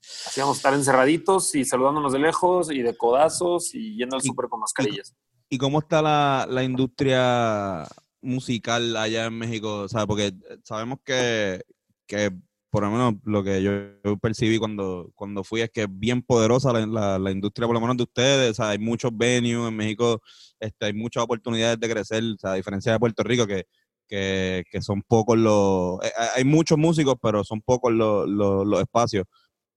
a 0.02 0.52
estar 0.52 0.74
encerraditos 0.74 1.54
y 1.56 1.66
saludándonos 1.66 2.14
de 2.14 2.20
lejos 2.20 2.72
y 2.72 2.82
de 2.82 2.96
codazos 2.96 3.74
y 3.76 3.96
yendo 3.98 4.16
al 4.18 4.24
Y- 4.24 4.28
súper 4.28 4.48
con 4.50 4.60
mascarillas. 4.60 5.14
¿Y 5.52 5.58
cómo 5.58 5.80
está 5.80 6.02
la, 6.02 6.46
la 6.48 6.64
industria 6.64 7.88
musical 8.22 8.96
allá 8.96 9.26
en 9.26 9.38
México? 9.38 9.80
O 9.82 9.88
sea, 9.88 10.06
porque 10.06 10.32
sabemos 10.64 11.00
que, 11.04 11.62
que 12.06 12.32
por 12.70 12.84
lo 12.84 12.92
menos 12.92 13.14
lo 13.24 13.44
que 13.44 13.64
yo, 13.64 13.72
yo 14.04 14.18
percibí 14.18 14.60
cuando, 14.60 15.10
cuando 15.16 15.44
fui 15.44 15.62
es 15.62 15.72
que 15.72 15.82
es 15.84 15.88
bien 15.90 16.22
poderosa 16.22 16.72
la, 16.72 16.86
la- 16.86 17.18
la 17.20 17.32
industria, 17.32 17.66
por 17.68 17.74
lo 17.74 17.82
menos 17.82 17.98
de 17.98 18.04
ustedes. 18.04 18.52
O 18.52 18.54
sea, 18.54 18.70
hay 18.70 18.78
muchos 18.78 19.12
venues 19.16 19.68
en 19.70 19.76
México, 19.76 20.22
este, 20.60 20.86
hay 20.86 20.94
muchas 20.94 21.24
oportunidades 21.24 21.80
de 21.80 21.90
crecer, 21.90 22.24
o 22.24 22.38
sea, 22.38 22.52
a 22.52 22.56
diferencia 22.56 22.92
de 22.92 23.00
Puerto 23.00 23.24
Rico, 23.24 23.48
que, 23.48 23.66
que, 24.08 24.64
que 24.70 24.82
son 24.84 25.02
pocos 25.02 25.36
los... 25.38 26.00
eh, 26.06 26.12
hay 26.36 26.44
muchos 26.44 26.78
músicos, 26.78 27.16
pero 27.20 27.44
son 27.44 27.62
pocos 27.62 27.92
los, 27.92 28.30
los, 28.30 28.68
los 28.68 28.82
espacios. 28.82 29.26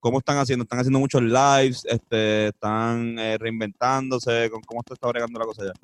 ¿Cómo 0.02 0.18
están 0.18 0.36
haciendo? 0.38 0.64
¿Están 0.64 0.80
haciendo 0.80 0.98
muchos 0.98 1.22
lives? 1.22 1.84
Este, 1.84 2.48
¿Están 2.48 3.16
eh, 3.20 3.38
reinventándose? 3.38 4.50
¿Cómo 4.66 4.82
está 4.90 5.06
bregando 5.06 5.38
la 5.38 5.44
cosa 5.46 5.62
allá? 5.62 5.74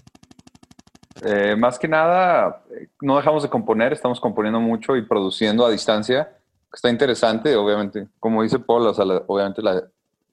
Eh, 1.22 1.54
más 1.56 1.78
que 1.78 1.86
nada, 1.86 2.64
no 3.00 3.16
dejamos 3.16 3.44
de 3.44 3.48
componer, 3.48 3.92
estamos 3.92 4.20
componiendo 4.20 4.58
mucho 4.60 4.96
y 4.96 5.02
produciendo 5.02 5.64
a 5.64 5.70
distancia. 5.70 6.36
Está 6.72 6.90
interesante, 6.90 7.54
obviamente. 7.54 8.08
Como 8.18 8.42
dice 8.42 8.58
Paul, 8.58 8.88
obviamente 9.28 9.62
la- 9.62 9.84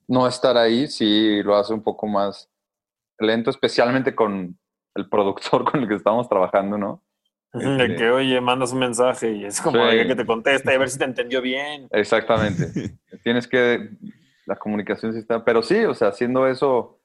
no 0.07 0.27
estar 0.27 0.57
ahí 0.57 0.87
sí 0.87 1.43
lo 1.43 1.55
hace 1.55 1.71
un 1.71 1.83
poco 1.83 2.07
más 2.07 2.49
lento, 3.19 3.51
especialmente 3.51 4.15
con 4.15 4.57
el 4.95 5.07
productor 5.09 5.63
con 5.71 5.83
el 5.83 5.87
que 5.87 5.95
estamos 5.95 6.27
trabajando, 6.27 6.75
¿no? 6.79 7.03
De 7.59 7.95
que, 7.95 8.09
oye, 8.09 8.41
mandas 8.41 8.71
un 8.73 8.79
mensaje 8.79 9.31
y 9.31 9.45
es 9.45 9.61
como 9.61 9.89
Sí. 9.89 9.95
de 9.97 10.07
que 10.07 10.15
te 10.15 10.25
contesta 10.25 10.71
y 10.71 10.75
a 10.75 10.79
ver 10.79 10.89
si 10.89 10.97
te 10.99 11.05
entendió 11.05 11.41
bien. 11.41 11.87
Exactamente. 11.91 12.67
Tienes 13.23 13.47
que, 13.47 13.89
la 14.45 14.55
comunicación 14.55 15.13
sí 15.13 15.19
está, 15.19 15.43
pero 15.43 15.61
sí, 15.63 15.83
o 15.85 15.93
sea, 15.93 16.09
haciendo 16.09 16.47
eso, 16.47 16.99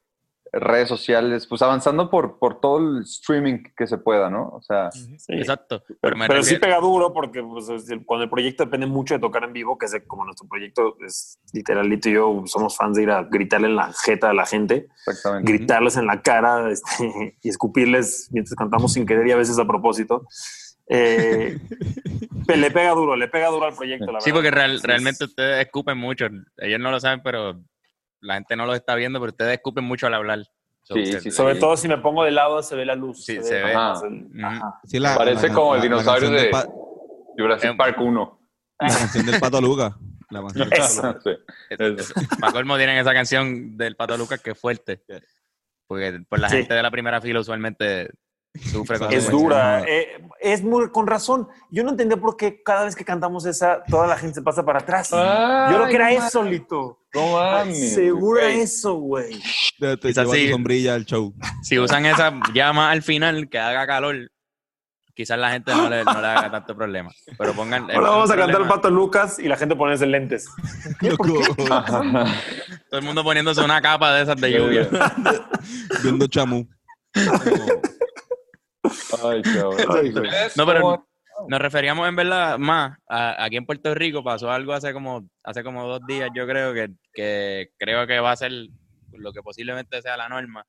redes 0.52 0.88
sociales, 0.88 1.46
pues 1.46 1.62
avanzando 1.62 2.10
por, 2.10 2.38
por 2.38 2.60
todo 2.60 2.78
el 2.78 3.02
streaming 3.02 3.62
que 3.76 3.86
se 3.86 3.98
pueda, 3.98 4.28
¿no? 4.30 4.48
O 4.48 4.60
sea, 4.62 4.90
Sí. 4.90 5.32
Exacto. 5.34 5.82
Pero, 6.00 6.16
me 6.16 6.26
pero 6.26 6.42
sí 6.42 6.56
pega 6.56 6.80
duro 6.80 7.12
porque 7.12 7.42
pues, 7.42 7.66
cuando 8.04 8.24
el 8.24 8.30
proyecto 8.30 8.64
depende 8.64 8.86
mucho 8.86 9.14
de 9.14 9.20
tocar 9.20 9.44
en 9.44 9.52
vivo, 9.52 9.78
que 9.78 9.86
es 9.86 9.96
como 10.08 10.24
nuestro 10.24 10.48
proyecto 10.48 10.96
es 11.06 11.38
literalito 11.52 12.08
y 12.08 12.14
yo 12.14 12.42
somos 12.46 12.76
fans 12.76 12.96
de 12.96 13.04
ir 13.04 13.10
a 13.10 13.22
gritarle 13.22 13.68
en 13.68 13.76
la 13.76 13.92
jeta 14.04 14.30
a 14.30 14.34
la 14.34 14.44
gente, 14.46 14.88
exactamente. 15.06 15.52
gritarles 15.52 15.96
en 15.96 16.06
la 16.06 16.20
cara 16.22 16.68
este, 16.72 17.36
y 17.42 17.48
escupirles 17.48 18.28
mientras 18.32 18.56
cantamos 18.56 18.92
sin 18.92 19.06
querer 19.06 19.26
y 19.28 19.32
a 19.32 19.36
veces 19.36 19.58
a 19.58 19.64
propósito. 19.66 20.26
Eh, 20.92 21.56
le 22.48 22.70
pega 22.72 22.90
duro, 22.90 23.14
le 23.14 23.28
pega 23.28 23.48
duro 23.48 23.66
al 23.66 23.74
proyecto, 23.76 24.10
la 24.10 24.20
Sí, 24.20 24.30
verdad. 24.32 24.38
porque 24.42 24.50
real- 24.50 24.80
realmente 24.82 25.24
ustedes 25.24 25.64
escupen 25.64 25.96
mucho. 25.96 26.26
Ellos 26.58 26.80
no 26.80 26.90
lo 26.90 26.98
saben, 26.98 27.20
pero 27.22 27.60
la 28.20 28.34
gente 28.34 28.56
no 28.56 28.66
lo 28.66 28.74
está 28.74 28.94
viendo, 28.94 29.18
pero 29.20 29.30
ustedes 29.30 29.54
escupen 29.54 29.84
mucho 29.84 30.06
al 30.06 30.14
hablar. 30.14 30.40
So, 30.82 30.94
Sí, 30.94 31.06
sí, 31.20 31.30
Sobre 31.30 31.54
sí. 31.54 31.60
todo 31.60 31.76
si 31.76 31.88
me 31.88 31.98
pongo 31.98 32.24
de 32.24 32.30
lado 32.30 32.62
se 32.62 32.74
ve 32.74 32.84
la 32.86 32.94
luz. 32.94 33.24
Sí, 33.24 33.38
se 33.42 33.62
ve. 33.62 33.72
el- 33.72 33.76
Ujú. 33.76 34.46
ajá. 34.46 34.80
Sí, 34.84 34.98
la- 34.98 35.16
Parece 35.16 35.48
la- 35.48 35.54
como 35.54 35.74
el 35.74 35.80
la- 35.80 35.84
la 35.88 35.90
dinosaurio 35.96 36.30
de 36.30 36.48
pa- 36.48 36.66
Jurassic 37.36 37.70
Em- 37.70 37.76
Park 37.76 38.00
1. 38.00 38.40
La 38.80 38.88
canción 38.88 39.26
del 39.26 39.40
Pato 39.40 39.60
Luca. 39.60 39.96
La 40.30 40.40
canción 40.42 40.68
del 40.68 40.78
Pato 40.78 40.84
Eso. 40.84 41.06
Luca. 41.06 41.20
Sí. 41.22 41.30
Es- 41.70 41.80
es- 41.80 42.38
Pa' 42.40 42.52
colmo 42.52 42.76
tienen 42.76 42.96
esa 42.98 43.12
canción 43.12 43.76
del 43.76 43.94
Pato 43.96 44.16
Lucas 44.16 44.40
que 44.40 44.50
es 44.52 44.58
fuerte. 44.58 45.02
Porque 45.86 46.20
por 46.28 46.38
la 46.38 46.48
Sí. 46.48 46.56
gente 46.58 46.74
de 46.74 46.82
la 46.82 46.90
primera 46.90 47.20
fila 47.20 47.40
usualmente 47.40 48.10
sufre 48.72 48.98
con 48.98 49.12
Es 49.12 49.30
dura, 49.30 49.82
eh, 49.86 50.24
es 50.40 50.62
muy 50.62 50.90
con 50.90 51.06
razón. 51.06 51.46
Yo 51.70 51.84
no 51.84 51.90
entendía 51.90 52.16
por 52.16 52.36
qué 52.36 52.62
cada 52.62 52.84
vez 52.84 52.96
que 52.96 53.04
cantamos 53.04 53.44
esa, 53.46 53.82
toda 53.84 54.06
la 54.06 54.16
gente 54.16 54.36
se 54.36 54.42
pasa 54.42 54.64
para 54.64 54.78
atrás. 54.80 55.10
Yo 55.10 55.76
creo 55.76 55.86
que 55.88 55.94
era 55.96 56.06
Ay, 56.06 56.16
eso, 56.16 56.42
Lito. 56.42 56.99
No 57.14 57.32
mames. 57.32 57.94
Seguro 57.94 58.38
era 58.40 58.50
Güey. 58.50 58.60
eso, 58.62 58.94
güey. 58.94 59.40
Te, 59.78 59.96
te 59.96 60.08
Quizás 60.08 60.30
sí. 60.30 60.48
sombrilla 60.50 60.94
al 60.94 61.04
show. 61.04 61.34
Si 61.62 61.78
usan 61.78 62.06
esa 62.06 62.32
llama 62.54 62.90
al 62.90 63.02
final 63.02 63.48
que 63.48 63.58
haga 63.58 63.86
calor, 63.86 64.30
quizás 65.14 65.38
la 65.38 65.50
gente 65.50 65.72
no 65.74 65.90
le, 65.90 66.04
no 66.04 66.20
le 66.20 66.26
haga 66.28 66.50
tanto 66.50 66.76
problema. 66.76 67.10
Pero 67.36 67.52
pongan. 67.54 67.90
el- 67.90 67.96
Ahora 67.96 68.10
vamos 68.10 68.30
a 68.30 68.34
el 68.34 68.38
cantar 68.40 68.60
el 68.60 68.66
problema- 68.66 68.74
Pato 68.76 68.90
Lucas 68.90 69.38
y 69.40 69.48
la 69.48 69.56
gente 69.56 69.74
ponerse 69.74 70.06
lentes. 70.06 70.46
Loco, 71.00 71.26
Todo 71.56 73.00
el 73.00 73.02
mundo 73.02 73.24
poniéndose 73.24 73.60
una 73.62 73.80
capa 73.82 74.14
de 74.14 74.22
esas 74.22 74.40
de 74.40 74.52
lluvia. 74.52 74.88
viendo 76.04 76.26
chamú. 76.28 76.68
Ay, 79.24 79.42
cabrón. 79.42 80.14
No, 80.56 80.66
pero. 80.66 81.06
Nos 81.48 81.60
referíamos 81.60 82.08
en 82.08 82.16
verdad 82.16 82.58
más 82.58 82.98
a, 83.08 83.42
aquí 83.44 83.56
en 83.56 83.66
Puerto 83.66 83.94
Rico 83.94 84.22
pasó 84.24 84.50
algo 84.50 84.72
hace 84.72 84.92
como 84.92 85.28
hace 85.42 85.62
como 85.62 85.86
dos 85.86 86.00
días 86.06 86.30
yo 86.34 86.46
creo 86.46 86.72
que, 86.74 86.88
que 87.12 87.70
creo 87.78 88.06
que 88.06 88.20
va 88.20 88.32
a 88.32 88.36
ser 88.36 88.52
lo 89.12 89.32
que 89.32 89.42
posiblemente 89.42 90.00
sea 90.02 90.16
la 90.16 90.28
norma 90.28 90.64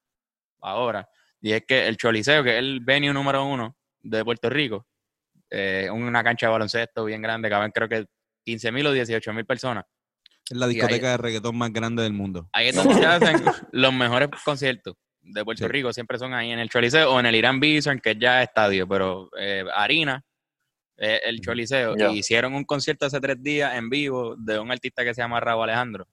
ahora 0.62 1.08
y 1.42 1.54
es 1.54 1.64
que 1.68 1.88
el 1.88 1.98
Choliseo 1.98 2.44
que 2.44 2.52
es 2.54 2.60
el 2.60 2.80
venue 2.82 3.14
número 3.14 3.46
uno 3.46 3.76
de 4.02 4.24
Puerto 4.24 4.50
Rico 4.50 4.88
eh, 5.50 5.90
una 5.92 6.24
cancha 6.24 6.48
de 6.48 6.52
baloncesto 6.52 7.06
bien 7.06 7.22
grande 7.22 7.50
caben 7.50 7.72
creo 7.72 7.90
que 7.90 8.06
15 8.46 8.72
mil 8.72 8.88
o 8.88 8.92
18 8.92 9.34
mil 9.34 9.46
personas 9.46 9.86
Es 10.50 10.58
la 10.58 10.66
ahí- 10.66 10.74
discoteca 10.74 11.12
de 11.12 11.18
reggaetón 11.18 11.58
más 11.58 11.72
grande 11.72 12.04
del 12.04 12.14
mundo. 12.14 12.48
ahí 12.54 12.68
es 12.70 12.76
donde 12.76 12.96
se 12.96 13.06
hacen 13.06 13.44
los 13.72 13.94
mejores 13.94 14.30
conciertos 14.44 14.96
de 15.24 15.46
Puerto 15.46 15.66
Sí. 15.66 15.70
Rico, 15.70 15.94
siempre 15.94 16.18
son 16.18 16.34
ahí 16.34 16.52
en 16.52 16.58
el 16.58 16.68
Choliseo 16.70 17.14
o 17.14 17.20
en 17.20 17.28
el 17.28 17.36
Irán 17.36 17.60
Bison, 17.60 18.00
que 18.00 18.16
ya 18.16 18.42
es 18.42 18.48
estadio, 18.50 18.88
pero 18.88 19.30
eh, 19.38 19.64
Harina, 19.76 20.24
eh, 21.04 21.20
el 21.26 21.42
Choliseo, 21.42 21.96
y 21.98 22.20
hicieron 22.20 22.54
un 22.54 22.64
concierto 22.64 23.06
hace 23.08 23.20
tres 23.20 23.42
días 23.42 23.74
en 23.76 23.90
vivo 23.90 24.36
de 24.38 24.60
un 24.60 24.72
artista 24.72 25.04
que 25.04 25.14
se 25.16 25.22
llama 25.22 25.40
Raúl 25.40 25.64
Alejandro, 25.64 26.08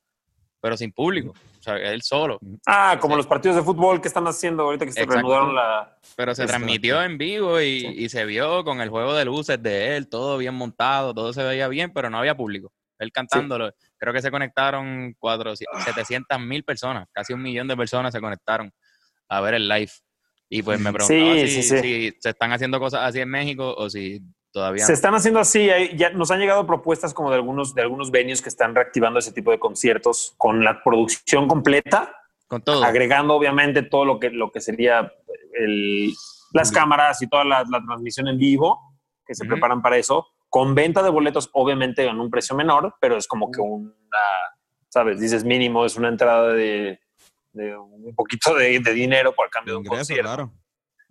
pero 0.60 0.76
sin 0.76 0.90
público, 0.92 1.34
o 1.58 1.62
sea, 1.62 1.76
él 1.76 2.00
solo, 2.02 2.38
Ah, 2.66 2.96
como 3.00 3.14
los 3.16 3.26
partidos 3.26 3.56
de 3.56 3.62
fútbol 3.62 4.00
que 4.00 4.08
están 4.08 4.26
haciendo 4.26 4.62
ahorita 4.62 4.86
que 4.86 4.92
se 4.92 5.00
Exacto. 5.02 5.14
reanudaron 5.28 5.54
la. 5.54 5.98
pero 6.16 6.34
se 6.34 6.42
Exacto. 6.42 6.58
transmitió 6.58 7.02
en 7.02 7.18
vivo 7.18 7.60
y, 7.60 7.86
y 7.86 8.08
se 8.08 8.24
vio 8.24 8.64
con 8.64 8.80
el 8.80 8.88
juego 8.88 9.14
de 9.14 9.24
luces 9.26 9.62
de 9.62 9.96
él, 9.96 10.08
todo 10.08 10.38
bien 10.38 10.54
montado, 10.54 11.12
todo 11.14 11.32
se 11.32 11.42
veía 11.44 11.68
bien, 11.68 11.92
pero 11.92 12.08
no 12.10 12.18
había 12.18 12.34
público. 12.34 12.72
Él 12.98 13.12
cantándolo, 13.12 13.70
creo 13.96 14.12
que 14.12 14.22
se 14.22 14.30
conectaron 14.30 15.14
400, 15.20 15.84
700 15.84 16.40
mil 16.40 16.64
personas, 16.64 17.06
casi 17.12 17.32
un 17.32 17.42
millón 17.42 17.68
de 17.68 17.76
personas 17.76 18.12
se 18.12 18.20
conectaron 18.20 18.72
a 19.28 19.40
ver 19.40 19.54
el 19.54 19.68
live. 19.68 19.92
Y 20.48 20.62
pues 20.62 20.80
me 20.80 20.92
preguntaba 20.92 21.34
Sí, 21.34 21.48
si, 21.48 21.62
sí, 21.62 21.62
sí. 21.62 21.78
si 21.82 22.16
se 22.18 22.30
están 22.30 22.52
haciendo 22.52 22.80
cosas 22.80 23.02
así 23.02 23.20
en 23.20 23.28
México 23.28 23.72
o 23.76 23.88
si 23.90 24.20
todavía 24.52 24.84
Se 24.84 24.92
están 24.92 25.14
haciendo 25.14 25.40
así, 25.40 25.68
ya 25.96 26.10
nos 26.10 26.30
han 26.30 26.40
llegado 26.40 26.66
propuestas 26.66 27.14
como 27.14 27.30
de 27.30 27.36
algunos, 27.36 27.74
de 27.74 27.82
algunos 27.82 28.10
venues 28.10 28.42
que 28.42 28.48
están 28.48 28.74
reactivando 28.74 29.18
ese 29.18 29.32
tipo 29.32 29.50
de 29.50 29.58
conciertos 29.58 30.34
con 30.38 30.64
la 30.64 30.82
producción 30.82 31.46
completa, 31.48 32.14
Con 32.46 32.62
todo. 32.62 32.82
agregando 32.84 33.34
obviamente 33.34 33.82
todo 33.82 34.04
lo 34.04 34.18
que, 34.18 34.30
lo 34.30 34.50
que 34.50 34.60
sería 34.60 35.12
el- 35.54 36.12
las 36.52 36.72
cámaras 36.72 37.20
y 37.22 37.26
toda 37.28 37.44
la, 37.44 37.64
la 37.68 37.82
transmisión 37.84 38.26
en 38.28 38.38
vivo, 38.38 38.80
que 39.26 39.34
se 39.34 39.44
preparan 39.44 39.82
para 39.82 39.98
eso, 39.98 40.26
con 40.48 40.74
venta 40.74 41.02
de 41.02 41.10
boletos 41.10 41.50
obviamente 41.52 42.06
en 42.06 42.18
un 42.18 42.30
precio 42.30 42.56
menor, 42.56 42.94
pero 43.02 43.18
es 43.18 43.28
como 43.28 43.50
que 43.50 43.60
una, 43.60 43.86
sabes, 44.88 45.20
dices 45.20 45.44
mínimo, 45.44 45.84
es 45.84 45.96
una 45.96 46.08
entrada 46.08 46.54
de, 46.54 46.98
de 47.52 47.76
un 47.76 48.14
poquito 48.14 48.54
de, 48.54 48.80
de 48.80 48.92
dinero 48.94 49.34
por 49.34 49.50
cambio 49.50 49.74
de 49.74 49.78
un 49.80 49.84
Ingreso, 49.84 50.00
concierto. 50.00 50.22
claro. 50.24 50.52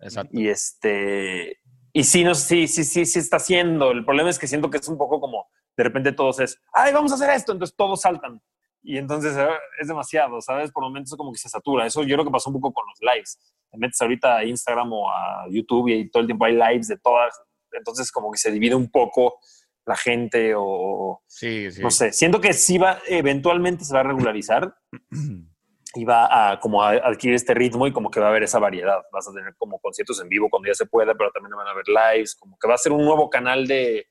Exacto. 0.00 0.30
Y 0.36 0.48
este. 0.48 1.58
Y 1.98 2.04
sí, 2.04 2.22
no, 2.22 2.32
sí, 2.36 2.68
sí, 2.68 2.84
sí, 2.84 3.04
sí 3.04 3.18
está 3.18 3.38
haciendo. 3.38 3.90
El 3.90 4.04
problema 4.04 4.30
es 4.30 4.38
que 4.38 4.46
siento 4.46 4.70
que 4.70 4.76
es 4.76 4.86
un 4.86 4.96
poco 4.96 5.18
como 5.18 5.48
de 5.76 5.82
repente 5.82 6.12
todos 6.12 6.38
es, 6.38 6.62
ay, 6.72 6.92
vamos 6.92 7.10
a 7.10 7.16
hacer 7.16 7.28
esto, 7.30 7.50
entonces 7.50 7.74
todos 7.76 8.02
saltan. 8.02 8.40
Y 8.84 8.98
entonces 8.98 9.36
eh, 9.36 9.48
es 9.80 9.88
demasiado, 9.88 10.40
¿sabes? 10.40 10.70
Por 10.70 10.84
momentos 10.84 11.16
como 11.16 11.32
que 11.32 11.40
se 11.40 11.48
satura. 11.48 11.86
Eso 11.86 12.04
yo 12.04 12.14
creo 12.14 12.24
que 12.24 12.30
pasó 12.30 12.50
un 12.50 12.60
poco 12.60 12.72
con 12.72 12.84
los 12.86 13.00
lives. 13.00 13.40
Te 13.68 13.78
metes 13.78 14.00
ahorita 14.00 14.36
a 14.36 14.44
Instagram 14.44 14.92
o 14.92 15.10
a 15.10 15.46
YouTube 15.50 15.88
y 15.88 16.08
todo 16.08 16.20
el 16.20 16.28
tiempo 16.28 16.44
hay 16.44 16.52
lives 16.52 16.86
de 16.86 16.98
todas. 16.98 17.34
Entonces 17.72 18.12
como 18.12 18.30
que 18.30 18.38
se 18.38 18.52
divide 18.52 18.76
un 18.76 18.88
poco 18.92 19.40
la 19.84 19.96
gente 19.96 20.52
o 20.56 21.20
Sí, 21.26 21.68
sí. 21.72 21.82
no 21.82 21.90
sé. 21.90 22.12
Siento 22.12 22.40
que 22.40 22.52
sí 22.52 22.78
va, 22.78 23.00
eventualmente 23.08 23.84
se 23.84 23.92
va 23.92 24.00
a 24.00 24.04
regularizar 24.04 24.72
y 25.94 26.04
va 26.04 26.52
a 26.52 26.60
como 26.60 26.82
a 26.82 26.90
adquirir 26.90 27.34
este 27.34 27.54
ritmo 27.54 27.86
y 27.86 27.92
como 27.92 28.10
que 28.10 28.20
va 28.20 28.26
a 28.26 28.28
haber 28.30 28.42
esa 28.42 28.58
variedad. 28.58 28.98
Vas 29.12 29.28
a 29.28 29.32
tener 29.32 29.54
como 29.56 29.78
conciertos 29.78 30.20
en 30.20 30.28
vivo 30.28 30.48
cuando 30.50 30.68
ya 30.68 30.74
se 30.74 30.86
pueda, 30.86 31.14
pero 31.14 31.30
también 31.30 31.56
van 31.56 31.66
a 31.66 31.70
haber 31.70 31.86
lives, 31.88 32.34
como 32.34 32.58
que 32.58 32.68
va 32.68 32.74
a 32.74 32.78
ser 32.78 32.92
un 32.92 33.04
nuevo 33.04 33.30
canal 33.30 33.66
de, 33.66 34.06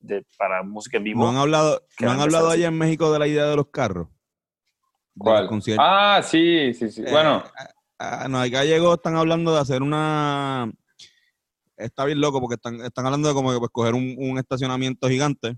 de 0.00 0.24
para 0.36 0.62
música 0.62 0.96
en 0.96 1.04
vivo. 1.04 1.22
¿No 1.22 1.30
han 1.30 1.36
hablado, 1.36 1.82
¿no 2.00 2.10
han 2.10 2.20
a 2.20 2.22
hablado 2.24 2.50
allá 2.50 2.68
en 2.68 2.78
México 2.78 3.12
de 3.12 3.18
la 3.18 3.26
idea 3.26 3.46
de 3.46 3.56
los 3.56 3.68
carros? 3.68 4.08
¿Cuál? 5.16 5.48
Ah, 5.78 6.20
sí, 6.24 6.74
sí, 6.74 6.90
sí. 6.90 7.02
Eh, 7.06 7.10
Bueno, 7.10 7.44
ah, 7.98 8.26
no, 8.28 8.40
acá 8.40 8.64
llegó, 8.64 8.94
están 8.94 9.16
hablando 9.16 9.54
de 9.54 9.60
hacer 9.60 9.82
una. 9.82 10.72
Está 11.76 12.04
bien 12.04 12.20
loco 12.20 12.40
porque 12.40 12.54
están, 12.54 12.80
están 12.80 13.06
hablando 13.06 13.28
de 13.28 13.34
como 13.34 13.52
que 13.52 13.58
pues, 13.58 13.70
coger 13.70 13.94
un, 13.94 14.14
un 14.18 14.38
estacionamiento 14.38 15.08
gigante 15.08 15.56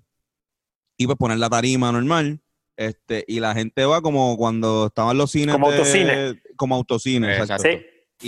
y 0.96 1.06
pues 1.06 1.18
poner 1.18 1.38
la 1.38 1.48
tarima 1.48 1.92
normal. 1.92 2.40
Este, 2.76 3.24
y 3.26 3.40
la 3.40 3.54
gente 3.54 3.84
va 3.86 4.02
como 4.02 4.36
cuando 4.36 4.86
estaban 4.86 5.16
los 5.16 5.30
cines. 5.30 5.54
Como 5.54 5.70
de- 5.70 5.78
autocine. 5.78 6.42
Como 6.56 6.74
autocine, 6.74 7.36
exacto. 7.36 7.68
Sí. 7.68 7.78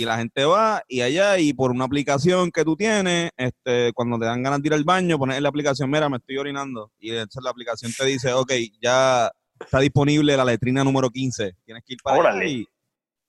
Y 0.01 0.05
la 0.05 0.17
gente 0.17 0.45
va 0.45 0.83
y 0.87 1.01
allá 1.01 1.39
y 1.39 1.51
por 1.53 1.71
una 1.71 1.85
aplicación 1.85 2.51
que 2.51 2.63
tú 2.63 2.75
tienes, 2.75 3.31
este, 3.37 3.91
cuando 3.93 4.19
te 4.19 4.25
dan 4.25 4.43
ganas 4.43 4.61
de 4.61 4.67
ir 4.67 4.73
al 4.73 4.83
baño, 4.83 5.17
pones 5.17 5.37
en 5.37 5.43
la 5.43 5.49
aplicación, 5.49 5.89
mira, 5.89 6.09
me 6.09 6.17
estoy 6.17 6.37
orinando. 6.37 6.91
Y 6.99 7.09
entonces 7.09 7.41
la 7.43 7.49
aplicación 7.49 7.91
te 7.97 8.05
dice, 8.05 8.31
ok, 8.33 8.51
ya 8.81 9.31
está 9.59 9.79
disponible 9.79 10.37
la 10.37 10.45
letrina 10.45 10.83
número 10.83 11.09
15. 11.09 11.55
Tienes 11.65 11.83
que 11.83 11.93
ir 11.93 11.99
para 12.03 12.15
allá 12.17 12.29
Órale. 12.29 12.49
y, 12.51 12.67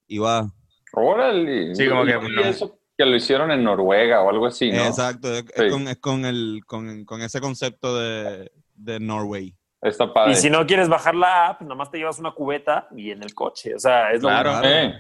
y 0.09 0.19
va. 0.19 0.53
órale. 0.93 1.75
Sí, 1.75 1.89
como 1.89 2.05
que 2.05 2.13
no. 2.19 2.43
eso 2.43 2.79
que 2.97 3.07
lo 3.07 3.17
hicieron 3.17 3.51
en 3.51 3.65
Noruega 3.65 4.21
o 4.23 4.29
algo 4.29 4.47
así, 4.47 4.71
¿no? 4.71 4.85
Exacto, 4.85 5.33
es, 5.35 5.45
es 5.55 5.63
Sí. 5.65 5.71
con, 5.71 5.89
es 5.89 5.97
con 5.97 6.25
el, 6.27 6.61
con, 6.67 7.05
con 7.07 7.23
ese 7.23 7.41
concepto 7.41 7.99
de, 7.99 8.51
de 8.75 9.01
Norway. 9.01 9.57
Está 9.83 10.13
padre. 10.13 10.33
Y 10.33 10.37
si 10.37 10.51
no 10.51 10.67
quieres 10.67 10.89
bajar 10.89 11.15
la 11.15 11.49
app, 11.49 11.63
nomás 11.63 11.91
te 11.91 11.99
llevas 11.99 12.19
una 12.19 12.33
cubeta 12.33 12.89
y 12.95 13.11
en 13.13 13.23
el 13.23 13.35
coche. 13.35 13.75
O 13.75 13.79
sea, 13.79 14.11
es 14.13 14.23
lo 14.23 14.29
Claro. 14.29 14.53
mismo. 14.53 14.67
Eh. 14.67 14.95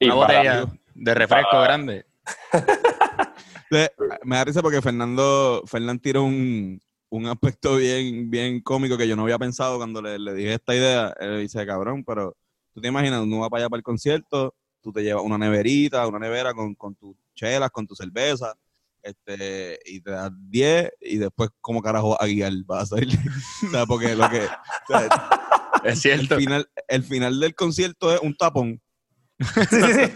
Y 0.00 0.06
Una 0.10 0.26
para- 0.26 0.38
botella 0.60 0.72
de 0.94 1.14
refresco 1.14 1.56
Ah. 1.56 1.64
grande. 1.64 2.06
Entonces, 3.70 3.90
me 4.24 4.36
da 4.36 4.44
risa 4.44 4.62
porque 4.62 4.82
Fernando, 4.82 5.62
Fernando 5.66 6.00
tiró 6.02 6.24
un, 6.24 6.80
un 7.08 7.26
aspecto 7.26 7.76
bien, 7.76 8.30
bien 8.30 8.60
cómico 8.60 8.96
que 8.98 9.08
yo 9.08 9.16
no 9.16 9.22
había 9.22 9.38
pensado 9.38 9.76
cuando 9.78 10.02
le, 10.02 10.18
le 10.18 10.34
dije 10.34 10.54
esta 10.54 10.74
idea. 10.74 11.14
Él 11.20 11.40
dice, 11.40 11.64
cabrón, 11.66 12.04
pero 12.04 12.36
tú 12.74 12.80
te 12.80 12.88
imaginas, 12.88 13.20
uno 13.22 13.40
va 13.40 13.48
para 13.50 13.62
allá 13.62 13.70
para 13.70 13.78
el 13.78 13.84
concierto, 13.84 14.54
tú 14.82 14.92
te 14.92 15.02
llevas 15.02 15.22
una 15.24 15.38
neverita, 15.38 16.06
una 16.06 16.18
nevera 16.18 16.52
con, 16.52 16.74
con 16.74 16.94
tus 16.94 17.16
chelas, 17.34 17.70
con 17.70 17.86
tu 17.86 17.94
cerveza, 17.94 18.54
este, 19.02 19.78
y 19.84 20.00
te 20.00 20.10
das 20.10 20.30
10 20.48 20.90
y 21.00 21.18
después, 21.18 21.50
¿cómo 21.60 21.82
carajo 21.82 22.20
a 22.20 22.26
guiar? 22.26 22.52
Vas 22.66 22.84
a 22.84 22.96
salir. 22.96 23.18
o 23.66 23.70
sea, 23.70 23.86
porque 23.86 24.14
lo 24.14 24.28
que... 24.30 24.40
o 24.44 24.48
sea, 24.98 25.08
Es 25.84 26.00
cierto. 26.00 26.34
el, 26.36 26.40
final, 26.42 26.70
el 26.86 27.02
final 27.02 27.40
del 27.40 27.54
concierto 27.54 28.14
es 28.14 28.20
un 28.20 28.36
tapón. 28.36 28.80
Sí, 29.40 29.66
sí, 29.70 29.92
sí. 29.94 30.12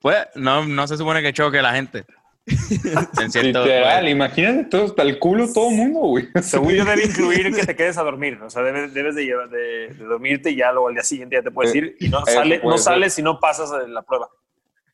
Pues 0.00 0.18
no, 0.36 0.64
no 0.66 0.86
se 0.86 0.96
supone 0.96 1.20
que 1.22 1.32
choque 1.32 1.60
la 1.60 1.74
gente. 1.74 2.04
En 2.46 3.30
cierto- 3.32 3.64
Literal, 3.64 4.08
imagínate 4.08 4.64
todo 4.70 4.84
hasta 4.84 5.02
el 5.02 5.18
culo 5.18 5.52
todo 5.52 5.68
el 5.70 5.76
mundo, 5.76 6.00
güey. 6.00 6.28
Según 6.42 6.72
yo 6.74 6.84
debe 6.84 7.04
incluir 7.04 7.52
que 7.54 7.66
te 7.66 7.74
quedes 7.74 7.98
a 7.98 8.02
dormir. 8.04 8.38
O 8.42 8.48
sea, 8.48 8.62
debes, 8.62 8.94
debes 8.94 9.16
de, 9.16 9.24
llevar, 9.24 9.50
de, 9.50 9.88
de 9.88 10.04
dormirte 10.04 10.50
y 10.50 10.56
ya 10.56 10.70
luego 10.72 10.88
al 10.88 10.94
día 10.94 11.02
siguiente 11.02 11.36
ya 11.36 11.42
te 11.42 11.50
puedes 11.50 11.74
Eh, 11.74 11.78
ir 11.78 11.96
y 11.98 12.08
no, 12.08 12.24
sale, 12.24 12.60
no 12.62 12.78
sales 12.78 13.14
si 13.14 13.22
no 13.22 13.40
pasas 13.40 13.70
la 13.88 14.02
prueba. 14.02 14.28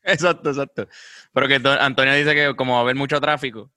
Exacto, 0.03 0.49
exacto. 0.49 0.87
Pero 1.33 1.47
que 1.47 1.59
to- 1.59 1.71
Antonio 1.71 2.13
dice 2.15 2.33
que 2.35 2.55
como 2.55 2.73
va 2.73 2.79
a 2.79 2.81
haber 2.81 2.95
mucho 2.95 3.19
tráfico, 3.21 3.71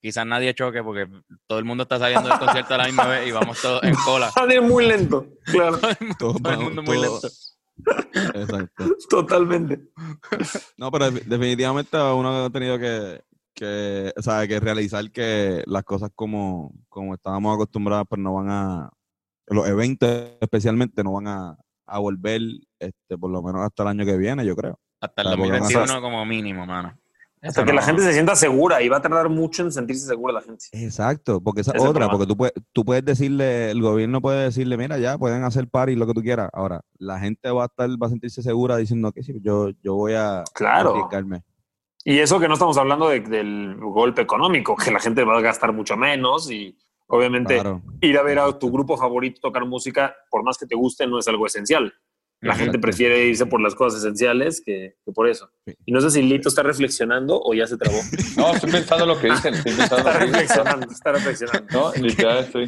quizás 0.00 0.26
nadie 0.26 0.54
choque 0.54 0.82
porque 0.82 1.06
todo 1.46 1.58
el 1.58 1.64
mundo 1.64 1.82
está 1.84 1.98
saliendo 1.98 2.28
del 2.28 2.38
concierto 2.38 2.74
a 2.74 2.78
la 2.78 2.84
misma 2.86 3.06
vez 3.06 3.28
y 3.28 3.32
vamos 3.32 3.60
todos 3.60 3.82
en 3.82 3.94
cola. 4.04 4.30
Sale 4.30 4.60
muy 4.60 4.86
lento, 4.86 5.26
claro, 5.44 5.78
Todo, 6.18 6.34
Todo 6.34 6.52
el 6.52 6.58
mundo 6.60 6.82
muy 6.82 6.96
todo- 6.96 7.20
lento. 7.22 7.28
Exacto. 8.34 8.84
totalmente. 9.08 9.80
No, 10.76 10.90
pero 10.90 11.10
de- 11.10 11.20
definitivamente 11.20 11.96
uno 11.96 12.44
ha 12.44 12.50
tenido 12.50 12.78
que, 12.78 13.22
que, 13.54 14.12
o 14.16 14.22
sea, 14.22 14.46
que 14.46 14.60
realizar 14.60 15.10
que 15.10 15.62
las 15.66 15.84
cosas 15.84 16.10
como, 16.14 16.72
como 16.88 17.14
estábamos 17.14 17.54
acostumbrados, 17.54 18.06
pues 18.08 18.20
no 18.20 18.34
van 18.34 18.50
a, 18.50 18.90
los 19.46 19.66
eventos 19.68 20.08
especialmente 20.40 21.02
no 21.02 21.12
van 21.14 21.28
a, 21.28 21.56
a 21.86 21.98
volver, 21.98 22.40
este, 22.78 23.16
por 23.18 23.30
lo 23.30 23.42
menos 23.42 23.62
hasta 23.62 23.82
el 23.84 23.88
año 23.88 24.04
que 24.04 24.16
viene, 24.16 24.44
yo 24.44 24.54
creo. 24.56 24.78
Hasta 25.00 25.22
el 25.22 25.28
porque 25.38 25.52
2021 25.52 26.00
como 26.00 26.24
mínimo, 26.26 26.66
mano. 26.66 26.96
Hasta 27.42 27.62
Eso 27.62 27.64
que 27.66 27.72
la 27.72 27.80
gente 27.80 28.02
se 28.02 28.12
sienta 28.12 28.36
segura 28.36 28.82
y 28.82 28.90
va 28.90 28.98
a 28.98 29.00
tardar 29.00 29.30
mucho 29.30 29.62
en 29.62 29.72
sentirse 29.72 30.06
segura 30.06 30.34
la 30.34 30.42
gente. 30.42 30.66
Exacto, 30.72 31.40
porque 31.40 31.62
esa 31.62 31.72
es 31.72 31.82
otra, 31.82 32.10
porque 32.10 32.26
tú 32.26 32.36
puedes, 32.36 32.52
tú 32.72 32.84
puedes 32.84 33.02
decirle, 33.02 33.70
el 33.70 33.80
gobierno 33.80 34.20
puede 34.20 34.44
decirle, 34.44 34.76
mira, 34.76 34.98
ya 34.98 35.16
pueden 35.16 35.42
hacer 35.44 35.66
party 35.66 35.94
lo 35.96 36.06
que 36.06 36.12
tú 36.12 36.20
quieras. 36.20 36.50
Ahora, 36.52 36.82
la 36.98 37.18
gente 37.18 37.50
va 37.50 37.62
a 37.62 37.66
estar, 37.66 37.88
va 37.90 38.08
a 38.08 38.10
sentirse 38.10 38.42
segura 38.42 38.76
diciendo 38.76 39.10
que 39.12 39.22
sí, 39.22 39.32
yo, 39.40 39.70
yo 39.82 39.94
voy 39.94 40.12
a 40.12 40.44
Claro. 40.52 40.90
arriesgarme. 40.90 41.42
Y 42.04 42.18
eso 42.18 42.38
que 42.40 42.46
no 42.48 42.54
estamos 42.54 42.76
hablando 42.76 43.08
de- 43.08 43.20
del 43.20 43.74
golpe 43.78 44.20
económico, 44.20 44.76
que 44.76 44.90
la 44.90 45.00
gente 45.00 45.24
va 45.24 45.38
a 45.38 45.40
gastar 45.40 45.72
mucho 45.72 45.96
menos 45.96 46.50
y 46.50 46.76
obviamente 47.06 47.54
Claro. 47.54 47.80
ir 48.02 48.18
a 48.18 48.22
ver 48.22 48.38
a 48.38 48.58
tu 48.58 48.70
grupo 48.70 48.98
favorito 48.98 49.40
tocar 49.40 49.64
música, 49.64 50.14
por 50.30 50.42
más 50.42 50.58
que 50.58 50.66
te 50.66 50.74
guste, 50.74 51.06
no 51.06 51.18
es 51.18 51.26
algo 51.26 51.46
esencial. 51.46 51.90
La 52.42 52.54
gente 52.54 52.78
prefiere 52.78 53.26
irse 53.26 53.44
por 53.44 53.60
las 53.60 53.74
cosas 53.74 54.00
esenciales 54.00 54.62
que, 54.64 54.94
que 55.04 55.12
por 55.12 55.28
eso. 55.28 55.50
Sí. 55.66 55.74
Y 55.84 55.92
no 55.92 56.00
sé 56.00 56.10
si 56.10 56.22
Lito 56.22 56.48
está 56.48 56.62
reflexionando 56.62 57.38
o 57.38 57.52
ya 57.52 57.66
se 57.66 57.76
trabó. 57.76 57.98
No, 58.36 58.54
estoy 58.54 58.70
pensando 58.72 59.04
lo 59.04 59.18
que 59.20 59.28
dicen. 59.30 59.52
Estoy 59.54 59.72
pensando 59.74 60.08
Está 60.08 60.12
lo 60.12 60.18
que 60.18 60.24
dicen. 60.24 60.32
reflexionando, 60.40 60.86
está 60.92 61.12
reflexionando. 61.12 61.66
No, 61.72 61.92
literal 62.02 62.38
estoy. 62.38 62.64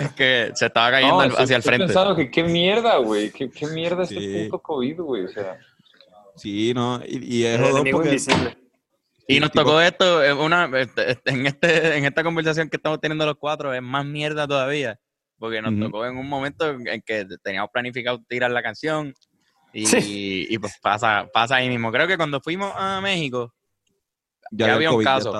Es 0.00 0.12
que 0.14 0.50
se 0.54 0.66
estaba 0.66 0.90
cayendo 0.90 1.14
No, 1.14 1.20
al- 1.20 1.28
estoy- 1.30 1.44
hacia 1.44 1.56
el 1.56 1.60
estoy 1.60 1.70
frente. 1.70 1.86
pensando 1.86 2.16
que 2.16 2.30
qué 2.30 2.42
mierda, 2.42 2.96
güey. 2.98 3.30
Qué, 3.30 3.50
qué 3.50 3.66
mierda 3.68 4.04
Sí. 4.04 4.16
este 4.18 4.44
puto 4.46 4.58
COVID, 4.62 5.00
güey. 5.00 5.24
O 5.24 5.28
sea, 5.28 5.58
Sí, 6.34 6.74
no, 6.74 7.00
y, 7.06 7.36
y 7.38 7.44
es 7.44 7.60
El 7.60 7.72
porque- 7.72 8.08
invisible. 8.08 8.58
Y 9.28 9.40
nos 9.40 9.50
tocó 9.50 9.80
esto 9.80 10.22
en, 10.22 10.36
una, 10.38 10.70
este, 10.78 11.18
en, 11.24 11.46
este, 11.46 11.96
en 11.98 12.04
esta 12.04 12.22
conversación 12.22 12.68
que 12.68 12.76
estamos 12.76 13.00
teniendo 13.00 13.26
los 13.26 13.36
cuatro, 13.36 13.72
es 13.74 13.82
más 13.82 14.04
mierda 14.04 14.46
todavía, 14.46 15.00
porque 15.38 15.60
nos 15.62 15.78
tocó 15.78 16.06
en 16.06 16.16
un 16.16 16.28
momento 16.28 16.70
en 16.70 17.02
que 17.02 17.26
teníamos 17.42 17.70
planificado 17.70 18.22
tirar 18.28 18.50
la 18.50 18.62
canción 18.62 19.12
y, 19.72 19.86
Sí. 19.86 20.46
y 20.48 20.58
pues 20.58 20.78
pasa, 20.82 21.28
pasa 21.32 21.56
ahí 21.56 21.68
mismo. 21.68 21.90
Creo 21.92 22.06
que 22.06 22.16
cuando 22.16 22.40
fuimos 22.40 22.72
a 22.76 23.00
México, 23.00 23.52
ya 24.50 24.74
había 24.74 24.90
un 24.92 25.02
caso. 25.04 25.32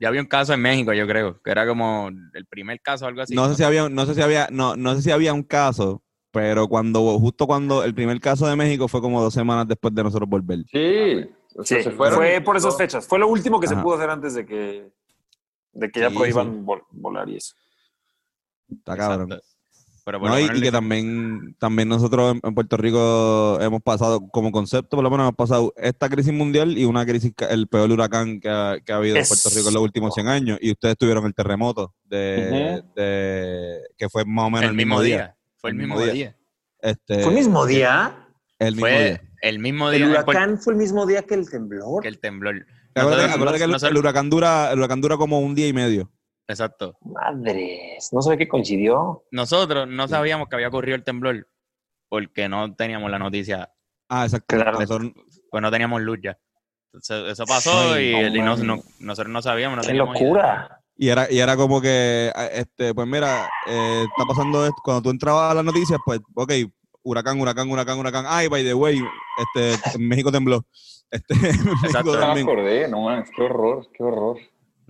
ya 0.00 0.08
había 0.08 0.20
un 0.20 0.26
caso 0.26 0.52
en 0.52 0.60
México, 0.60 0.92
yo 0.92 1.06
creo, 1.06 1.40
que 1.42 1.50
era 1.50 1.66
como 1.66 2.10
el 2.34 2.46
primer 2.46 2.80
caso 2.80 3.04
o 3.04 3.08
algo 3.08 3.22
así. 3.22 3.34
no 3.34 3.48
sé 3.48 3.54
si 3.54 3.62
había, 3.62 3.88
no 3.88 4.04
sé 4.04 4.14
si 4.14 4.20
había, 4.22 4.48
no, 4.50 4.74
no 4.76 4.94
sé 4.96 5.02
si 5.02 5.10
había 5.10 5.32
un 5.32 5.44
caso, 5.44 6.02
pero 6.32 6.66
cuando, 6.68 7.00
justo 7.20 7.46
cuando 7.46 7.84
el 7.84 7.94
primer 7.94 8.18
caso 8.20 8.46
de 8.46 8.56
México 8.56 8.88
fue 8.88 9.00
como 9.00 9.22
dos 9.22 9.32
semanas 9.32 9.68
después 9.68 9.94
de 9.94 10.02
nosotros 10.02 10.28
volver. 10.28 10.58
sí. 10.70 11.30
O 11.54 11.64
sea, 11.64 11.76
Sí, 11.78 11.84
se 11.84 11.90
fueron. 11.90 12.16
fue 12.18 12.40
por 12.40 12.56
esas 12.56 12.74
fechas. 12.78 13.06
Fue 13.06 13.18
lo 13.18 13.28
último 13.28 13.60
que 13.60 13.68
se 13.68 13.76
pudo 13.76 13.96
hacer 13.96 14.08
antes 14.08 14.32
de 14.32 14.46
que, 14.46 14.90
de 15.74 15.90
que 15.90 16.00
ya 16.00 16.08
Sí, 16.08 16.16
prohíban 16.16 16.64
vol- 16.64 16.86
volar 16.90 17.28
y 17.28 17.36
eso. 17.36 17.54
Está 18.78 18.96
cabrón. 18.96 19.40
Pero 20.04 20.18
por 20.18 20.30
No, 20.30 20.36
lo 20.36 20.56
y, 20.56 20.60
que 20.60 20.72
también, 20.72 21.54
también 21.60 21.88
nosotros 21.88 22.32
en, 22.34 22.40
en 22.42 22.54
Puerto 22.56 22.76
Rico 22.76 23.56
hemos 23.60 23.80
pasado, 23.82 24.20
como 24.32 24.50
concepto, 24.50 24.96
por 24.96 25.04
lo 25.04 25.10
menos 25.10 25.24
hemos 25.26 25.36
pasado 25.36 25.72
esta 25.76 26.08
crisis 26.08 26.32
mundial 26.32 26.76
y 26.76 26.84
una 26.86 27.06
crisis, 27.06 27.32
el 27.48 27.68
peor 27.68 27.88
huracán 27.92 28.40
que 28.40 28.48
ha, 28.48 28.78
que 28.84 28.92
ha 28.92 28.96
habido 28.96 29.16
en 29.16 29.24
Puerto 29.24 29.48
Rico 29.50 29.68
en 29.68 29.74
los 29.74 29.82
últimos 29.84 30.12
100 30.14 30.26
años. 30.26 30.58
Y 30.60 30.72
ustedes 30.72 30.96
tuvieron 30.98 31.24
el 31.24 31.34
terremoto, 31.34 31.94
de, 32.04 32.82
de- 32.96 33.78
que 33.96 34.08
fue 34.08 34.24
más 34.24 34.46
o 34.46 34.50
menos 34.50 34.70
el 34.70 34.76
mismo 34.76 35.00
día. 35.00 35.36
Fue 35.58 35.70
el 35.70 35.76
mismo 35.76 36.00
día. 36.00 36.36
Este, 36.80 37.20
¿Fue 37.22 37.28
el 37.32 37.38
mismo 37.38 37.64
día? 37.64 38.26
el 38.58 38.74
mismo 38.74 38.80
Fue 38.86 39.04
día. 39.04 39.22
el 39.42 39.58
mismo 39.60 39.90
día 39.90 40.04
¿El 40.06 40.12
Puerto- 40.12 40.30
huracán 40.32 40.58
fue 40.58 40.72
el 40.72 40.78
mismo 40.80 41.06
día 41.06 41.22
que 41.22 41.34
el 41.34 41.48
temblor? 41.48 42.02
que 42.02 42.08
el 42.08 42.18
temblor. 42.18 42.66
Acuérdate, 42.94 43.28
Nosotros- 43.28 43.56
que 43.58 43.64
el, 43.64 43.70
nosotros- 43.70 43.90
el 43.92 43.98
huracán 43.98 44.30
dura, 44.30 44.72
el 44.72 44.78
huracán 44.80 45.00
dura 45.00 45.16
como 45.16 45.38
un 45.38 45.54
día 45.54 45.68
y 45.68 45.72
medio. 45.72 46.10
Exacto. 46.48 46.96
Madres, 47.02 48.10
no 48.12 48.20
sabía 48.22 48.38
que 48.38 48.48
coincidió. 48.48 49.24
Nosotros 49.30 49.86
no 49.88 50.08
sabíamos 50.08 50.48
que 50.48 50.56
había 50.56 50.68
ocurrido 50.68 50.96
el 50.96 51.04
temblor 51.04 51.48
porque 52.08 52.48
no 52.48 52.74
teníamos 52.74 53.10
la 53.10 53.18
noticia, 53.18 53.70
Ah, 54.08 54.24
exacto. 54.24 54.56
Claro. 54.56 54.78
Nosotros- 54.78 55.12
pues 55.50 55.62
no 55.62 55.70
teníamos 55.70 56.02
luz 56.02 56.18
ya. 56.22 56.38
Entonces, 56.92 57.32
eso 57.32 57.46
pasó 57.46 57.98
y, 57.98 58.12
no 58.12 58.26
y 58.26 58.38
no- 58.40 58.44
mames. 58.44 58.64
no- 58.64 58.82
nosotros 59.00 59.32
no 59.32 59.40
sabíamos. 59.40 59.78
No 59.78 59.82
¡Qué 59.82 59.92
idea. 59.92 60.04
locura! 60.04 60.78
Y 60.94 61.08
era, 61.08 61.32
y 61.32 61.38
era 61.38 61.56
como 61.56 61.80
que, 61.80 62.30
ah, 62.34 62.46
este, 62.52 62.92
pues 62.94 63.06
mira, 63.08 63.48
eh, 63.66 64.04
está 64.10 64.26
pasando 64.28 64.64
esto. 64.66 64.76
Cuando 64.84 65.02
tú 65.04 65.10
entrabas 65.10 65.50
a 65.50 65.54
las 65.54 65.64
noticias, 65.64 65.98
pues, 66.04 66.20
ok, 66.34 66.52
huracán, 67.02 67.40
huracán, 67.40 67.70
huracán, 67.70 67.98
huracán. 67.98 68.24
Ay, 68.28 68.48
by 68.48 68.62
the 68.62 68.74
way, 68.74 69.00
este, 69.38 69.96
en 69.96 70.06
México 70.08 70.30
tembló. 70.30 70.62
Este, 71.10 71.32
en 71.34 71.64
México 71.64 71.86
Exacto. 71.86 72.20
No 72.20 72.34
me 72.34 72.40
acordé, 72.42 72.88
no 72.88 73.00
mames, 73.04 73.30
qué 73.34 73.42
horror, 73.42 73.86
qué 73.96 74.02
horror. 74.02 74.36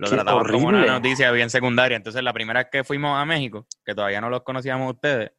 Lo 0.03 0.09
Qué 0.09 0.15
tratamos 0.15 0.51
como 0.51 0.67
una 0.67 0.85
noticia 0.85 1.31
bien 1.31 1.49
secundaria. 1.49 1.95
Entonces, 1.97 2.21
la 2.23 2.33
primera 2.33 2.59
vez 2.61 2.69
que 2.71 2.83
fuimos 2.83 3.17
a 3.17 3.25
México, 3.25 3.65
que 3.85 3.95
todavía 3.95 4.21
no 4.21 4.29
los 4.29 4.41
conocíamos 4.43 4.93
ustedes, 4.93 5.31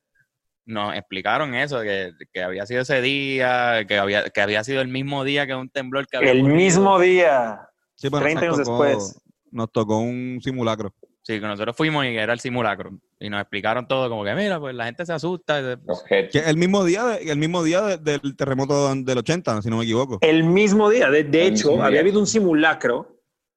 nos 0.66 0.94
explicaron 0.96 1.54
eso, 1.54 1.82
que, 1.82 2.12
que 2.32 2.42
había 2.42 2.64
sido 2.64 2.82
ese 2.82 3.02
día, 3.02 3.84
que 3.86 3.98
había, 3.98 4.30
que 4.30 4.40
había 4.40 4.64
sido 4.64 4.80
el 4.80 4.88
mismo 4.88 5.22
día 5.24 5.46
que 5.46 5.54
un 5.54 5.68
temblor 5.68 6.06
que 6.06 6.16
había 6.16 6.30
El 6.32 6.38
ocurrido. 6.38 6.56
mismo 6.56 6.98
día. 6.98 7.60
Sí, 7.94 8.08
bueno, 8.08 8.24
30 8.24 8.46
nos 8.46 8.54
años 8.58 8.66
tocó- 8.68 8.84
después. 8.84 9.20
Nos 9.50 9.70
tocó 9.70 9.98
un 9.98 10.40
simulacro. 10.42 10.94
Sí, 11.22 11.34
que 11.40 11.46
nosotros 11.46 11.74
fuimos 11.76 12.04
y 12.04 12.08
era 12.16 12.32
el 12.34 12.40
simulacro. 12.40 12.98
Y 13.20 13.30
nos 13.30 13.40
explicaron 13.40 13.86
todo, 13.88 14.10
como 14.10 14.24
que 14.24 14.34
mira, 14.34 14.58
pues 14.60 14.74
la 14.74 14.84
gente 14.86 15.06
se 15.06 15.12
asusta. 15.12 15.78
Que 16.08 16.38
el 16.40 16.56
mismo 16.58 16.84
día, 16.84 17.04
de- 17.04 17.30
el 17.30 17.38
mismo 17.38 17.62
día 17.62 17.80
de- 17.82 17.98
del 17.98 18.36
terremoto 18.36 18.94
del 18.94 19.18
80, 19.18 19.62
si 19.62 19.70
no 19.70 19.78
me 19.78 19.84
equivoco. 19.84 20.18
El 20.20 20.44
mismo 20.44 20.90
día. 20.90 21.08
De, 21.10 21.46
hecho, 21.46 21.72
había 21.74 21.88
día. 21.90 22.00
habido 22.00 22.20
un 22.20 22.26
simulacro, 22.26 23.13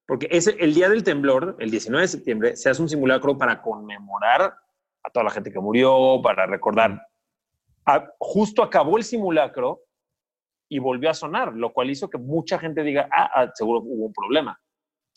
porque 0.07 0.27
es 0.31 0.47
el 0.47 0.73
día 0.73 0.89
del 0.89 1.03
temblor, 1.03 1.57
el 1.59 1.69
19 1.69 2.01
de 2.01 2.07
septiembre, 2.07 2.55
se 2.55 2.69
hace 2.69 2.81
un 2.81 2.89
simulacro 2.89 3.37
para 3.37 3.61
conmemorar 3.61 4.55
a 5.03 5.09
toda 5.11 5.25
la 5.25 5.29
gente 5.31 5.51
que 5.51 5.59
murió, 5.59 6.21
para 6.23 6.45
recordar. 6.45 7.05
Ah, 7.85 8.09
justo 8.17 8.63
acabó 8.63 8.97
el 8.97 9.03
simulacro 9.03 9.81
y 10.69 10.79
volvió 10.79 11.09
a 11.09 11.13
sonar, 11.13 11.53
lo 11.53 11.71
cual 11.73 11.89
hizo 11.89 12.09
que 12.09 12.17
mucha 12.17 12.57
gente 12.57 12.83
diga, 12.83 13.09
ah, 13.11 13.29
ah, 13.35 13.51
seguro 13.53 13.81
hubo 13.81 14.05
un 14.07 14.13
problema. 14.13 14.59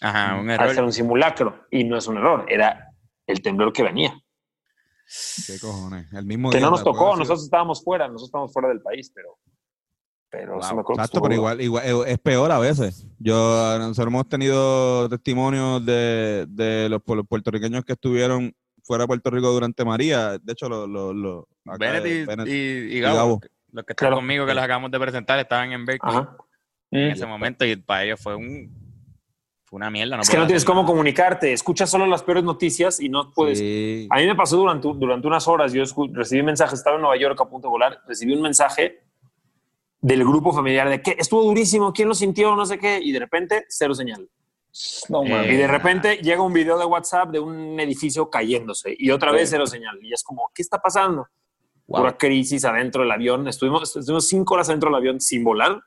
Ajá, 0.02 0.36
un 0.40 0.50
Al 0.50 0.58
ser 0.58 0.70
error. 0.70 0.84
un 0.84 0.92
simulacro. 0.92 1.66
Y 1.70 1.84
no 1.84 1.96
es 1.96 2.06
un 2.08 2.16
error, 2.18 2.46
era 2.48 2.88
el 3.26 3.42
temblor 3.42 3.72
que 3.72 3.82
venía. 3.84 4.12
¿Qué 5.46 5.58
cojones? 5.60 6.12
El 6.12 6.24
mismo 6.26 6.50
Que 6.50 6.58
día. 6.58 6.66
no 6.66 6.72
nos 6.72 6.84
tocó, 6.84 7.16
nosotros 7.16 7.44
estábamos 7.44 7.82
fuera, 7.82 8.06
nosotros 8.06 8.28
estábamos 8.28 8.52
fuera 8.52 8.68
del 8.68 8.80
país, 8.80 9.10
pero, 9.14 9.38
pero 10.30 10.62
sí 10.62 10.68
Wow. 10.68 10.76
me 10.76 10.80
acuerdo 10.82 10.86
que 10.86 10.92
Exacto, 11.02 11.22
pero 11.22 11.34
igual, 11.34 11.60
igual 11.60 11.84
eh, 11.84 12.12
es 12.12 12.18
peor 12.20 12.52
a 12.52 12.58
veces. 12.58 13.06
Yo, 13.18 13.34
nosotros 13.78 14.06
hemos 14.12 14.28
tenido 14.28 15.08
testimonios 15.08 15.84
de, 15.84 16.46
de 16.48 16.88
los, 16.88 17.00
pu- 17.00 17.16
los 17.16 17.26
puertorriqueños 17.26 17.84
que 17.84 17.94
estuvieron 17.94 18.52
fuera 18.84 19.04
de 19.04 19.08
Puerto 19.08 19.30
Rico 19.30 19.50
durante 19.50 19.84
María. 19.84 20.38
De 20.38 20.52
hecho, 20.52 20.68
los 20.68 20.88
lo, 20.88 21.12
lo, 21.12 21.48
Bennett 21.78 22.06
y, 22.06 22.24
Bennett- 22.24 22.48
y- 22.48 22.94
y 22.94 22.96
y 22.98 23.00
Gabo, 23.00 23.16
Gabo. 23.16 23.40
los 23.72 23.84
que 23.84 23.92
están 23.92 24.06
Claro. 24.06 24.16
conmigo, 24.16 24.46
que 24.46 24.54
los 24.54 24.62
acabamos 24.64 24.90
de 24.90 25.00
presentar, 25.00 25.38
estaban 25.38 25.72
en 25.72 25.84
Berkeley 25.84 26.16
Ajá. 26.16 26.36
en 26.92 27.08
Mm. 27.08 27.12
ese 27.12 27.26
momento 27.26 27.64
y 27.64 27.76
para 27.76 28.04
ellos 28.04 28.20
fue 28.20 28.34
un 28.36 28.78
fue 29.64 29.76
una 29.76 29.88
mierda. 29.90 30.18
es 30.20 30.28
que 30.28 30.36
no 30.36 30.46
tienes 30.46 30.64
cómo 30.64 30.84
comunicarte, 30.84 31.52
escuchas 31.52 31.88
solo 31.88 32.04
las 32.06 32.24
peores 32.24 32.42
noticias 32.42 32.98
y 32.98 33.08
no 33.08 33.30
puedes. 33.32 33.58
Sí. 33.60 34.08
A 34.10 34.16
mí 34.16 34.26
me 34.26 34.34
pasó 34.34 34.56
durante, 34.56 34.88
durante 34.96 35.28
unas 35.28 35.46
horas, 35.46 35.72
yo 35.72 35.84
recibí 36.12 36.42
mensajes, 36.42 36.80
estaba 36.80 36.96
en 36.96 37.02
Nueva 37.02 37.16
York 37.16 37.40
a 37.40 37.44
punto 37.48 37.68
de 37.68 37.70
volar, 37.70 38.00
recibí 38.08 38.34
un 38.34 38.42
mensaje 38.42 38.98
del 40.00 40.24
grupo 40.24 40.52
familiar 40.52 40.88
de 40.88 41.02
que 41.02 41.16
estuvo 41.18 41.42
durísimo, 41.42 41.92
quién 41.92 42.08
lo 42.08 42.14
sintió, 42.14 42.56
no 42.56 42.64
sé 42.64 42.78
qué, 42.78 43.00
y 43.02 43.12
de 43.12 43.18
repente 43.18 43.64
cero 43.68 43.94
señal. 43.94 44.28
No 45.08 45.24
Eh. 45.24 45.52
Y 45.52 45.56
de 45.56 45.66
repente 45.66 46.18
llega 46.18 46.42
un 46.42 46.52
video 46.52 46.78
de 46.78 46.84
WhatsApp 46.84 47.30
de 47.30 47.40
un 47.40 47.78
edificio 47.80 48.30
cayéndose 48.30 48.94
y 48.96 49.10
otra 49.10 49.32
vez 49.32 49.50
cero 49.50 49.66
señal. 49.66 49.98
Y 50.00 50.12
es 50.12 50.22
como, 50.22 50.50
¿qué 50.54 50.62
está 50.62 50.78
pasando? 50.78 51.26
Wow. 51.88 52.02
Pura 52.02 52.16
crisis 52.16 52.64
adentro 52.64 53.02
del 53.02 53.10
avión. 53.10 53.48
Estuvimos, 53.48 53.96
estuvimos 53.96 54.28
cinco 54.28 54.54
horas 54.54 54.68
adentro 54.68 54.88
del 54.88 54.96
avión 54.96 55.20
sin 55.20 55.42
volar 55.42 55.80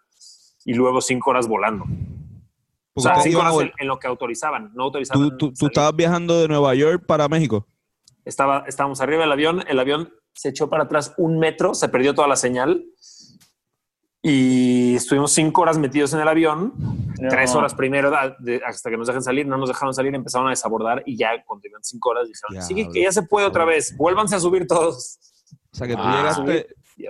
y 0.66 0.74
luego 0.74 1.00
cinco 1.00 1.30
horas 1.30 1.48
volando. 1.48 1.86
O 1.86 3.02
Porque 3.02 3.10
sea, 3.10 3.22
cinco 3.22 3.40
horas 3.40 3.58
en, 3.62 3.72
en 3.80 3.88
lo 3.88 3.98
que 3.98 4.08
autorizaban. 4.08 4.72
No 4.76 4.84
autorizaban. 4.84 5.38
tú, 5.38 5.54
tú, 5.54 5.68
estabas 5.68 5.96
viajando 5.96 6.42
de 6.42 6.50
Nueva 6.50 6.76
York 6.76 7.06
para 7.06 7.30
México. 7.30 7.66
Estaba, 8.26 8.66
estábamos 8.68 9.00
arriba 9.02 9.22
del 9.22 9.32
avión, 9.32 9.64
el 9.68 9.80
avión 9.80 10.14
se 10.34 10.50
echó 10.50 10.70
para 10.70 10.84
atrás 10.84 11.14
un 11.18 11.40
metro, 11.40 11.74
se 11.74 11.90
perdió 11.90 12.14
toda 12.14 12.28
la 12.28 12.36
señal 12.36 12.86
Y 14.26 14.96
estuvimos 14.96 15.34
cinco 15.34 15.62
horas 15.64 15.78
metidos 15.78 16.14
en 16.14 16.22
el 16.22 16.28
avión, 16.30 16.74
No. 16.78 17.30
tres 17.30 17.54
horas 17.56 17.76
primero 17.76 18.10
de- 18.40 18.62
hasta 18.66 18.90
que 18.90 18.96
nos 18.96 19.06
dejen 19.08 19.22
salir, 19.22 19.46
no 19.46 19.58
nos 19.58 19.68
dejaron 19.68 19.94
salir, 19.94 20.16
empezaron 20.16 20.48
a 20.48 20.52
desabordar 20.52 21.04
y 21.06 21.18
ya 21.18 21.44
cuando 21.46 21.68
iban 21.68 21.84
cinco 21.84 22.12
horas 22.12 22.30
dijeron, 22.30 22.66
sí, 22.66 22.74
Diablo. 22.74 22.94
que 22.94 23.02
ya 23.02 23.12
se 23.12 23.24
puede 23.24 23.46
otra 23.46 23.66
vez, 23.66 23.96
vuélvanse 23.98 24.36
a 24.38 24.40
subir 24.40 24.66
todos. 24.66 25.20
O 25.74 25.76
sea 25.76 25.88
que 25.88 25.96
tú 25.96 26.02
Ah, 26.04 26.18
llegaste 26.18 26.68
Y, 26.96 27.06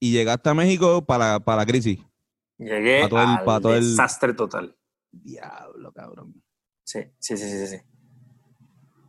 y 0.00 0.12
llegaste 0.12 0.50
a 0.50 0.54
México 0.54 1.02
para, 1.06 1.40
para 1.40 1.58
la 1.62 1.66
crisis. 1.66 1.98
Llegué 2.58 3.02
Pa' 3.04 3.08
todo 3.08 3.22
el- 3.22 3.26
al 3.28 3.44
pa' 3.44 3.60
todo 3.60 3.74
el- 3.74 3.80
desastre 3.90 4.34
total. 4.34 4.76
Diablo, 5.10 5.90
cabrón. 5.92 6.34
Sí, 6.84 7.00
sí, 7.18 7.36
sí, 7.38 7.48
sí, 7.48 7.66
sí. 7.66 7.76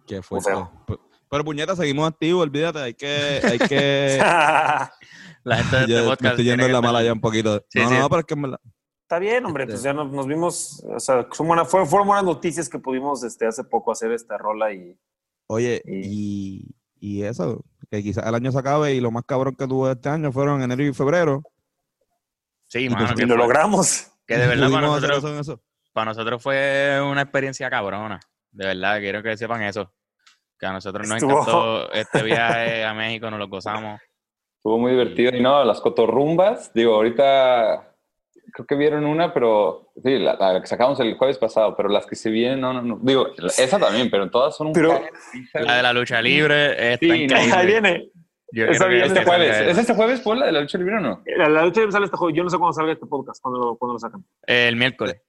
Qué 0.08 0.22
fuerte. 0.22 0.52
Pero, 1.30 1.44
puñeta, 1.46 1.76
seguimos 1.76 2.08
activos, 2.10 2.44
olvídate, 2.44 2.80
hay 2.80 2.94
que, 2.96 3.40
hay 3.44 3.60
que. 3.60 4.18
La 5.44 5.58
gente 5.58 5.94
de 5.94 6.10
este 6.12 6.24
me 6.24 6.30
estoy 6.30 6.44
yendo 6.46 6.66
en 6.66 6.74
la 6.74 6.82
mala 6.82 7.02
ya 7.04 7.14
un 7.14 7.22
poquito. 7.22 7.64
Sí, 7.70 7.80
no, 7.80 7.90
sí. 7.90 7.96
no, 7.98 8.10
pero 8.10 8.20
es 8.22 8.26
que 8.26 8.34
en 8.34 8.42
verdad. 8.42 8.60
Está 9.04 9.18
bien, 9.20 9.46
hombre, 9.46 9.66
pues 9.66 9.82
ya 9.82 9.94
nos, 9.94 10.12
nos 10.12 10.28
vimos, 10.28 10.84
o 10.88 11.00
sea, 11.00 11.26
son 11.32 11.48
buena- 11.48 11.66
fue- 11.66 11.86
fueron 11.86 12.08
buenas 12.08 12.24
noticias 12.26 12.70
que 12.70 12.78
pudimos 12.78 13.24
este, 13.24 13.48
hace 13.48 13.64
poco 13.64 13.92
hacer 13.92 14.12
esta 14.12 14.38
rola 14.38 14.72
y 14.74 14.96
Oye, 15.48 15.82
Y- 15.86 16.66
y, 17.00 17.20
y 17.20 17.24
eso, 17.24 17.64
que 17.90 18.04
quizás 18.04 18.28
el 18.28 18.36
año 18.36 18.52
se 18.52 18.60
acabe 18.60 18.94
y 18.94 19.00
lo 19.00 19.10
más 19.10 19.24
cabrón 19.26 19.56
que 19.56 19.66
tuvo 19.66 19.90
este 19.90 20.10
año 20.10 20.32
fueron 20.32 20.62
enero 20.62 20.84
y 20.84 20.94
febrero. 20.94 21.42
Sí, 22.68 22.82
Y 22.86 22.90
mano, 22.90 23.08
pues, 23.08 23.16
que, 23.18 23.26
lo 23.26 23.30
fue- 23.36 23.38
logramos. 23.38 24.08
que 24.28 24.38
de 24.38 24.46
verdad 24.48 24.70
para 24.70 24.88
nosotros, 24.88 25.18
eso 25.18 25.40
eso. 25.40 25.62
para 25.92 26.06
nosotros 26.12 26.44
fue 26.44 27.00
una 27.02 27.22
experiencia 27.24 27.68
cabrona. 27.70 28.20
De 28.52 28.66
verdad, 28.68 29.00
quiero 29.00 29.24
que 29.24 29.36
sepan 29.38 29.64
eso. 29.64 29.92
Que 30.60 30.66
a 30.66 30.74
nosotros 30.74 31.08
nos 31.08 31.18
Estuvo- 31.18 31.32
encantó 31.40 31.92
este 31.94 32.24
viaje 32.24 32.84
a 32.84 32.94
México, 32.94 33.30
nos 33.32 33.40
lo 33.40 33.48
gozamos. 33.48 34.02
Estuvo 34.58 34.78
muy 34.78 34.92
divertido. 34.92 35.34
Y 35.36 35.42
no, 35.42 35.64
las 35.64 35.80
cotorrumbas, 35.80 36.74
digo, 36.74 36.96
ahorita 36.96 37.86
creo 38.52 38.66
que 38.66 38.76
vieron 38.76 39.06
una, 39.06 39.34
pero 39.34 39.92
sí, 40.04 40.18
la, 40.20 40.36
la 40.36 40.60
que 40.60 40.68
sacamos 40.68 41.00
el 41.00 41.16
jueves 41.18 41.38
pasado, 41.38 41.76
pero 41.78 41.88
las 41.88 42.06
que 42.06 42.16
se 42.16 42.30
vienen, 42.30 42.60
no, 42.60 42.74
no, 42.74 42.82
no. 42.82 43.00
Digo, 43.02 43.28
la- 43.38 43.48
esa 43.48 43.80
también, 43.80 44.10
pero 44.12 44.30
todas 44.30 44.58
son 44.58 44.68
un 44.68 44.74
Pero- 44.74 44.90
de. 45.54 45.64
La 45.66 45.78
de 45.78 45.84
la 45.84 45.94
lucha 45.94 46.22
libre 46.22 46.94
está 46.94 47.06
Sí, 47.06 47.10
no, 47.10 47.24
increíble. 47.24 47.54
Ahí 47.56 47.68
viene. 47.68 48.10
Yo 48.52 48.66
Esa 48.66 48.88
viene 48.88 49.06
Este 49.06 49.18
salga 49.24 49.32
jueves. 49.32 49.62
¿Es 49.62 49.78
este 49.78 49.94
jueves, 49.94 50.20
Paula, 50.22 50.48
de 50.48 50.52
la 50.52 50.62
lucha 50.62 50.78
libre 50.80 50.96
o 50.98 51.00
no? 51.00 51.22
La, 51.38 51.48
la 51.48 51.64
lucha 51.66 51.82
libre 51.82 51.92
sale 51.94 52.06
este 52.06 52.18
juego. 52.18 52.36
Yo 52.36 52.44
no 52.44 52.50
sé 52.50 52.58
cuándo 52.58 52.74
salga 52.74 52.92
este 52.94 53.06
podcast, 53.06 53.40
cuándo 53.44 53.60
lo, 53.60 53.76
cuándo 53.78 53.94
lo 53.94 54.00
sacan. 54.00 54.26
El 54.48 54.76
miércoles. 54.76 55.22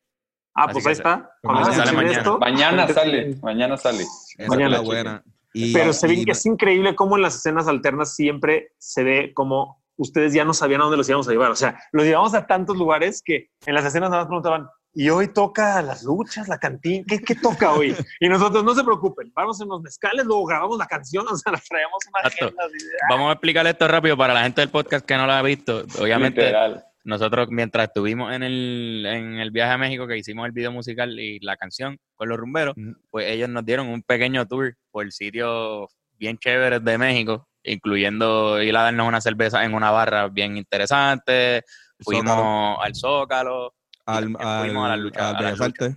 Ah, 0.54 0.64
Así 0.64 0.72
pues 0.74 0.86
ahí 0.86 0.92
está. 0.92 1.30
Cuando 1.42 1.60
mañana 1.62 1.84
sale 1.84 1.96
mañana. 1.96 2.18
esto, 2.18 2.38
Mañana 2.38 2.82
antes- 2.82 2.96
sale, 2.96 3.36
mañana 3.42 3.76
sale. 3.76 4.02
Esa 4.02 4.48
Mañana, 4.48 4.66
es 4.66 4.72
la 4.72 4.80
buena. 4.86 5.24
Y- 5.52 5.72
Pero 5.72 5.92
se 5.92 6.06
ve 6.08 6.24
que 6.24 6.32
es 6.32 6.46
increíble 6.46 6.94
cómo 6.94 7.16
en 7.16 7.22
las 7.22 7.36
escenas 7.36 7.66
alternas 7.68 8.14
siempre 8.14 8.72
se 8.78 9.02
ve 9.04 9.32
como 9.34 9.80
ustedes 9.96 10.32
ya 10.32 10.44
no 10.44 10.54
sabían 10.54 10.80
a 10.80 10.84
dónde 10.84 10.96
los 10.96 11.08
íbamos 11.08 11.28
a 11.28 11.32
llevar. 11.32 11.50
O 11.50 11.56
sea, 11.56 11.78
los 11.92 12.04
llevamos 12.04 12.34
a 12.34 12.46
tantos 12.46 12.76
lugares 12.76 13.22
que 13.24 13.48
en 13.66 13.74
las 13.74 13.84
escenas 13.84 14.10
nada 14.10 14.22
más 14.22 14.28
preguntaban, 14.28 14.68
¿y 14.94 15.08
hoy 15.10 15.28
toca 15.28 15.82
las 15.82 16.02
luchas, 16.04 16.48
la 16.48 16.58
cantina? 16.58 17.04
¿Qué, 17.06 17.20
qué 17.20 17.34
toca 17.34 17.72
hoy? 17.72 17.94
Y 18.18 18.28
nosotros, 18.28 18.64
no 18.64 18.74
se 18.74 18.82
preocupen, 18.82 19.30
vamos 19.34 19.60
en 19.60 19.68
los 19.68 19.82
mezcales, 19.82 20.24
luego 20.24 20.46
grabamos 20.46 20.78
la 20.78 20.86
canción, 20.86 21.26
o 21.30 21.36
sea, 21.36 21.52
la 21.52 21.60
traemos 21.68 21.98
una 22.08 22.20
Exacto. 22.28 22.44
agenda 22.46 22.64
de- 22.68 22.84
Vamos 23.10 23.28
a 23.28 23.32
explicar 23.32 23.66
esto 23.66 23.86
rápido 23.88 24.16
para 24.16 24.32
la 24.34 24.42
gente 24.42 24.62
del 24.62 24.70
podcast 24.70 25.04
que 25.06 25.16
no 25.16 25.26
lo 25.26 25.32
ha 25.32 25.42
visto. 25.42 25.84
Obviamente, 26.00 26.40
Literal. 26.42 26.84
Nosotros 27.04 27.48
mientras 27.50 27.88
estuvimos 27.88 28.32
en 28.32 28.42
el, 28.42 29.06
en 29.06 29.38
el 29.38 29.50
viaje 29.50 29.72
a 29.72 29.78
México, 29.78 30.06
que 30.06 30.18
hicimos 30.18 30.46
el 30.46 30.52
video 30.52 30.72
musical 30.72 31.18
y 31.18 31.38
la 31.40 31.56
canción 31.56 31.98
con 32.14 32.28
los 32.28 32.38
rumberos, 32.38 32.74
pues 33.10 33.26
ellos 33.28 33.48
nos 33.48 33.64
dieron 33.64 33.88
un 33.88 34.02
pequeño 34.02 34.46
tour 34.46 34.76
por 34.90 35.10
sitios 35.12 35.88
bien 36.18 36.36
chéveres 36.38 36.84
de 36.84 36.98
México, 36.98 37.48
incluyendo 37.62 38.62
ir 38.62 38.76
a 38.76 38.82
darnos 38.82 39.08
una 39.08 39.20
cerveza 39.20 39.64
en 39.64 39.74
una 39.74 39.90
barra 39.90 40.28
bien 40.28 40.56
interesante. 40.56 41.62
Fuimos 42.00 42.34
Zócalo. 42.34 42.82
al 42.82 42.94
Zócalo 42.94 43.74
al, 44.06 44.32
también 44.32 44.46
al, 44.46 44.64
fuimos 44.64 44.84
a 44.84 44.88
la 44.88 44.96
lucha, 44.96 45.28
al 45.30 45.36
a 45.36 45.40
la 45.40 45.46
Bellas 45.46 45.60
Artes. 45.60 45.96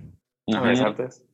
Artes. 0.81 1.25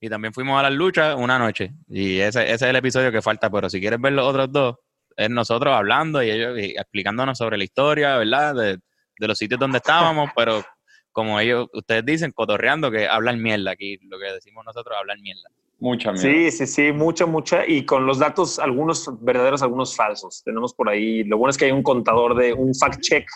y 0.00 0.08
también 0.08 0.34
fuimos 0.34 0.58
a 0.58 0.62
las 0.64 0.72
luchas 0.72 1.14
una 1.16 1.38
noche. 1.38 1.72
Y 1.88 2.18
ese, 2.18 2.42
ese 2.42 2.54
es 2.54 2.62
el 2.62 2.76
episodio 2.76 3.10
que 3.10 3.22
falta, 3.22 3.50
pero 3.50 3.70
si 3.70 3.80
quieres 3.80 4.00
ver 4.00 4.12
los 4.12 4.26
otros 4.26 4.52
dos, 4.52 4.76
es 5.16 5.30
nosotros 5.30 5.74
hablando 5.74 6.22
y 6.22 6.30
ellos 6.30 6.58
y 6.58 6.72
explicándonos 6.76 7.38
sobre 7.38 7.56
la 7.56 7.64
historia, 7.64 8.16
¿verdad? 8.16 8.54
De, 8.54 8.78
de 9.18 9.28
los 9.28 9.38
sitios 9.38 9.58
donde 9.60 9.78
estábamos, 9.78 10.30
pero 10.36 10.62
como 11.12 11.38
ellos, 11.38 11.68
ustedes 11.72 12.04
dicen, 12.04 12.32
cotorreando, 12.32 12.90
que 12.90 13.06
hablan 13.06 13.40
mierda 13.40 13.70
aquí, 13.70 13.98
lo 14.08 14.18
que 14.18 14.32
decimos 14.32 14.64
nosotros, 14.64 14.96
hablar 14.98 15.18
mierda. 15.20 15.48
Mucha 15.78 16.12
mierda. 16.12 16.28
Sí, 16.28 16.50
sí, 16.50 16.66
sí, 16.66 16.92
mucha, 16.92 17.26
mucha. 17.26 17.66
Y 17.66 17.84
con 17.84 18.06
los 18.06 18.18
datos, 18.18 18.58
algunos 18.58 19.08
verdaderos, 19.22 19.62
algunos 19.62 19.94
falsos. 19.94 20.42
Tenemos 20.44 20.74
por 20.74 20.88
ahí, 20.88 21.22
lo 21.24 21.38
bueno 21.38 21.50
es 21.50 21.56
que 21.58 21.66
hay 21.66 21.72
un 21.72 21.82
contador 21.82 22.36
de 22.36 22.52
un 22.52 22.74
fact 22.74 23.00
check 23.00 23.28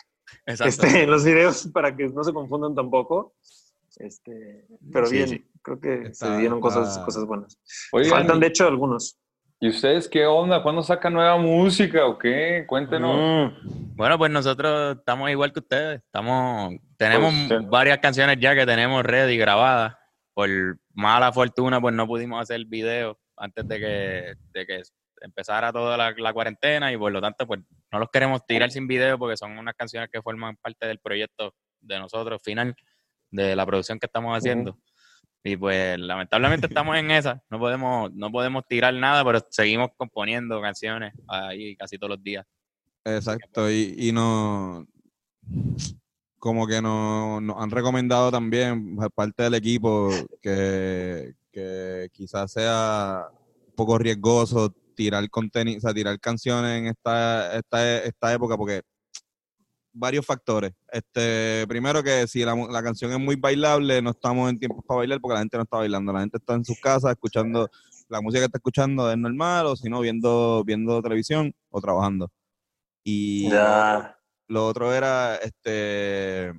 este, 0.46 1.02
en 1.04 1.10
los 1.10 1.24
videos 1.24 1.68
para 1.72 1.94
que 1.94 2.08
no 2.08 2.24
se 2.24 2.32
confundan 2.32 2.74
tampoco. 2.74 3.34
Este, 3.96 4.66
pero 4.92 5.06
Sí, 5.06 5.16
bien, 5.16 5.28
sí. 5.28 5.44
creo 5.62 5.80
que 5.80 6.02
Está- 6.08 6.34
se 6.34 6.38
dieron 6.38 6.60
cosas, 6.60 6.88
está- 6.90 7.04
cosas 7.04 7.24
buenas. 7.26 7.58
Oigan, 7.92 8.10
Faltan, 8.10 8.40
de 8.40 8.46
hecho, 8.46 8.66
algunos. 8.66 9.18
¿Y 9.60 9.68
ustedes 9.68 10.08
qué 10.08 10.26
onda? 10.26 10.62
¿Cuándo 10.62 10.82
sacan 10.82 11.14
nueva 11.14 11.36
música 11.36 12.06
o 12.06 12.18
qué? 12.18 12.64
Cuéntenos. 12.66 13.52
Mm. 13.52 13.96
Bueno, 13.96 14.16
pues 14.18 14.30
nosotros 14.30 14.96
estamos 14.98 15.30
igual 15.30 15.52
que 15.52 15.60
ustedes. 15.60 16.00
Estamos, 16.04 16.74
tenemos 16.96 17.34
Pues, 17.48 17.60
sí. 17.60 17.66
varias 17.68 17.98
canciones 17.98 18.38
ya 18.40 18.54
que 18.54 18.64
tenemos 18.66 19.02
ready 19.02 19.36
grabadas. 19.36 19.94
Por 20.34 20.48
mala 20.94 21.32
fortuna, 21.32 21.80
pues 21.80 21.94
no 21.94 22.06
pudimos 22.06 22.40
hacer 22.40 22.64
video 22.66 23.18
antes 23.36 23.66
de 23.66 23.78
que, 23.80 24.34
de 24.52 24.66
que 24.66 24.82
empezara 25.20 25.72
toda 25.72 25.96
la, 25.96 26.12
la 26.16 26.32
cuarentena 26.32 26.92
y 26.92 26.96
por 26.96 27.10
lo 27.10 27.20
tanto, 27.20 27.44
pues 27.46 27.60
no 27.90 27.98
los 27.98 28.08
queremos 28.10 28.46
tirar 28.46 28.70
sin 28.70 28.86
video 28.86 29.18
porque 29.18 29.36
son 29.36 29.58
unas 29.58 29.74
canciones 29.74 30.08
que 30.12 30.22
forman 30.22 30.56
parte 30.56 30.86
del 30.86 30.98
proyecto 31.00 31.54
de 31.80 31.98
nosotros 31.98 32.40
final, 32.42 32.76
de 33.30 33.56
la 33.56 33.66
producción 33.66 33.98
que 33.98 34.06
estamos 34.06 34.36
haciendo. 34.36 34.78
Y 35.48 35.56
pues 35.56 35.98
lamentablemente 35.98 36.66
estamos 36.66 36.96
en 36.96 37.10
esa. 37.10 37.42
No 37.50 37.58
podemos, 37.58 38.12
no 38.12 38.30
podemos 38.30 38.66
tirar 38.66 38.92
nada, 38.94 39.24
pero 39.24 39.40
seguimos 39.50 39.90
componiendo 39.96 40.60
canciones 40.60 41.14
ahí 41.26 41.74
casi 41.76 41.96
todos 41.98 42.10
los 42.10 42.22
días. 42.22 42.46
Exacto, 43.04 43.70
y, 43.70 43.94
y 43.96 44.12
no 44.12 44.86
como 46.38 46.66
que 46.66 46.80
nos, 46.80 47.42
nos 47.42 47.56
han 47.58 47.70
recomendado 47.70 48.30
también 48.30 48.96
por 48.96 49.10
parte 49.10 49.42
del 49.44 49.54
equipo 49.54 50.10
que, 50.40 51.34
que 51.50 52.08
quizás 52.12 52.52
sea 52.52 53.26
un 53.66 53.74
poco 53.74 53.98
riesgoso 53.98 54.74
tirar 54.94 55.28
contenido, 55.30 55.88
o 55.88 55.94
tirar 55.94 56.18
canciones 56.20 56.78
en 56.78 56.86
esta, 56.86 57.56
esta, 57.56 57.98
esta 58.02 58.32
época 58.32 58.56
porque 58.56 58.82
varios 59.98 60.24
factores. 60.24 60.72
Este, 60.90 61.66
primero 61.68 62.02
que 62.02 62.26
si 62.26 62.44
la, 62.44 62.54
la 62.54 62.82
canción 62.82 63.12
es 63.12 63.18
muy 63.18 63.36
bailable, 63.36 64.00
no 64.00 64.10
estamos 64.10 64.48
en 64.50 64.58
tiempos 64.58 64.84
para 64.86 64.98
bailar 64.98 65.20
porque 65.20 65.34
la 65.34 65.40
gente 65.40 65.56
no 65.56 65.62
está 65.64 65.78
bailando, 65.78 66.12
la 66.12 66.20
gente 66.20 66.38
está 66.38 66.54
en 66.54 66.64
sus 66.64 66.78
casas 66.80 67.10
escuchando 67.10 67.68
la 68.08 68.20
música 68.20 68.40
que 68.40 68.46
está 68.46 68.58
escuchando 68.58 69.10
es 69.10 69.18
normal 69.18 69.66
o 69.66 69.76
si 69.76 69.88
no 69.88 70.00
viendo 70.00 70.64
viendo 70.64 71.02
televisión 71.02 71.54
o 71.70 71.80
trabajando. 71.80 72.30
Y 73.04 73.48
lo 74.48 74.66
otro 74.66 74.92
era 74.94 75.36
este 75.36 76.52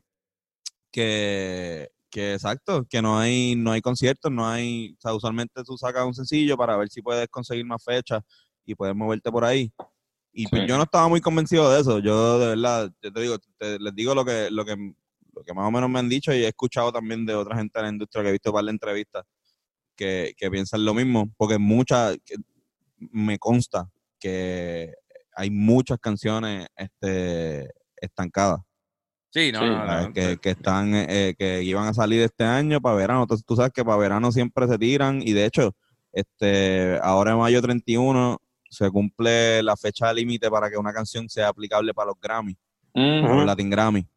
que, 0.92 1.90
que 2.10 2.34
exacto, 2.34 2.86
que 2.90 3.02
no 3.02 3.20
hay, 3.20 3.56
no 3.56 3.72
hay 3.72 3.82
conciertos, 3.82 4.32
no 4.32 4.48
hay, 4.48 4.96
o 4.98 5.02
sea, 5.02 5.14
usualmente 5.14 5.64
tú 5.64 5.78
sacas 5.78 6.06
un 6.06 6.14
sencillo 6.14 6.58
para 6.58 6.78
ver 6.78 6.90
si 6.90 7.02
puedes 7.02 7.28
conseguir 7.30 7.66
más 7.66 7.84
fechas 7.84 8.24
y 8.66 8.76
puedes 8.76 8.96
moverte 8.96 9.32
por 9.32 9.44
ahí. 9.46 9.72
Y 10.32 10.48
pues 10.48 10.62
Sí. 10.64 10.68
yo 10.68 10.78
no 10.78 10.84
estaba 10.84 11.08
muy 11.08 11.22
convencido 11.22 11.72
de 11.72 11.82
eso. 11.82 12.00
Yo 12.00 12.40
de 12.40 12.48
verdad, 12.48 12.92
yo 13.02 13.12
te 13.12 13.22
digo, 13.22 13.38
te- 13.58 13.80
les 13.80 13.96
digo 13.96 14.14
lo 14.16 14.24
que, 14.24 14.50
lo 14.52 14.64
que, 14.66 14.76
lo 15.34 15.44
que 15.44 15.54
más 15.54 15.68
o 15.68 15.72
menos 15.72 15.90
me 15.90 16.00
han 16.00 16.10
dicho 16.10 16.34
y 16.34 16.44
he 16.44 16.48
escuchado 16.48 16.92
también 16.92 17.26
de 17.26 17.36
otra 17.36 17.56
gente 17.58 17.80
en 17.80 17.86
la 17.86 17.92
industria 17.92 18.24
que 18.24 18.30
he 18.30 18.34
visto 18.34 18.52
para 18.52 18.64
la 18.64 18.72
entrevista 18.72 19.24
que, 19.96 20.34
que 20.38 20.50
piensan 20.52 20.86
lo 20.86 20.94
mismo, 20.94 21.30
porque 21.38 21.58
muchas, 21.58 22.18
me 22.98 23.38
consta 23.40 23.90
que 24.20 24.94
hay 25.36 25.50
muchas 25.50 26.00
canciones 26.00 26.68
este, 26.76 27.70
estancadas. 27.98 28.60
Sí, 29.32 29.52
no, 29.52 29.60
Sí, 29.60 29.66
no, 29.66 30.02
no, 30.08 30.14
que, 30.14 30.38
que 30.38 30.50
están 30.52 30.92
eh, 30.96 31.36
que 31.38 31.62
iban 31.64 31.88
a 31.88 31.94
salir 31.94 32.22
este 32.22 32.44
año 32.44 32.82
para 32.82 32.96
verano. 32.96 33.22
Entonces 33.24 33.46
tú 33.46 33.56
sabes 33.56 33.72
que 33.72 33.86
para 33.86 33.98
verano 33.98 34.32
siempre 34.32 34.68
se 34.68 34.78
tiran 34.78 35.22
y 35.22 35.34
de 35.34 35.46
hecho 35.46 35.76
este 36.12 36.98
ahora 37.04 37.32
en 37.34 37.38
mayo 37.38 37.62
31 37.62 38.42
se 38.70 38.90
cumple 38.90 39.62
la 39.64 39.76
fecha 39.76 40.12
límite 40.14 40.50
para 40.50 40.70
que 40.70 40.78
una 40.78 40.94
canción 40.94 41.28
sea 41.28 41.48
aplicable 41.50 41.94
para 41.94 42.08
los 42.08 42.20
Grammy, 42.22 42.56
Mm, 42.94 43.26
los. 43.26 43.46
Latin 43.46 43.70
Grammy. 43.70 44.08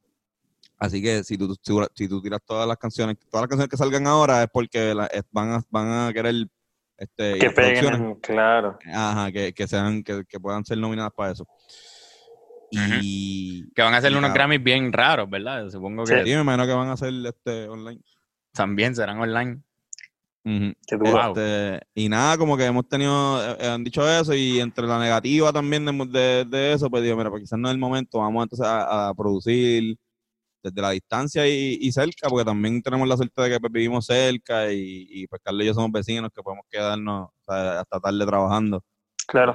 Así 0.78 1.00
que 1.02 1.22
si 1.24 1.38
tú, 1.38 1.54
si, 1.62 1.72
si 1.94 2.08
tú 2.08 2.20
tiras 2.20 2.40
todas 2.44 2.66
las 2.66 2.76
canciones, 2.76 3.16
todas 3.30 3.42
las 3.42 3.48
canciones 3.48 3.68
que 3.70 3.76
salgan 3.76 4.06
ahora 4.06 4.42
es 4.42 4.48
porque 4.52 4.94
la- 4.94 5.06
es- 5.06 5.22
van, 5.30 5.52
a, 5.52 5.62
van 5.70 6.08
a 6.08 6.12
querer 6.12 6.34
este, 6.96 7.38
Que 7.38 7.50
peguen, 7.50 8.14
claro. 8.16 8.78
ajá, 8.92 9.30
que, 9.32 9.52
que 9.52 9.66
sean 9.68 10.02
que, 10.02 10.24
que 10.28 10.38
puedan 10.40 10.64
ser 10.64 10.78
nominadas 10.78 11.12
para 11.12 11.32
eso. 11.32 11.46
Y 12.70 13.70
Que 13.74 13.82
van 13.82 13.94
a 13.94 13.98
hacer 13.98 14.10
unos 14.12 14.20
claro. 14.30 14.34
Grammys 14.34 14.62
bien 14.62 14.92
raros, 14.92 15.28
¿verdad? 15.28 15.68
Supongo 15.70 16.04
que 16.04 16.18
Sí. 16.18 16.30
sí, 16.30 16.34
me 16.36 16.40
imagino 16.40 16.66
que 16.66 16.72
van 16.72 16.88
a 16.88 16.92
hacer 16.92 17.12
este 17.26 17.68
online. 17.68 18.00
también 18.52 18.94
serán 18.94 19.18
online. 19.20 19.62
Qué 20.44 20.96
duro. 20.96 21.32
Este, 21.34 21.80
y 21.94 22.08
nada, 22.08 22.36
como 22.36 22.56
que 22.56 22.64
hemos 22.64 22.88
tenido, 22.88 23.40
eh, 23.56 23.68
han 23.68 23.84
dicho 23.84 24.08
eso 24.08 24.34
y 24.34 24.58
entre 24.60 24.86
la 24.86 24.98
negativa 24.98 25.52
también 25.52 25.84
de, 25.84 25.92
de- 26.06 26.44
de 26.44 26.72
eso, 26.72 26.90
pues 26.90 27.02
digo, 27.02 27.16
mira, 27.16 27.30
pues 27.30 27.42
quizás 27.42 27.58
no 27.58 27.68
es 27.68 27.72
el 27.74 27.78
momento, 27.80 28.18
vamos 28.18 28.42
entonces 28.44 28.66
a, 28.66 29.08
a 29.08 29.14
producir 29.14 29.96
desde 30.62 30.80
la 30.82 30.90
distancia 30.90 31.46
y, 31.48 31.78
y 31.80 31.92
cerca, 31.92 32.28
porque 32.28 32.44
también 32.44 32.82
tenemos 32.82 33.06
la 33.08 33.16
suerte 33.16 33.42
de 33.42 33.50
que 33.50 33.60
pues, 33.60 33.72
vivimos 33.72 34.06
cerca 34.06 34.72
y, 34.72 35.06
y 35.10 35.26
pues 35.26 35.40
Carlos 35.44 35.62
y 35.64 35.66
yo 35.66 35.74
somos 35.74 35.90
vecinos 35.92 36.30
que 36.34 36.42
podemos 36.42 36.64
quedarnos 36.70 37.30
o 37.30 37.44
sea, 37.52 37.80
hasta 37.80 38.00
tarde 38.00 38.24
trabajando 38.26 38.84
Claro. 39.26 39.54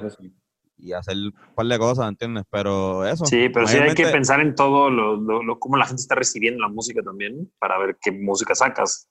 Y 0.76 0.92
hacer 0.92 1.16
un 1.16 1.34
par 1.54 1.66
de 1.66 1.78
cosas, 1.78 2.08
¿entiendes? 2.08 2.44
Pero 2.50 3.04
eso. 3.06 3.24
Sí, 3.26 3.48
pero 3.48 3.66
sí 3.66 3.76
hay 3.78 3.94
que 3.94 4.06
pensar 4.06 4.40
en 4.40 4.54
todo 4.54 4.90
lo, 4.90 5.16
lo, 5.16 5.42
lo- 5.42 5.58
cómo 5.58 5.76
la 5.76 5.86
gente 5.86 6.00
está 6.02 6.14
recibiendo 6.14 6.60
la 6.62 6.68
música 6.68 7.02
también 7.02 7.50
para 7.58 7.78
ver 7.78 7.98
qué 8.00 8.12
música 8.12 8.54
sacas. 8.54 9.08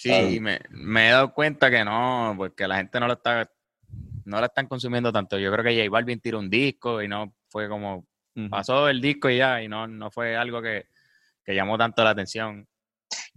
Sí, 0.00 0.08
Claro. 0.08 0.30
y 0.30 0.40
me, 0.40 0.58
me 0.70 1.08
he 1.08 1.10
dado 1.10 1.34
cuenta 1.34 1.70
que 1.70 1.84
no, 1.84 2.32
porque 2.38 2.66
la 2.66 2.76
gente 2.78 2.98
no 2.98 3.06
lo 3.06 3.12
está, 3.12 3.50
no 4.24 4.40
la 4.40 4.46
están 4.46 4.66
consumiendo 4.66 5.12
tanto. 5.12 5.38
Yo 5.38 5.52
creo 5.52 5.62
que 5.62 5.76
J 5.76 5.90
Balvin 5.90 6.20
tiró 6.20 6.38
un 6.38 6.48
disco 6.48 7.02
y 7.02 7.08
no 7.08 7.34
fue 7.50 7.68
como, 7.68 8.06
Ujú. 8.34 8.48
pasó 8.48 8.88
el 8.88 9.02
disco 9.02 9.28
y 9.28 9.36
ya, 9.36 9.62
y 9.62 9.68
no, 9.68 9.86
no 9.86 10.10
fue 10.10 10.36
algo 10.38 10.62
que, 10.62 10.86
que 11.44 11.54
llamó 11.54 11.76
tanto 11.76 12.02
la 12.02 12.10
atención. 12.10 12.66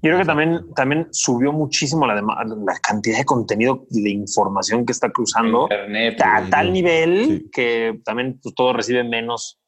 Yo 0.01 0.11
creo 0.11 0.19
que 0.19 0.25
también, 0.25 0.73
también 0.73 1.07
subió 1.11 1.51
muchísimo 1.51 2.07
la, 2.07 2.15
la 2.15 2.79
cantidad 2.81 3.17
de 3.17 3.25
contenido 3.25 3.85
y 3.89 4.01
de 4.01 4.11
información 4.11 4.85
que 4.85 4.93
está 4.93 5.09
cruzando 5.09 5.63
Internet. 5.63 6.21
a 6.23 6.47
tal 6.49 6.71
nivel 6.71 7.25
Sí. 7.25 7.49
que 7.51 7.99
también 8.05 8.39
pues, 8.41 8.55
todo 8.55 8.71
recibe 8.71 9.03
menos, 9.03 9.59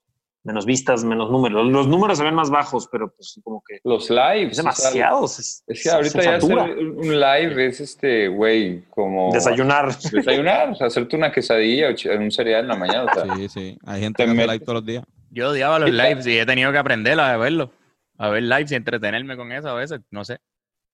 menos 0.45 0.65
vistas, 0.65 1.03
menos 1.03 1.29
números. 1.31 1.65
Los 1.67 1.87
números 1.87 2.17
se 2.17 2.23
ven 2.23 2.35
más 2.35 2.49
bajos, 2.49 2.87
pero 2.91 3.11
pues 3.13 3.39
como 3.43 3.61
que 3.67 3.79
Los 3.83 4.09
lives. 4.09 4.57
es 4.57 4.59
o 4.59 4.61
sea, 4.71 4.89
demasiado. 4.91 5.25
es 5.25 5.63
que 5.83 5.89
ahorita 5.89 6.21
ya 6.21 6.35
hacer 6.35 6.55
un 6.79 7.19
live 7.19 7.65
es 7.65 7.81
este, 7.81 8.27
güey, 8.29 8.83
como. 8.91 9.31
Desayunar. 9.33 9.93
Desayunar, 9.97 10.69
o 10.69 10.75
sea, 10.75 10.87
hacerte 10.87 11.15
una 11.17 11.31
quesadilla 11.31 11.87
o 11.89 12.17
un 12.19 12.31
cereal 12.31 12.61
en 12.61 12.67
la 12.69 12.75
mañana. 12.75 13.11
O 13.11 13.13
sea, 13.25 13.35
Sí, 13.35 13.49
sí. 13.49 13.77
Hay 13.85 14.01
gente 14.01 14.17
Te 14.17 14.25
que 14.25 14.31
hace 14.31 14.37
metes- 14.37 14.53
live 14.53 14.59
todos 14.65 14.75
los 14.75 14.85
días. 14.85 15.03
Yo 15.31 15.49
odiaba 15.49 15.79
los 15.79 15.91
lives 15.91 16.25
y 16.27 16.37
he 16.39 16.45
tenido 16.45 16.71
que 16.71 16.77
aprender 16.77 17.19
a 17.19 17.35
verlos, 17.35 17.69
a 18.17 18.29
ver 18.29 18.43
lives 18.43 18.71
y 18.71 18.75
entretenerme 18.75 19.35
con 19.35 19.51
eso 19.51 19.67
a 19.69 19.73
veces, 19.73 19.99
no 20.11 20.23
sé, 20.23 20.39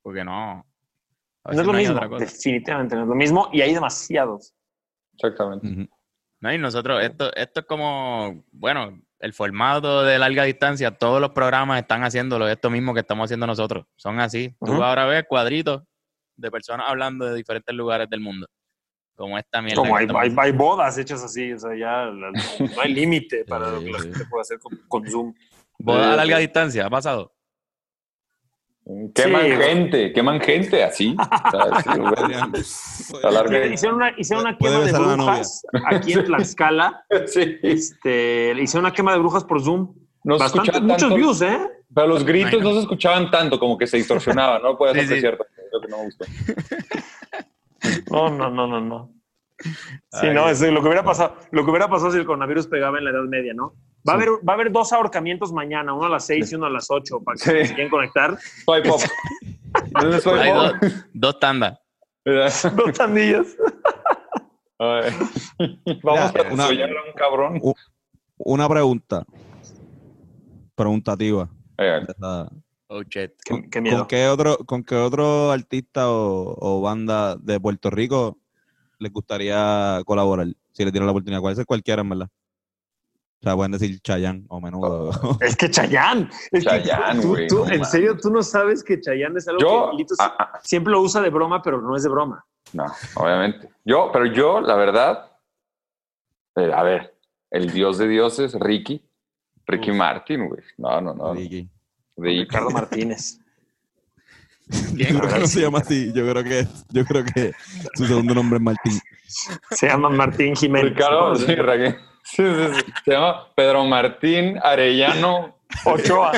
porque 0.01 0.23
no. 0.23 0.65
No 1.45 1.59
es 1.59 1.65
lo 1.67 1.73
mismo, 1.73 1.99
definitivamente 2.17 2.95
no 2.95 3.01
es 3.03 3.07
lo 3.07 3.15
mismo 3.15 3.49
y 3.51 3.61
hay 3.61 3.73
demasiados. 3.73 4.53
exactamente. 5.13 5.89
No, 6.39 6.53
y 6.53 6.57
nosotros, 6.57 7.03
esto, 7.03 7.31
esto 7.35 7.59
es 7.59 7.65
como, 7.67 8.43
bueno, 8.51 8.99
el 9.21 9.33
formato 9.33 10.03
de 10.03 10.17
larga 10.17 10.43
distancia, 10.43 10.91
todos 10.91 11.21
los 11.21 11.29
programas 11.29 11.79
están 11.79 12.03
haciéndolo, 12.03 12.47
esto 12.47 12.69
mismo 12.71 12.93
que 12.93 13.01
estamos 13.01 13.25
haciendo 13.25 13.45
nosotros. 13.45 13.85
Son 13.95 14.19
así. 14.19 14.55
Tú 14.65 14.73
Ujú. 14.73 14.83
ahora 14.83 15.05
ves 15.05 15.25
cuadritos 15.29 15.83
de 16.35 16.49
personas 16.49 16.87
hablando 16.89 17.25
de 17.25 17.35
diferentes 17.35 17.73
lugares 17.75 18.09
del 18.09 18.19
mundo. 18.19 18.47
Como 19.15 19.37
esta 19.37 19.61
mierda. 19.61 19.79
Como 19.79 19.95
hay, 19.95 20.07
hay, 20.15 20.35
hay 20.35 20.51
bodas 20.51 20.97
hechas 20.97 21.23
así, 21.23 21.53
o 21.53 21.59
sea, 21.59 21.75
ya 21.75 22.05
no 22.05 22.81
hay 22.81 22.93
límite 22.93 23.45
para 23.45 23.69
lo 23.69 23.79
que 23.79 23.91
la 23.91 23.99
gente 23.99 24.25
puede 24.25 24.41
hacer 24.41 24.57
con, 24.59 24.75
con 24.87 25.07
Zoom. 25.07 25.33
Boda 25.77 26.13
a 26.13 26.15
larga 26.15 26.39
distancia, 26.39 26.87
¿ha 26.87 26.89
pasado? 26.89 27.31
Queman 29.13 29.41
Sí. 29.45 29.51
gente, 29.51 30.13
queman 30.13 30.41
gente 30.41 30.83
así. 30.83 31.15
Larga- 33.23 33.65
Hicieron 33.67 33.97
una, 33.97 34.13
hicieron 34.17 34.45
una 34.45 34.57
quema 34.57 34.79
de 34.79 34.91
brujas 34.91 35.63
aquí 35.91 36.13
en 36.13 36.23
Tlaxcala. 36.25 37.05
Sí. 37.27 37.57
Este, 37.61 38.53
hicieron 38.59 38.85
una 38.85 38.93
quema 38.93 39.13
de 39.13 39.19
brujas 39.19 39.43
por 39.43 39.61
Zoom. 39.61 39.93
No 40.23 40.37
Bastante, 40.37 40.69
escuchaba 40.71 40.93
muchos 40.93 41.15
views, 41.15 41.41
¿eh? 41.41 41.59
pero 41.93 42.07
los 42.07 42.23
gritos 42.23 42.51
Bueno. 42.53 42.69
no 42.69 42.75
se 42.75 42.81
escuchaban 42.81 43.31
tanto, 43.31 43.59
como 43.59 43.77
que 43.77 43.87
se 43.87 43.97
distorsionaban, 43.97 44.61
¿no? 44.61 44.77
Puede 44.77 44.93
Sí, 44.93 44.99
sí. 45.01 45.05
apreciar, 45.25 45.37
lo 45.71 45.81
que 45.81 45.87
no 45.87 45.97
me 45.97 46.03
gustó. 46.05 46.25
No, 48.11 48.29
no, 48.29 48.49
no, 48.51 48.67
no, 48.67 48.81
no. 48.81 49.11
Sí, 49.63 50.27
Ay, 50.27 50.33
no, 50.33 50.49
es 50.49 50.61
lo 50.61 50.81
que 50.81 50.87
hubiera 50.87 51.03
pasado, 51.03 51.35
lo 51.51 51.63
que 51.63 51.69
hubiera 51.71 51.87
pasado 51.87 52.11
si 52.11 52.17
el 52.17 52.25
coronavirus 52.25 52.67
pegaba 52.67 52.97
en 52.97 53.05
la 53.05 53.11
Edad 53.11 53.23
Media, 53.23 53.53
¿no? 53.53 53.73
Va, 54.07 54.13
a, 54.13 54.15
haber, 54.15 54.29
va 54.47 54.53
a 54.53 54.55
haber 54.55 54.71
dos 54.71 54.91
ahorcamientos 54.93 55.53
mañana, 55.53 55.93
uno 55.93 56.05
a 56.05 56.09
las 56.09 56.25
seis 56.25 56.51
y 56.51 56.55
uno 56.55 56.65
a 56.65 56.69
las 56.69 56.89
ocho, 56.89 57.21
para 57.23 57.35
que 57.37 57.61
Sí. 57.61 57.67
se 57.67 57.73
quieran 57.75 57.89
conectar. 57.91 58.37
Swipe 58.65 58.89
up. 58.89 58.99
¿Dónde 59.99 60.17
es 60.17 60.23
swipe 60.23 60.39
Hay 60.41 60.51
dos, 60.51 60.73
dos 61.13 61.39
tandas. 61.39 61.79
Dos 62.25 62.93
tandillas. 62.97 63.55
Vamos 66.03 66.35
a 66.35 66.53
una- 66.53 66.65
a 66.65 66.69
un 66.69 67.13
cabrón. 67.15 67.61
Una 68.37 68.67
pregunta. 68.69 69.23
Preguntativa. 70.75 71.49
Oh, 72.87 73.01
shit. 73.03 73.31
Qué, 73.45 73.69
qué 73.71 73.81
miedo. 73.81 73.99
¿Con 73.99 74.07
qué 74.07 74.27
otro, 74.27 74.57
con 74.65 74.83
qué 74.83 74.95
otro 74.95 75.51
artista 75.51 76.09
o, 76.11 76.55
o 76.59 76.81
banda 76.81 77.35
de 77.37 77.59
Puerto 77.59 77.89
Rico 77.89 78.37
les 79.01 79.11
gustaría 79.11 80.01
colaborar? 80.05 80.47
Si 80.71 80.85
le 80.85 80.91
tiran 80.91 81.07
la 81.07 81.11
oportunidad. 81.11 81.41
Puede 81.41 81.55
ser 81.55 81.65
cualquiera, 81.65 82.01
en 82.01 82.09
verdad. 82.09 82.27
O 82.27 83.43
sea, 83.43 83.55
pueden 83.55 83.71
decir 83.71 83.99
Chayanne 84.01 84.45
o 84.49 84.61
Menudo. 84.61 85.09
Es 85.41 85.55
que 85.55 85.69
Chayán. 85.69 86.29
Es 86.51 86.63
que 86.63 86.69
Chayanne, 86.69 87.21
tú- 87.21 87.27
güey, 87.29 87.47
tú- 87.47 87.55
no 87.59 87.63
en 87.65 87.69
mames. 87.71 87.89
serio, 87.89 88.15
tú 88.21 88.29
no 88.29 88.43
sabes 88.43 88.83
que 88.83 89.01
Chayán 89.01 89.35
es 89.35 89.47
algo 89.47 89.59
Yo, 89.61 89.89
que 89.91 89.97
Lito 89.97 90.13
ah, 90.19 90.35
ah, 90.37 90.59
siempre 90.63 90.91
lo 90.93 91.01
usa 91.01 91.21
de 91.21 91.29
broma, 91.31 91.61
pero 91.63 91.81
no 91.81 91.95
es 91.95 92.03
de 92.03 92.09
broma. 92.09 92.45
no, 92.73 92.85
obviamente. 93.15 93.69
Yo, 93.83 94.11
pero 94.13 94.27
yo, 94.27 94.61
la 94.61 94.75
verdad, 94.75 95.31
eh, 96.55 96.71
a 96.71 96.83
ver, 96.83 97.17
el 97.49 97.71
dios 97.71 97.97
de 97.97 98.07
dioses, 98.07 98.53
Ricky, 98.59 99.03
Ricky 99.65 99.89
Uf. 99.89 99.97
Martin, 99.97 100.47
güey. 100.47 100.61
No, 100.77 101.01
no, 101.01 101.15
no. 101.15 101.33
Ricky. 101.33 101.67
Ricky. 102.17 102.39
Ricardo 102.41 102.69
Martínez. 102.69 103.40
Yo 104.95 105.07
creo 105.19 105.21
que 105.33 105.39
no 105.39 105.47
se 105.47 105.61
llama 105.61 105.79
así. 105.79 106.11
Yo 106.13 106.29
creo 106.29 106.43
que, 106.43 106.67
yo 106.89 107.05
creo 107.05 107.23
que 107.25 107.51
su 107.95 108.05
segundo 108.05 108.33
nombre 108.33 108.57
es 108.57 108.63
Martín. 108.63 108.99
Se 109.71 109.87
llama 109.87 110.09
Martín 110.09 110.55
Jiménez. 110.55 110.91
Ricardo, 110.91 111.35
sí, 111.35 111.55
Raquel. 111.55 111.95
Sí, 112.23 112.43
sí, 112.43 112.75
sí. 112.75 112.91
Se 113.05 113.11
llama 113.11 113.47
Pedro 113.55 113.83
Martín 113.85 114.57
Arellano. 114.63 115.57
Ochoa. 115.85 116.33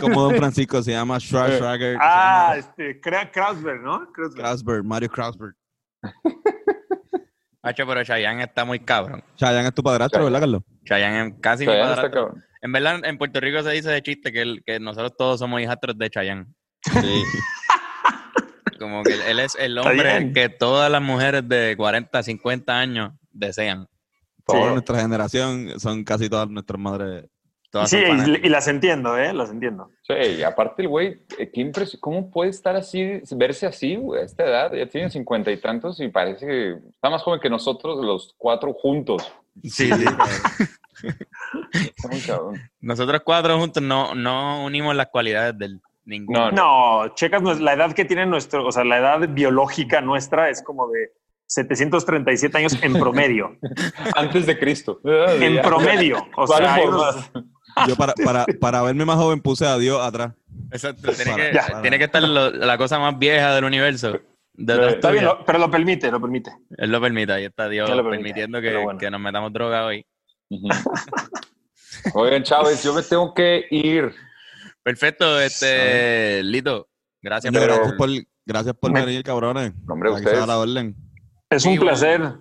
Como 0.00 0.22
Don 0.22 0.36
Francisco, 0.36 0.82
se 0.82 0.90
llama 0.92 1.18
Schwarzenegger. 1.20 1.96
Ah, 2.00 2.54
este, 2.58 3.00
Kra- 3.00 3.30
Krausberg, 3.30 3.80
¿no? 3.82 4.10
Krausberg. 4.12 4.42
Krausberg, 4.44 4.84
Mario 4.84 5.08
Krausberg. 5.08 5.54
Hacho, 7.62 7.86
pero 7.86 8.04
Chayanne 8.04 8.42
está 8.44 8.64
muy 8.64 8.80
cabrón. 8.80 9.22
Chayanne 9.36 9.68
es 9.68 9.74
tu 9.74 9.82
padrastro, 9.82 10.18
Chayanne. 10.20 10.32
¿verdad, 10.32 10.40
Carlos? 10.40 10.62
Chayanne 10.84 11.28
es 11.28 11.34
casi 11.40 11.64
mi 11.64 11.72
Chayanne 11.72 11.90
está 11.90 11.96
padrastro. 12.02 12.24
cabrón. 12.26 12.44
En 12.60 12.72
verdad, 12.72 13.00
en 13.04 13.18
Puerto 13.18 13.38
Rico 13.40 13.62
se 13.62 13.70
dice 13.70 13.90
de 13.90 14.02
chiste 14.02 14.32
que, 14.32 14.42
el- 14.42 14.62
que 14.66 14.80
nosotros 14.80 15.12
todos 15.16 15.38
somos 15.38 15.60
hijastros 15.60 15.96
de 15.96 16.10
Chayanne. 16.10 16.46
Sí. 16.82 17.22
Como 18.78 19.02
que 19.02 19.14
él 19.30 19.40
es 19.40 19.56
el 19.56 19.76
hombre 19.78 20.32
que 20.32 20.48
todas 20.48 20.90
las 20.90 21.02
mujeres 21.02 21.48
de 21.48 21.74
40, 21.76 22.22
50 22.22 22.78
años 22.78 23.12
desean. 23.32 23.88
Toda 24.46 24.68
Sí. 24.68 24.72
nuestra 24.72 25.00
generación 25.00 25.80
son 25.80 26.04
casi 26.04 26.28
todas 26.28 26.48
nuestras 26.48 26.80
madres. 26.80 27.26
Todas 27.70 27.90
Sí, 27.90 27.98
y, 27.98 28.46
y 28.46 28.48
las 28.48 28.66
entiendo, 28.66 29.18
¿eh? 29.18 29.34
Las 29.34 29.50
entiendo. 29.50 29.90
Sí, 30.02 30.14
y 30.38 30.42
aparte 30.42 30.82
el 30.82 30.88
güey, 30.88 31.22
eh, 31.38 31.52
¿cómo 32.00 32.30
puede 32.30 32.50
estar 32.50 32.74
así, 32.76 33.20
verse 33.36 33.66
así, 33.66 33.96
güey, 33.96 34.22
a 34.22 34.24
esta 34.24 34.44
edad? 34.44 34.72
Ya 34.72 34.86
tiene 34.86 35.10
cincuenta 35.10 35.50
y 35.50 35.58
tantos 35.58 36.00
y 36.00 36.08
parece 36.08 36.46
que 36.46 36.70
está 36.94 37.10
más 37.10 37.22
joven 37.22 37.40
que 37.40 37.50
nosotros 37.50 38.02
los 38.02 38.34
cuatro 38.38 38.72
juntos. 38.72 39.30
Sí, 39.64 39.90
sí. 39.92 40.04
Está 41.72 42.08
muy 42.08 42.20
cabrón. 42.20 42.60
Nosotros 42.80 43.20
cuatro 43.24 43.58
juntos 43.58 43.82
no, 43.82 44.14
no 44.14 44.64
unimos 44.64 44.96
las 44.96 45.08
cualidades 45.08 45.56
del 45.58 45.80
ninguno. 46.08 46.50
No, 46.50 47.04
No, 47.06 47.14
checas 47.14 47.60
la 47.60 47.74
edad 47.74 47.92
que 47.92 48.04
tiene 48.04 48.26
nuestro, 48.26 48.66
o 48.66 48.72
sea, 48.72 48.84
la 48.84 48.98
edad 48.98 49.28
biológica 49.28 50.00
nuestra 50.00 50.50
es 50.50 50.62
como 50.62 50.88
de 50.88 51.12
737 51.46 52.58
años 52.58 52.78
en 52.82 52.94
promedio. 52.94 53.56
Antes 54.16 54.46
de 54.46 54.58
Cristo. 54.58 55.00
en 55.04 55.62
promedio. 55.62 56.26
O 56.36 56.46
Vale 56.46 56.64
sea, 56.66 56.74
hay 56.74 56.86
unos-. 56.86 57.30
Yo 57.86 57.94
para, 57.96 58.12
para, 58.24 58.44
para 58.60 58.82
verme 58.82 59.04
más 59.04 59.16
joven 59.16 59.40
puse 59.40 59.64
a 59.64 59.78
Dios 59.78 60.00
atrás. 60.02 60.32
Exacto. 60.72 61.12
Tiene, 61.12 61.30
Para- 61.30 61.50
que, 61.50 61.54
ya. 61.54 61.82
tiene 61.82 61.98
que 61.98 62.04
estar 62.04 62.22
lo- 62.22 62.50
la 62.50 62.76
cosa 62.76 62.98
más 62.98 63.16
vieja 63.18 63.54
del 63.54 63.64
universo. 63.64 64.18
De 64.54 64.74
todas 64.74 64.94
está 64.94 65.10
bien, 65.12 65.24
lo- 65.24 65.44
pero 65.44 65.58
lo 65.60 65.70
permite, 65.70 66.10
lo 66.10 66.20
permite. 66.20 66.50
Él 66.76 66.90
lo 66.90 67.00
permite, 67.00 67.32
ahí 67.32 67.44
está 67.44 67.68
Dios 67.68 67.88
lo 67.88 68.02
permitiendo 68.08 68.58
pero 68.60 68.78
que, 68.78 68.84
bueno. 68.84 68.98
que 68.98 69.10
nos 69.10 69.20
metamos 69.20 69.52
droga 69.52 69.84
hoy. 69.86 70.04
Ujú. 70.50 70.68
Oigan, 72.14 72.42
Chávez, 72.42 72.82
yo 72.82 72.92
me 72.92 73.02
tengo 73.02 73.32
que 73.34 73.66
ir. 73.70 74.12
Perfecto, 74.88 75.38
este 75.38 76.42
Lito. 76.42 76.88
Gracias 77.20 77.52
por 77.52 77.62
gracias 77.62 77.92
por, 77.92 78.08
gracias 78.46 78.74
por 78.80 78.90
Me- 78.90 79.04
venir, 79.04 79.22
cabrones. 79.22 79.74
No, 79.86 79.92
hombre, 79.92 80.10
Aquí 80.14 80.20
se 80.20 80.24
da 80.24 80.30
ustedes. 80.30 80.46
la 80.48 80.58
orden. 80.58 80.96
Es 81.50 81.66
un 81.66 81.78
placer. 81.78 82.32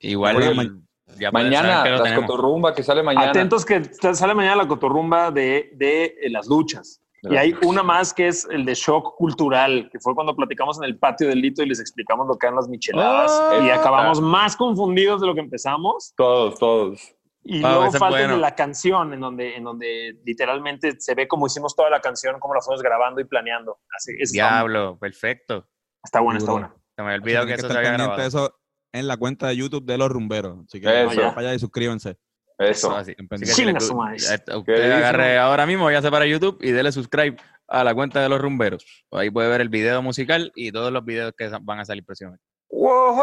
Igual 0.00 0.80
ya 1.18 1.30
Mañana, 1.30 1.82
que 1.84 2.02
tenemos. 2.02 2.24
cotorrumba 2.24 2.74
que 2.74 2.82
sale 2.82 3.02
mañana. 3.02 3.28
Atentos 3.28 3.66
que 3.66 3.84
sale 4.14 4.34
mañana 4.34 4.56
la 4.56 4.66
cotorrumba 4.68 5.30
de, 5.30 5.70
de 5.74 6.04
eh, 6.22 6.30
las 6.30 6.46
luchas. 6.46 7.02
De 7.22 7.28
Y 7.28 7.32
las 7.34 7.42
hay 7.42 7.50
luchas. 7.52 7.68
una 7.68 7.82
más 7.82 8.14
que 8.14 8.28
es 8.28 8.46
el 8.50 8.64
de 8.64 8.74
shock 8.74 9.14
cultural, 9.16 9.90
que 9.92 9.98
fue 10.00 10.14
cuando 10.14 10.34
platicamos 10.34 10.78
en 10.78 10.84
el 10.84 10.98
patio 10.98 11.28
del 11.28 11.42
Lito 11.42 11.62
y 11.62 11.66
les 11.68 11.78
explicamos 11.80 12.26
lo 12.26 12.36
que 12.38 12.46
eran 12.46 12.56
las 12.56 12.68
micheladas. 12.68 13.30
Oh. 13.52 13.62
y 13.62 13.68
acabamos 13.68 14.18
más 14.22 14.56
confundidos 14.56 15.20
de 15.20 15.26
lo 15.26 15.34
que 15.34 15.40
empezamos. 15.40 16.14
Todos, 16.16 16.58
todos. 16.58 17.15
Y 17.48 17.60
Wow, 17.62 17.70
luego 17.70 17.92
falta 17.92 18.08
bueno. 18.08 18.34
de 18.34 18.40
la 18.40 18.54
canción, 18.56 19.12
en 19.14 19.20
donde, 19.20 19.54
en 19.56 19.62
donde 19.62 20.18
literalmente 20.24 20.98
se 20.98 21.14
ve 21.14 21.28
cómo 21.28 21.46
hicimos 21.46 21.76
toda 21.76 21.88
la 21.90 22.00
canción, 22.00 22.40
cómo 22.40 22.54
la 22.54 22.60
fuimos 22.60 22.82
grabando 22.82 23.20
y 23.20 23.24
planeando. 23.24 23.78
Así 23.96 24.12
es, 24.18 24.32
Diablo, 24.32 24.98
perfecto. 24.98 25.68
Está 26.02 26.20
buena, 26.20 26.38
está 26.38 26.50
buena. 26.52 26.74
Se 26.96 27.02
me 27.02 27.08
había 27.12 27.22
olvidado 27.22 27.46
que 27.46 27.54
Tienen 27.54 27.64
eso 27.64 27.72
se 27.72 27.78
había 27.78 27.92
grabado. 27.92 28.22
eso 28.22 28.58
en 28.92 29.06
la 29.06 29.16
cuenta 29.16 29.46
de 29.48 29.56
YouTube 29.56 29.84
de 29.84 29.96
los 29.98 30.08
rumberos. 30.08 30.58
Así 30.66 30.80
que 30.80 30.88
Eso. 30.88 31.06
vayan 31.08 31.34
para 31.34 31.48
allá 31.48 31.54
y 31.54 31.58
suscríbanse. 31.60 32.16
Eso. 32.58 32.90
Así. 32.96 33.12
Así 33.12 33.14
que 33.14 33.24
pendientes. 33.28 33.54
si 33.54 33.64
le 33.64 33.72
madre. 33.94 34.16
eh, 34.16 34.38
¿Qué 34.46 34.56
usted 34.56 34.74
dice? 34.74 34.92
agarre 34.94 35.38
ahora 35.38 35.66
mismo, 35.66 35.84
váyase 35.84 36.10
para 36.10 36.26
YouTube 36.26 36.58
y 36.62 36.70
dele 36.72 36.90
subscribe 36.90 37.36
a 37.68 37.84
la 37.84 37.94
cuenta 37.94 38.20
de 38.22 38.28
los 38.28 38.40
rumberos. 38.40 39.04
Ahí 39.12 39.30
puede 39.30 39.48
ver 39.50 39.60
el 39.60 39.68
video 39.68 40.00
musical 40.02 40.50
y 40.56 40.72
todos 40.72 40.90
los 40.90 41.04
videos 41.04 41.32
que 41.36 41.48
van 41.60 41.80
a 41.80 41.84
salir 41.84 42.04
próximamente. 42.04 42.42
¡Wow! 42.70 43.22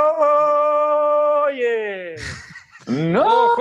¡Oye! 1.48 2.16
¡No! 2.88 3.56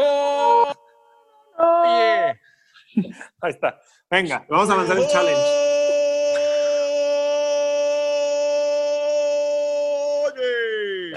Oye. 1.58 2.40
Ahí 3.40 3.50
está. 3.50 3.78
Venga, 4.10 4.44
vamos 4.48 4.70
a 4.70 4.76
lanzar 4.76 4.98
el 4.98 5.08
challenge. 5.08 5.40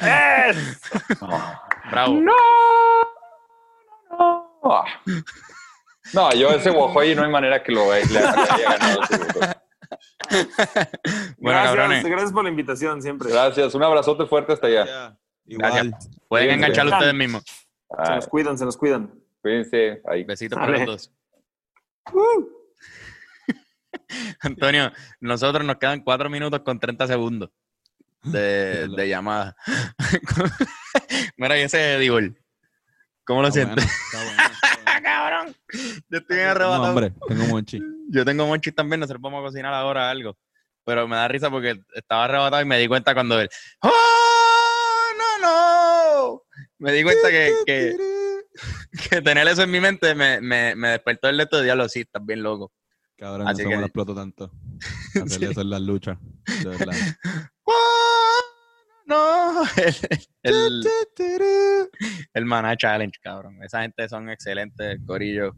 ¡Es! 0.02 0.80
Bravo. 1.92 2.14
¡No! 2.14 2.32
No, 4.64 4.84
no 6.14 6.34
yo 6.34 6.50
ese 6.52 6.70
Wojoy 6.72 7.16
no 7.16 7.24
hay 7.24 7.32
manera 7.32 7.62
que 7.64 7.72
lo 7.72 7.92
le 7.92 7.98
haya 8.00 8.70
ganado. 8.70 9.02
Bueno, 11.38 11.60
gracias, 11.60 11.76
cabrones, 11.76 12.04
gracias 12.04 12.32
por 12.34 12.44
la 12.44 12.50
invitación 12.50 13.02
siempre. 13.02 13.30
Gracias, 13.30 13.76
un 13.76 13.84
abrazote 13.84 14.26
fuerte 14.26 14.54
hasta 14.54 14.68
allá. 14.68 15.16
Igual. 15.46 15.96
pueden 16.28 16.50
Sí, 16.50 16.56
enganchar 16.56 16.88
sí. 16.88 16.94
ustedes 16.94 17.14
mismos. 17.14 17.44
Se 17.90 18.12
Ay, 18.12 18.16
nos 18.16 18.28
cuidan, 18.28 18.58
se 18.58 18.66
nos 18.66 18.78
cuidan. 18.78 19.12
cuídense. 19.42 20.02
Ahí. 20.06 20.24
Besitos 20.24 20.58
para 20.58 20.72
Dale. 20.72 20.86
los 20.86 21.08
dos. 21.08 21.12
Antonio, 24.42 24.92
nosotros 25.20 25.66
nos 25.66 25.78
quedan 25.78 26.02
cuatro 26.02 26.30
minutos 26.30 26.62
con 26.62 26.80
30 26.80 27.08
segundos 27.08 27.50
de, 28.24 28.88
de 28.96 29.10
llamada. 29.10 29.56
Mira, 31.38 31.58
y 31.58 31.62
ese 31.64 31.96
Eddie 31.96 32.36
¿Cómo 33.26 33.42
lo 33.42 33.48
Está 33.48 33.62
sientes? 33.64 33.86
bueno, 34.14 35.04
cabrón! 35.04 35.56
Yo 36.10 36.18
estoy 36.20 36.36
bien 36.38 36.50
arrebatado. 36.50 36.86
hambre, 36.86 37.14
tengo 37.28 37.46
monchi. 37.48 37.80
Yo 38.10 38.24
tengo 38.24 38.46
monchis 38.46 38.76
también, 38.76 39.00
nosotros 39.00 39.22
vamos 39.22 39.40
a 39.42 39.46
cocinar 39.48 39.74
ahora 39.74 40.12
algo. 40.12 40.38
Pero 40.84 41.08
me 41.08 41.16
da 41.16 41.28
risa 41.28 41.50
porque 41.50 41.80
estaba 41.96 42.26
arrebatado 42.26 42.62
y 42.62 42.66
me 42.66 42.78
di 42.78 42.88
cuenta 42.88 43.16
cuando 43.16 43.42
él. 43.42 43.50
¡Oh! 43.82 43.90
Me 46.80 46.92
di 46.92 47.04
cuenta 47.04 47.30
que, 47.30 47.54
que, 47.66 47.96
que 49.10 49.22
tener 49.22 49.48
eso 49.48 49.64
en 49.64 49.72
mi 49.72 49.80
mente 49.80 50.14
me, 50.16 50.42
me, 50.42 50.76
me 50.76 50.90
despertó 50.90 51.30
el 51.30 51.38
de 51.38 51.44
estos 51.44 51.64
diablos. 51.64 51.92
Sí, 51.92 52.02
estás 52.02 52.26
bien 52.26 52.44
loco. 52.44 52.72
Cabrón, 53.18 53.48
Así 53.48 53.64
no 53.64 53.70
que- 53.70 53.76
me 53.76 53.82
lo 53.82 53.88
exploto 53.88 54.14
tanto. 54.16 54.52
Hacerle 55.26 55.52
eso 55.52 55.62
en 55.62 55.70
las 55.70 55.82
luchas. 55.82 56.18
De 56.64 56.70
verdad. 56.70 56.94
No, 59.08 59.62
el, 59.78 59.96
el, 60.42 60.84
el 62.34 62.46
Maná 62.46 62.76
Challenge, 62.76 63.20
cabrón. 63.22 63.62
Esa 63.62 63.84
gente 63.84 64.10
son 64.10 64.32
excelentes, 64.32 65.00
corillos. 65.06 65.54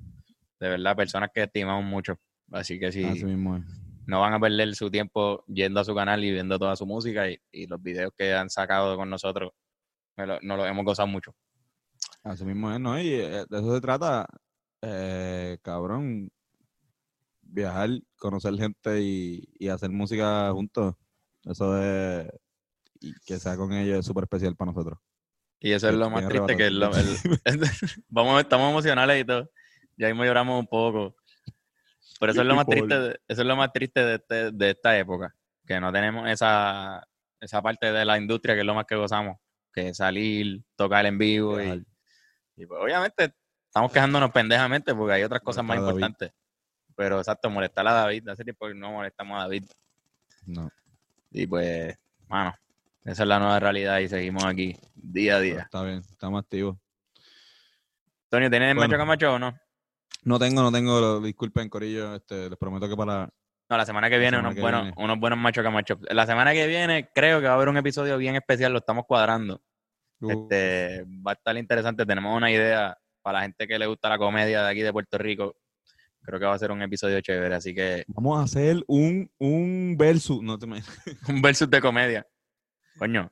De 0.59 0.67
verdad, 0.67 0.97
personas 0.97 1.29
que 1.33 1.43
estimamos 1.43 1.85
mucho. 1.85 2.19
Así 2.51 2.77
que 2.77 2.91
sí, 2.91 3.05
Así 3.05 3.23
mismo 3.23 3.55
es. 3.55 3.63
no 4.05 4.19
van 4.19 4.33
a 4.33 4.39
perder 4.39 4.75
su 4.75 4.91
tiempo 4.91 5.45
yendo 5.47 5.79
a 5.79 5.85
su 5.85 5.95
canal 5.95 6.23
y 6.25 6.31
viendo 6.31 6.59
toda 6.59 6.75
su 6.75 6.85
música 6.85 7.29
y, 7.29 7.39
y 7.51 7.67
los 7.67 7.81
videos 7.81 8.11
que 8.17 8.33
han 8.33 8.49
sacado 8.49 8.97
con 8.97 9.09
nosotros. 9.09 9.51
Me 10.17 10.25
lo- 10.27 10.39
Nos 10.41 10.57
los 10.57 10.67
hemos 10.67 10.83
gozado 10.85 11.07
mucho. 11.07 11.33
Así 12.23 12.43
mismo 12.43 12.71
es, 12.73 12.79
¿no? 12.79 12.99
Y 12.99 13.09
eh, 13.13 13.45
de 13.49 13.57
eso 13.57 13.73
se 13.73 13.81
trata, 13.81 14.27
eh, 14.81 15.57
cabrón. 15.61 16.29
Viajar, 17.41 17.89
conocer 18.17 18.53
gente 18.55 19.01
y, 19.01 19.47
y 19.57 19.69
hacer 19.69 19.89
música 19.89 20.51
juntos. 20.51 20.95
Eso 21.45 21.81
es. 21.81 22.27
Y 22.99 23.13
que 23.25 23.39
sea 23.39 23.55
con 23.55 23.71
ellos 23.73 23.99
es 23.99 24.05
súper 24.05 24.25
especial 24.25 24.55
para 24.55 24.71
nosotros. 24.71 24.99
Y 25.59 25.71
eso 25.71 25.87
es 25.87 25.95
lo 25.95 26.09
más 26.09 26.27
triste 26.27 26.57
que 26.57 26.69
lo, 26.69 26.91
el- 26.95 27.17
vamos, 28.09 28.41
estamos 28.41 28.69
emocionales 28.69 29.21
y 29.21 29.25
todo. 29.25 29.49
Ya 29.95 30.07
mismo 30.07 30.25
lloramos 30.25 30.59
un 30.59 30.67
poco. 30.67 31.15
Pero 32.19 32.31
eso 32.31 32.41
es 32.41 32.47
lo 32.47 32.55
más 32.55 32.65
triste, 32.87 32.99
de- 32.99 33.19
eso 33.27 33.41
es 33.41 33.47
lo 33.47 33.55
más 33.55 33.71
triste 33.71 33.99
de, 34.05 34.15
este- 34.15 34.51
de 34.51 34.69
esta 34.71 34.97
época. 34.97 35.33
Que 35.65 35.79
no 35.79 35.91
tenemos 35.91 36.27
esa, 36.29 37.01
esa 37.39 37.61
parte 37.61 37.91
de 37.91 38.03
la 38.05 38.17
industria 38.17 38.55
que 38.55 38.61
es 38.61 38.65
lo 38.67 38.75
más 38.75 38.85
que 38.85 38.95
gozamos. 38.95 39.37
Que 39.77 39.93
salir, 39.93 40.63
tocar 40.75 41.05
en 41.05 41.19
vivo 41.19 41.61
y, 41.61 42.65
pues, 42.65 42.81
obviamente 42.81 43.31
estamos 43.67 43.91
quejándonos 43.91 44.31
pendejamente 44.31 44.95
porque 44.95 45.13
hay 45.13 45.21
otras 45.21 45.41
cosas 45.41 45.63
más 45.63 45.77
Molestar 45.77 45.93
importantes. 45.93 46.31
Pero 46.95 47.19
exacto, 47.19 47.47
molestar 47.51 47.87
a 47.87 47.93
David. 47.93 48.27
Hace 48.27 48.43
tiempo 48.43 48.67
que 48.67 48.73
no 48.73 48.91
molestamos 48.93 49.37
a 49.37 49.41
David. 49.43 49.65
No, 50.47 50.71
Y 51.29 51.45
pues, 51.45 51.95
mano, 52.27 52.55
esa 53.05 53.21
es 53.21 53.29
la 53.29 53.37
nueva 53.37 53.59
realidad 53.59 53.99
y 53.99 54.07
seguimos 54.07 54.45
aquí 54.45 54.75
día 54.95 55.35
a 55.35 55.39
pero 55.39 55.53
día. 55.53 55.61
está 55.65 55.83
bien, 55.83 55.99
estamos 55.99 56.41
activos. 56.41 56.75
Antonio, 58.23 58.49
¿tienes 58.49 58.73
Bueno. 58.73 58.89
macho 58.89 58.97
camacho 58.97 59.33
o 59.33 59.37
no? 59.37 59.59
No 60.23 60.39
tengo, 60.39 60.63
no 60.63 60.71
tengo, 60.71 61.21
disculpen, 61.21 61.69
Corillo. 61.69 62.15
Este, 62.15 62.49
les 62.49 62.57
prometo 62.57 62.89
que 62.89 62.97
para. 62.97 63.29
No, 63.69 63.77
la 63.77 63.85
semana 63.85 64.09
que 64.09 64.17
viene, 64.17 64.37
semana 64.37 64.47
unos, 64.49 64.55
que 64.55 64.61
buenos, 64.61 64.81
viene. 64.83 64.95
unos 64.97 65.19
buenos 65.19 65.39
macho 65.39 65.61
camacho. 65.63 65.99
La 66.09 66.25
semana 66.25 66.53
que 66.53 66.67
viene 66.67 67.09
creo 67.13 67.39
que 67.41 67.47
va 67.47 67.53
a 67.53 67.55
haber 67.55 67.67
un 67.69 67.77
episodio 67.77 68.17
bien 68.17 68.35
especial, 68.35 68.71
lo 68.71 68.79
estamos 68.79 69.05
cuadrando. 69.05 69.61
Uh, 70.19 70.31
Este, 70.31 71.03
va 71.25 71.31
a 71.31 71.33
estar 71.33 71.57
interesante, 71.57 72.05
tenemos 72.05 72.35
una 72.35 72.49
idea 72.49 72.97
para 73.21 73.39
la 73.39 73.43
gente 73.43 73.67
que 73.67 73.77
le 73.77 73.85
gusta 73.87 74.07
la 74.09 74.17
comedia 74.17 74.63
de 74.63 74.69
aquí 74.71 74.81
de 74.81 74.93
Puerto 74.93 75.17
Rico. 75.17 75.55
Creo 76.21 76.39
que 76.39 76.45
va 76.45 76.53
a 76.55 76.59
ser 76.59 76.71
un 76.71 76.81
episodio 76.81 77.19
chévere, 77.21 77.55
así 77.55 77.73
que 77.75 78.03
Vamos 78.07 78.39
a 78.39 78.43
hacer 78.43 78.83
un, 78.87 79.29
un 79.37 79.95
versus. 79.97 80.41
No 80.41 80.57
te 80.57 80.65
me. 80.67 80.81
un 81.29 81.41
versus 81.41 81.69
de 81.69 81.81
comedia. 81.81 82.25
Coño, 82.97 83.29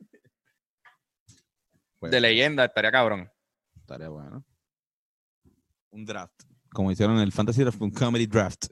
Pues, 2.00 2.12
de 2.12 2.20
leyenda 2.22 2.66
estaría 2.66 2.92
cabrón. 2.92 3.30
Estaría 3.76 4.10
bueno. 4.10 4.46
Un 5.92 6.06
draft. 6.06 6.44
Como 6.72 6.92
hicieron 6.92 7.16
en 7.18 7.22
el 7.24 7.32
Fantasy 7.32 7.62
Draft, 7.64 7.82
un 7.82 7.92
comedy 7.92 8.28
draft. 8.28 8.66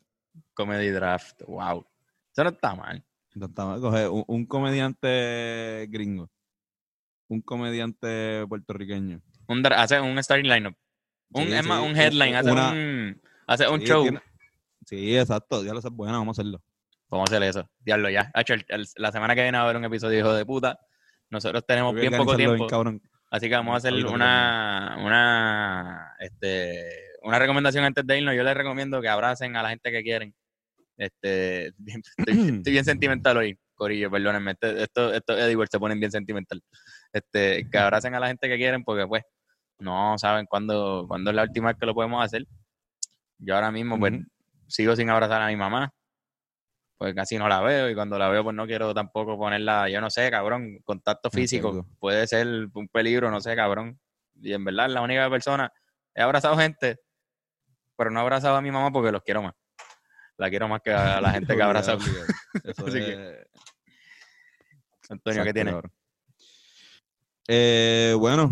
Comedy 0.54 0.90
draft, 0.90 1.42
wow. 1.48 1.86
Eso 2.32 2.44
no 2.44 2.50
está 2.52 2.76
mal. 2.76 3.04
Intentaba 3.36 3.80
coger 3.80 4.10
un, 4.10 4.24
un 4.28 4.46
comediante 4.46 5.88
gringo. 5.90 6.30
Un 7.28 7.42
comediante 7.42 8.46
puertorriqueño. 8.48 9.22
Un, 9.48 9.66
hace 9.74 10.00
un 10.00 10.22
starting 10.22 10.50
lineup. 10.50 10.76
Un, 11.32 11.46
Sí, 11.46 11.54
es 11.54 11.66
más, 11.66 11.82
sí, 11.82 11.90
un 11.90 11.98
headline, 11.98 12.36
hace 12.36 12.52
una- 12.52 12.72
un, 12.72 13.22
hace 13.48 13.68
un 13.68 13.80
Sí, 13.80 13.86
show. 13.88 14.04
tiene- 14.04 14.22
Sí, 14.86 15.18
exacto. 15.18 15.64
Ya 15.64 15.74
lo 15.74 15.82
bueno, 15.92 16.20
vamos 16.20 16.38
a 16.38 16.42
hacerlo. 16.42 16.62
Vamos 17.10 17.30
a 17.32 17.36
hacer 17.36 17.48
eso. 17.48 17.70
Diablo, 17.80 18.10
ya. 18.10 18.30
Hacho, 18.34 18.54
el- 18.54 18.66
el- 18.68 18.88
la 18.98 19.12
semana 19.12 19.34
que 19.36 19.42
viene 19.42 19.58
va 19.58 19.64
a 19.64 19.66
haber 19.66 19.78
un 19.78 19.86
episodio 19.86 20.20
hijo 20.20 20.34
de 20.34 20.46
puta. 20.46 20.80
Nosotros 21.30 21.66
tenemos 21.66 21.96
bien 21.96 22.12
poco 22.16 22.36
tiempo. 22.36 22.68
bien. 22.84 23.02
Así 23.32 23.50
que 23.50 23.56
vamos 23.56 23.74
a 23.74 23.78
hacer 23.78 23.94
una, 24.06 24.98
una, 25.04 26.16
este, 26.20 26.84
una 27.24 27.40
recomendación 27.40 27.84
antes 27.84 28.06
de 28.06 28.18
irnos. 28.20 28.36
Yo 28.36 28.44
les 28.44 28.56
recomiendo 28.56 29.02
que 29.02 29.10
abracen 29.10 29.56
a 29.56 29.64
la 29.64 29.70
gente 29.70 29.92
que 29.92 30.04
quieren. 30.04 30.36
Este, 30.98 31.68
estoy, 32.18 32.58
estoy 32.58 32.72
bien 32.72 32.86
sentimental 32.86 33.38
hoy, 33.38 33.58
Corillo, 33.76 34.12
perdónenme. 34.12 34.52
Este- 34.52 34.84
esto, 34.84 35.14
esto, 35.14 35.38
Edward 35.38 35.70
se 35.72 35.80
ponen 35.80 36.00
bien 36.00 36.12
sentimental. 36.12 36.62
Este, 37.12 37.70
que 37.70 37.78
abracen 37.78 38.16
a 38.16 38.20
la 38.20 38.28
gente 38.28 38.48
que 38.48 38.58
quieren 38.58 38.84
porque, 38.84 39.08
pues, 39.08 39.24
no 39.80 40.18
saben 40.18 40.46
cuándo, 40.46 41.06
cuándo 41.08 41.32
es 41.32 41.36
la 41.36 41.44
última 41.44 41.68
vez 41.70 41.78
que 41.80 41.86
lo 41.86 41.94
podemos 41.94 42.24
hacer. 42.24 42.46
Yo 43.38 43.56
ahora 43.56 43.72
mismo, 43.72 44.00
pues, 44.00 44.14
sigo 44.68 44.96
sin 44.96 45.10
abrazar 45.10 45.42
a 45.42 45.48
mi 45.48 45.56
mamá. 45.56 45.92
Pues 46.98 47.14
casi 47.16 47.38
no 47.38 47.50
la 47.50 47.60
veo 47.60 47.90
y 47.90 47.96
cuando 47.96 48.18
la 48.18 48.30
veo, 48.30 48.44
pues 48.44 48.56
no 48.56 48.66
quiero 48.66 48.94
tampoco 48.94 49.38
ponerla, 49.38 49.90
yo 49.90 50.00
no 50.00 50.10
sé, 50.10 50.30
cabrón, 50.32 50.80
contacto 50.86 51.30
físico. 51.30 51.86
Puede 52.00 52.26
ser 52.28 52.48
un 52.74 52.88
peligro, 52.88 53.30
no 53.30 53.42
sé, 53.42 53.56
cabrón. 53.56 54.00
Y 54.36 54.54
en 54.54 54.64
verdad, 54.64 54.90
la 54.90 55.02
única 55.02 55.30
persona, 55.30 55.72
he 56.16 56.22
abrazado 56.22 56.58
gente, 56.58 56.98
pero 57.98 58.10
no 58.10 58.20
he 58.20 58.22
abrazado 58.22 58.56
a 58.56 58.62
mi 58.62 58.72
mamá 58.72 58.92
porque 58.92 59.12
los 59.12 59.22
quiero 59.22 59.42
más. 59.42 59.54
La 60.38 60.50
quiero 60.50 60.68
más 60.68 60.82
que 60.82 60.92
a 60.92 61.22
la 61.22 61.32
gente 61.34 61.56
que 61.56 61.64
obligado. 61.64 62.26
Eso 62.64 62.88
Así 62.88 62.98
es- 63.00 63.06
que, 63.06 63.48
Antonio, 65.10 65.44
¿qué 65.44 65.50
Exacto, 65.50 65.72
cabrón. 65.72 65.92
Eh, 67.48 68.16
bueno, 68.18 68.52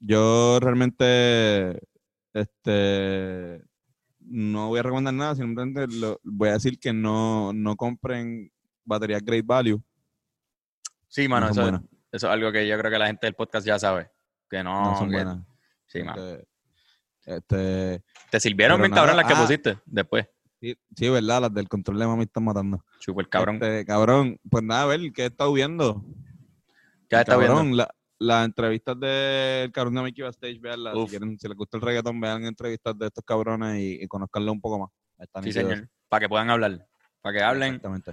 yo 0.00 0.58
realmente 0.60 1.80
este 2.34 3.62
no 4.20 4.68
voy 4.68 4.80
a 4.80 4.82
recomendar 4.82 5.14
nada, 5.14 5.34
simplemente 5.34 5.86
lo- 5.96 6.20
voy 6.24 6.48
a 6.48 6.52
decir 6.54 6.78
que 6.78 6.92
no, 6.92 7.52
no 7.52 7.76
compren 7.76 8.50
baterías 8.84 9.22
Great 9.24 9.44
Value. 9.46 9.82
Sí, 11.08 11.28
mano, 11.28 11.46
no 11.46 11.52
eso, 11.52 11.66
eso 12.10 12.26
es 12.26 12.32
algo 12.32 12.50
que 12.50 12.66
yo 12.66 12.78
creo 12.78 12.90
que 12.90 12.98
la 12.98 13.06
gente 13.06 13.26
del 13.26 13.34
podcast 13.34 13.66
ya 13.66 13.78
sabe. 13.78 14.10
Que 14.48 14.62
no, 14.62 14.82
No 14.92 14.98
son 14.98 15.08
que- 15.10 15.16
buenas. 15.16 15.38
Sí, 15.86 16.02
mano. 16.02 16.22
Este, 16.24 16.48
este, 17.26 18.04
Te 18.30 18.40
sirvieron 18.40 18.80
bien 18.80 18.92
cabrón 18.92 19.16
las 19.16 19.26
que 19.26 19.34
ah. 19.34 19.40
pusiste 19.42 19.78
después. 19.86 20.26
Sí, 20.62 20.76
sí, 20.96 21.08
verdad, 21.10 21.42
las 21.42 21.52
del 21.54 21.68
control 21.68 21.98
de 21.98 22.06
mami 22.06 22.22
están 22.22 22.44
matando. 22.44 22.84
Super 23.00 23.28
cabrón. 23.28 23.56
Este, 23.56 23.84
cabrón, 23.84 24.38
pues 24.48 24.62
nada, 24.64 24.84
a 24.84 24.86
ver, 24.86 25.00
¿qué 25.12 25.22
he 25.24 25.26
estado 25.26 25.52
viendo? 25.52 26.02
¿Qué 27.08 27.16
has 27.16 27.22
estado 27.22 27.40
viendo? 27.40 27.56
Cabrón, 27.56 27.76
la- 27.76 27.94
las 28.18 28.44
entrevistas 28.44 28.98
del 29.00 29.72
cabrón 29.72 29.94
de 29.96 30.02
Mickey 30.02 30.22
Backstage, 30.22 30.60
veanlas. 30.60 30.94
Si, 30.96 31.06
quieren, 31.08 31.36
si 31.40 31.48
les 31.48 31.56
gusta 31.56 31.76
el 31.76 31.82
reggaetón, 31.82 32.20
vean 32.20 32.44
entrevistas 32.44 32.96
de 32.96 33.06
estos 33.06 33.24
cabrones 33.24 33.80
y, 33.80 34.04
y 34.04 34.06
conozcanlo 34.06 34.52
un 34.52 34.60
poco 34.60 34.78
más. 34.78 34.90
Sí, 35.42 35.52
señor. 35.52 35.88
Para 36.08 36.20
que 36.20 36.28
puedan 36.28 36.48
hablar. 36.48 36.86
Para 37.20 37.36
que 37.36 37.42
hablen 37.42 37.74
Exactamente. 37.74 38.12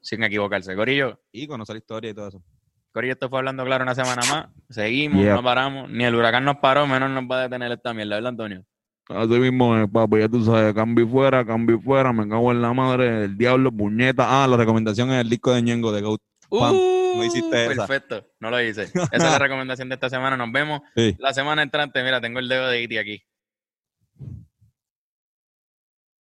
sin 0.00 0.24
equivocarse. 0.24 0.74
Corillo, 0.74 1.20
Y 1.30 1.46
conocer 1.46 1.76
historia 1.76 2.10
y 2.10 2.14
todo 2.14 2.28
eso. 2.28 2.42
Corillo, 2.92 3.12
esto 3.12 3.28
fue 3.28 3.38
hablando 3.38 3.64
claro 3.64 3.84
una 3.84 3.94
semana 3.94 4.22
más. 4.28 4.46
Seguimos, 4.70 5.24
no 5.24 5.42
paramos. 5.42 5.88
Ni 5.88 6.04
el 6.04 6.14
huracán 6.16 6.44
nos 6.44 6.56
paró, 6.56 6.86
menos 6.88 7.10
nos 7.10 7.24
va 7.24 7.38
a 7.38 7.42
detener 7.42 7.70
esta 7.72 7.94
mierda, 7.94 8.16
¿verdad, 8.16 8.30
Antonio? 8.30 8.64
Así 9.08 9.38
mismo, 9.38 9.76
es, 9.76 9.88
papi, 9.90 10.18
ya 10.20 10.28
tú 10.28 10.42
sabes, 10.44 10.72
cambio 10.74 11.06
fuera, 11.06 11.44
cambio 11.44 11.78
fuera, 11.80 12.12
me 12.12 12.26
cago 12.28 12.52
en 12.52 12.62
la 12.62 12.72
madre, 12.72 13.24
el 13.24 13.36
diablo, 13.36 13.70
puñeta. 13.70 14.42
Ah, 14.42 14.46
la 14.48 14.56
recomendación 14.56 15.10
es 15.12 15.20
el 15.20 15.28
disco 15.28 15.52
de 15.52 15.60
Ñengo 15.62 15.92
de 15.92 16.00
Goat. 16.02 16.20
Juan, 16.48 16.74
Uh, 16.74 17.16
no 17.18 17.24
hiciste 17.24 17.66
esa. 17.66 17.86
Perfecto, 17.86 18.26
no 18.40 18.50
lo 18.50 18.60
hice. 18.62 18.82
Esa 18.94 19.08
es 19.12 19.22
la 19.22 19.38
recomendación 19.38 19.88
de 19.88 19.94
esta 19.94 20.08
semana. 20.10 20.36
Nos 20.36 20.50
vemos 20.50 20.80
Sí. 20.96 21.14
la 21.18 21.32
semana 21.32 21.62
entrante. 21.62 22.02
Mira, 22.02 22.20
tengo 22.20 22.38
el 22.40 22.48
dedo 22.48 22.66
de 22.68 22.82
Iti 22.82 22.98
aquí. 22.98 23.22